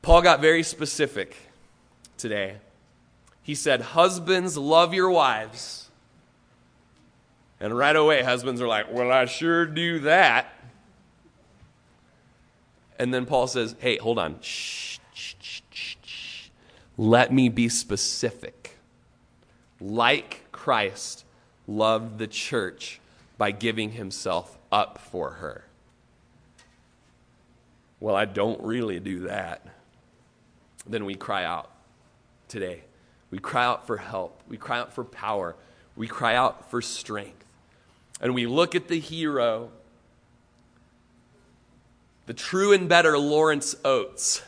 Paul 0.00 0.22
got 0.22 0.40
very 0.40 0.62
specific 0.62 1.36
today. 2.16 2.58
He 3.42 3.56
said, 3.56 3.80
Husbands, 3.80 4.56
love 4.56 4.94
your 4.94 5.10
wives. 5.10 5.90
And 7.58 7.76
right 7.76 7.96
away, 7.96 8.22
husbands 8.22 8.60
are 8.60 8.68
like, 8.68 8.92
Well, 8.92 9.10
I 9.10 9.24
sure 9.24 9.66
do 9.66 9.98
that. 10.00 10.54
And 12.96 13.12
then 13.12 13.26
Paul 13.26 13.48
says, 13.48 13.74
Hey, 13.80 13.96
hold 13.96 14.20
on. 14.20 14.38
Shh. 14.40 14.93
Let 16.96 17.32
me 17.32 17.48
be 17.48 17.68
specific. 17.68 18.76
Like 19.80 20.44
Christ 20.52 21.24
loved 21.66 22.18
the 22.18 22.26
church 22.26 23.00
by 23.36 23.50
giving 23.50 23.92
himself 23.92 24.56
up 24.70 24.98
for 24.98 25.30
her. 25.30 25.64
Well, 28.00 28.14
I 28.14 28.24
don't 28.26 28.62
really 28.62 29.00
do 29.00 29.20
that. 29.20 29.66
Then 30.86 31.04
we 31.04 31.14
cry 31.14 31.44
out 31.44 31.70
today. 32.48 32.82
We 33.30 33.38
cry 33.38 33.64
out 33.64 33.86
for 33.86 33.96
help. 33.96 34.42
We 34.48 34.56
cry 34.56 34.78
out 34.78 34.92
for 34.92 35.04
power. 35.04 35.56
We 35.96 36.06
cry 36.06 36.36
out 36.36 36.70
for 36.70 36.82
strength. 36.82 37.44
And 38.20 38.34
we 38.34 38.46
look 38.46 38.74
at 38.74 38.88
the 38.88 39.00
hero 39.00 39.70
the 42.26 42.34
true 42.34 42.72
and 42.72 42.88
better 42.88 43.18
Lawrence 43.18 43.76
Oates, 43.84 44.42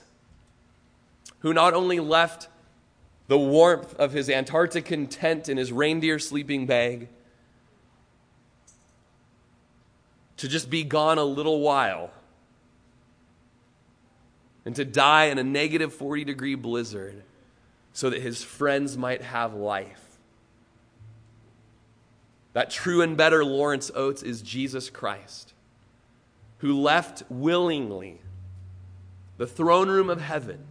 who 1.46 1.54
not 1.54 1.74
only 1.74 2.00
left 2.00 2.48
the 3.28 3.38
warmth 3.38 3.94
of 4.00 4.10
his 4.10 4.28
Antarctican 4.28 5.06
tent 5.08 5.48
in 5.48 5.56
his 5.56 5.70
reindeer 5.70 6.18
sleeping 6.18 6.66
bag 6.66 7.06
to 10.38 10.48
just 10.48 10.68
be 10.68 10.82
gone 10.82 11.18
a 11.18 11.22
little 11.22 11.60
while 11.60 12.10
and 14.64 14.74
to 14.74 14.84
die 14.84 15.26
in 15.26 15.38
a 15.38 15.44
negative 15.44 15.94
40 15.94 16.24
degree 16.24 16.56
blizzard 16.56 17.22
so 17.92 18.10
that 18.10 18.20
his 18.20 18.42
friends 18.42 18.98
might 18.98 19.22
have 19.22 19.54
life. 19.54 20.18
That 22.54 22.70
true 22.70 23.02
and 23.02 23.16
better 23.16 23.44
Lawrence 23.44 23.88
Oates 23.94 24.24
is 24.24 24.42
Jesus 24.42 24.90
Christ 24.90 25.54
who 26.58 26.76
left 26.76 27.22
willingly 27.28 28.18
the 29.36 29.46
throne 29.46 29.88
room 29.88 30.10
of 30.10 30.20
heaven. 30.20 30.65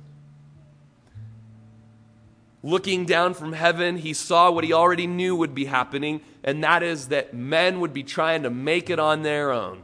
Looking 2.66 3.06
down 3.06 3.36
from 3.36 3.54
heaven, 3.54 3.96
he 3.96 4.16
saw 4.16 4.50
what 4.50 4.64
he 4.64 4.74
already 4.74 5.06
knew 5.06 5.36
would 5.36 5.54
be 5.54 5.66
happening, 5.66 6.22
and 6.44 6.64
that 6.64 6.82
is 6.82 7.10
that 7.10 7.32
men 7.32 7.80
would 7.80 7.94
be 7.94 8.02
trying 8.02 8.42
to 8.42 8.50
make 8.50 8.90
it 8.90 8.98
on 8.98 9.22
their 9.22 9.52
own. 9.52 9.84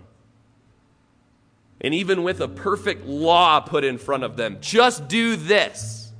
And 1.79 1.93
even 1.93 2.23
with 2.23 2.41
a 2.41 2.47
perfect 2.47 3.05
law 3.05 3.59
put 3.59 3.83
in 3.83 3.99
front 3.99 4.23
of 4.23 4.35
them, 4.35 4.57
just 4.61 5.07
do 5.07 5.35
this 5.35 6.11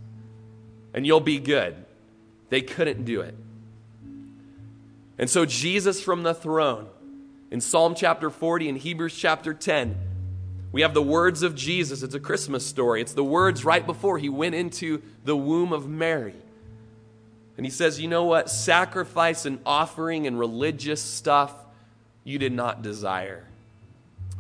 and 0.93 1.03
you'll 1.03 1.19
be 1.19 1.39
good. 1.39 1.83
They 2.49 2.61
couldn't 2.61 3.05
do 3.05 3.21
it. 3.21 3.33
And 5.17 5.27
so, 5.27 5.45
Jesus 5.45 5.99
from 5.99 6.21
the 6.21 6.35
throne, 6.35 6.85
in 7.49 7.59
Psalm 7.59 7.95
chapter 7.95 8.29
40 8.29 8.69
and 8.69 8.77
Hebrews 8.77 9.17
chapter 9.17 9.55
10, 9.55 9.97
we 10.71 10.81
have 10.81 10.93
the 10.93 11.01
words 11.01 11.41
of 11.41 11.55
Jesus. 11.55 12.03
It's 12.03 12.13
a 12.13 12.19
Christmas 12.19 12.63
story. 12.63 13.01
It's 13.01 13.13
the 13.13 13.23
words 13.23 13.65
right 13.65 13.83
before 13.83 14.19
he 14.19 14.29
went 14.29 14.53
into 14.53 15.01
the 15.25 15.35
womb 15.35 15.73
of 15.73 15.89
Mary. 15.89 16.35
And 17.57 17.65
he 17.65 17.71
says, 17.71 17.99
You 17.99 18.07
know 18.07 18.23
what? 18.23 18.49
Sacrifice 18.49 19.45
and 19.45 19.59
offering 19.65 20.27
and 20.27 20.39
religious 20.39 21.01
stuff 21.01 21.53
you 22.23 22.37
did 22.37 22.53
not 22.53 22.81
desire, 22.81 23.47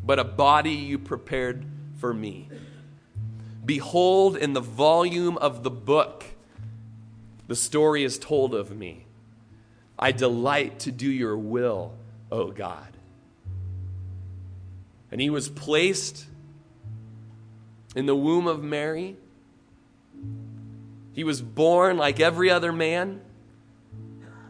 but 0.03 0.19
a 0.19 0.23
body 0.23 0.73
you 0.73 0.99
prepared 0.99 1.65
for 1.97 2.13
me. 2.13 2.49
Behold, 3.63 4.37
in 4.37 4.53
the 4.53 4.61
volume 4.61 5.37
of 5.37 5.63
the 5.63 5.69
book, 5.69 6.25
the 7.47 7.55
story 7.55 8.03
is 8.03 8.17
told 8.17 8.55
of 8.55 8.75
me. 8.75 9.05
I 9.97 10.11
delight 10.11 10.79
to 10.79 10.91
do 10.91 11.09
your 11.09 11.37
will, 11.37 11.93
O 12.31 12.51
God 12.51 12.91
and 15.11 15.19
he 15.19 15.29
was 15.29 15.49
placed 15.49 16.25
in 17.95 18.05
the 18.05 18.15
womb 18.15 18.47
of 18.47 18.63
Mary. 18.63 19.17
He 21.13 21.23
was 21.23 21.41
born 21.41 21.97
like 21.97 22.19
every 22.19 22.49
other 22.49 22.71
man, 22.71 23.21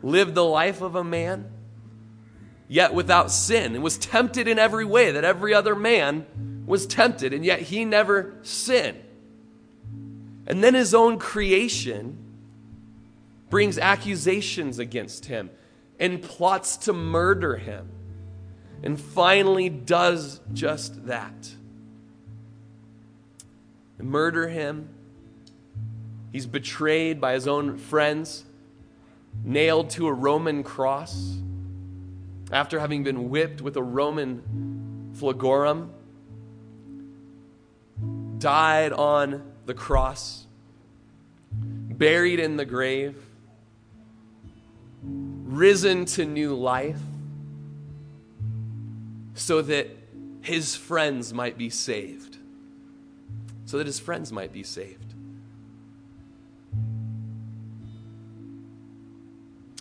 lived 0.04 0.36
the 0.36 0.46
life 0.46 0.82
of 0.82 0.96
a 0.96 1.04
man, 1.04 1.50
yet 2.68 2.94
without 2.94 3.32
sin, 3.32 3.76
and 3.76 3.84
was 3.84 3.98
tempted 3.98 4.48
in 4.48 4.60
every 4.60 4.86
way 4.86 5.12
that 5.12 5.24
every 5.24 5.54
other 5.54 5.76
man 5.76 6.26
was 6.66 6.86
tempted, 6.86 7.34
and 7.34 7.44
yet 7.44 7.62
he 7.62 7.86
never 7.86 8.36
sinned. 8.44 9.02
And 10.48 10.64
then 10.64 10.74
his 10.74 10.94
own 10.94 11.18
creation 11.18 12.18
brings 13.50 13.78
accusations 13.78 14.80
against 14.80 15.26
him 15.26 15.50
and 16.00 16.22
plots 16.22 16.78
to 16.78 16.94
murder 16.94 17.58
him 17.58 17.90
and 18.84 19.00
finally 19.00 19.70
does 19.70 20.42
just 20.54 21.06
that. 21.08 21.52
murder 24.00 24.48
him. 24.48 24.90
He's 26.32 26.46
betrayed 26.46 27.20
by 27.20 27.34
his 27.34 27.48
own 27.48 27.78
friends, 27.78 28.46
nailed 29.44 29.90
to 29.92 30.08
a 30.08 30.14
Roman 30.14 30.64
cross 30.64 31.38
after 32.52 32.80
having 32.80 33.04
been 33.04 33.30
whipped 33.30 33.62
with 33.62 33.78
a 33.78 33.84
Roman 33.84 35.14
flagorum, 35.14 35.90
died 38.40 38.92
on 38.92 39.44
the 39.66 39.74
cross, 39.74 40.48
buried 41.52 42.40
in 42.40 42.58
the 42.58 42.66
grave, 42.66 43.16
risen 45.04 46.06
to 46.06 46.26
new 46.26 46.56
life 46.56 47.00
so 49.34 49.62
that 49.62 49.88
his 50.42 50.76
friends 50.76 51.34
might 51.34 51.58
be 51.58 51.70
saved. 51.70 52.38
So 53.66 53.78
that 53.78 53.88
his 53.88 54.00
friends 54.00 54.32
might 54.32 54.52
be 54.52 54.64
saved. 54.64 55.11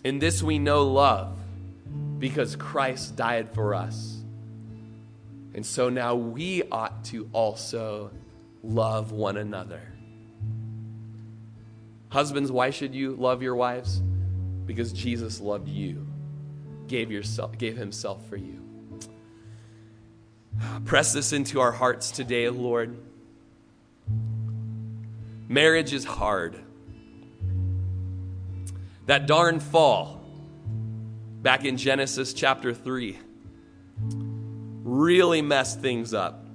In 0.03 0.19
this 0.19 0.43
we 0.43 0.59
know 0.59 0.85
love 0.85 1.37
because 2.19 2.57
Christ 2.57 3.17
died 3.17 3.51
for 3.55 3.75
us. 3.75 4.19
And 5.55 5.65
so 5.67 5.89
now 5.89 6.15
we 6.15 6.63
ought 6.71 7.05
to 7.07 7.29
also 7.33 8.11
love 8.63 9.13
one 9.13 9.37
another. 9.37 9.81
Husbands, 12.11 12.51
why 12.51 12.71
should 12.71 12.95
you 12.95 13.15
love 13.15 13.43
your 13.43 13.57
wives? 13.57 14.01
Because 14.67 14.93
Jesus 14.93 15.41
loved 15.41 15.69
you, 15.69 16.07
gave, 16.87 17.11
yourself, 17.11 17.57
gave 17.59 17.77
himself 17.77 18.25
for 18.29 18.37
you. 18.37 18.61
Press 20.85 21.13
this 21.13 21.33
into 21.33 21.61
our 21.61 21.73
hearts 21.73 22.11
today, 22.11 22.49
Lord. 22.49 22.97
Marriage 25.49 25.93
is 25.93 26.05
hard. 26.05 26.61
That 29.11 29.27
darn 29.27 29.59
fall 29.59 30.21
back 31.43 31.65
in 31.65 31.77
Genesis 31.77 32.33
chapter 32.33 32.73
3 32.73 33.19
really 34.85 35.43
messed 35.43 35.81
things 35.81 36.15
up. 36.15 36.47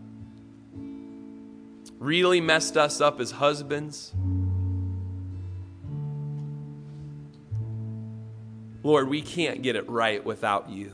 Really 1.99 2.39
messed 2.39 2.77
us 2.77 3.01
up 3.01 3.19
as 3.19 3.31
husbands. 3.31 4.13
Lord, 8.83 9.09
we 9.09 9.21
can't 9.21 9.61
get 9.61 9.75
it 9.75 9.89
right 9.89 10.23
without 10.23 10.69
you. 10.69 10.93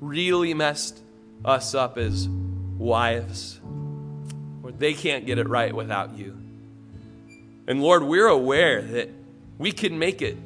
really 0.00 0.54
messed 0.54 0.98
us 1.44 1.74
up 1.74 1.98
as 1.98 2.26
wives. 2.26 3.60
Lord, 4.62 4.78
they 4.78 4.94
can't 4.94 5.26
get 5.26 5.36
it 5.36 5.46
right 5.46 5.74
without 5.74 6.16
you. 6.16 6.39
And 7.66 7.82
Lord, 7.82 8.02
we're 8.02 8.28
aware 8.28 8.82
that 8.82 9.10
we 9.58 9.72
can 9.72 9.98
make 9.98 10.22
it 10.22 10.36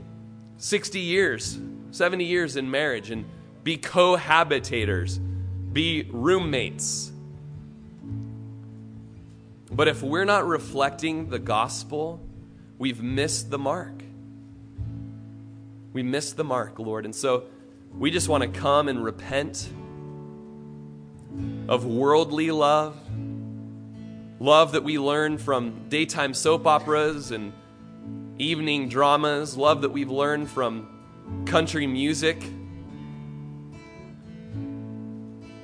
60 0.58 1.00
years, 1.00 1.58
70 1.90 2.24
years 2.24 2.56
in 2.56 2.70
marriage 2.70 3.10
and 3.10 3.24
be 3.62 3.76
cohabitators, 3.76 5.18
be 5.72 6.08
roommates. 6.10 7.12
But 9.70 9.88
if 9.88 10.02
we're 10.02 10.24
not 10.24 10.46
reflecting 10.46 11.30
the 11.30 11.38
gospel, 11.38 12.20
we've 12.78 13.02
missed 13.02 13.50
the 13.50 13.58
mark. 13.58 14.02
We 15.92 16.02
missed 16.02 16.36
the 16.36 16.44
mark, 16.44 16.78
Lord. 16.78 17.04
And 17.04 17.14
so 17.14 17.44
We 17.96 18.10
just 18.10 18.28
want 18.28 18.42
to 18.42 18.60
come 18.60 18.88
and 18.88 19.04
repent 19.04 19.68
of 21.68 21.86
worldly 21.86 22.50
love, 22.50 22.98
love 24.44 24.72
that 24.72 24.84
we 24.84 24.98
learn 24.98 25.38
from 25.38 25.88
daytime 25.88 26.34
soap 26.34 26.66
operas 26.66 27.30
and 27.30 27.50
evening 28.36 28.90
dramas, 28.90 29.56
love 29.56 29.80
that 29.80 29.88
we've 29.88 30.10
learned 30.10 30.50
from 30.50 30.86
country 31.46 31.86
music. 31.86 32.44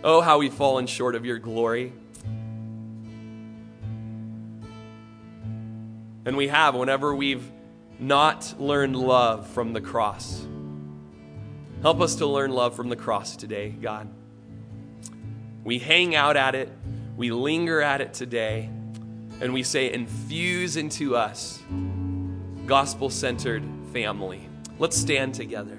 Oh, 0.02 0.22
how 0.22 0.38
we've 0.38 0.54
fallen 0.54 0.86
short 0.86 1.14
of 1.14 1.26
your 1.26 1.38
glory. 1.38 1.92
And 6.24 6.34
we 6.34 6.48
have 6.48 6.74
whenever 6.74 7.14
we've 7.14 7.52
not 7.98 8.58
learned 8.58 8.96
love 8.96 9.46
from 9.48 9.74
the 9.74 9.82
cross. 9.82 10.46
Help 11.82 12.00
us 12.00 12.14
to 12.14 12.26
learn 12.26 12.50
love 12.50 12.74
from 12.74 12.88
the 12.88 12.96
cross 12.96 13.36
today, 13.36 13.68
God. 13.68 14.08
We 15.64 15.78
hang 15.78 16.14
out 16.14 16.38
at 16.38 16.54
it, 16.54 16.72
we 17.20 17.30
linger 17.30 17.82
at 17.82 18.00
it 18.00 18.14
today, 18.14 18.70
and 19.42 19.52
we 19.52 19.62
say, 19.62 19.92
infuse 19.92 20.76
into 20.76 21.14
us 21.14 21.62
gospel 22.64 23.10
centered 23.10 23.62
family. 23.92 24.48
Let's 24.78 24.96
stand 24.96 25.34
together. 25.34 25.76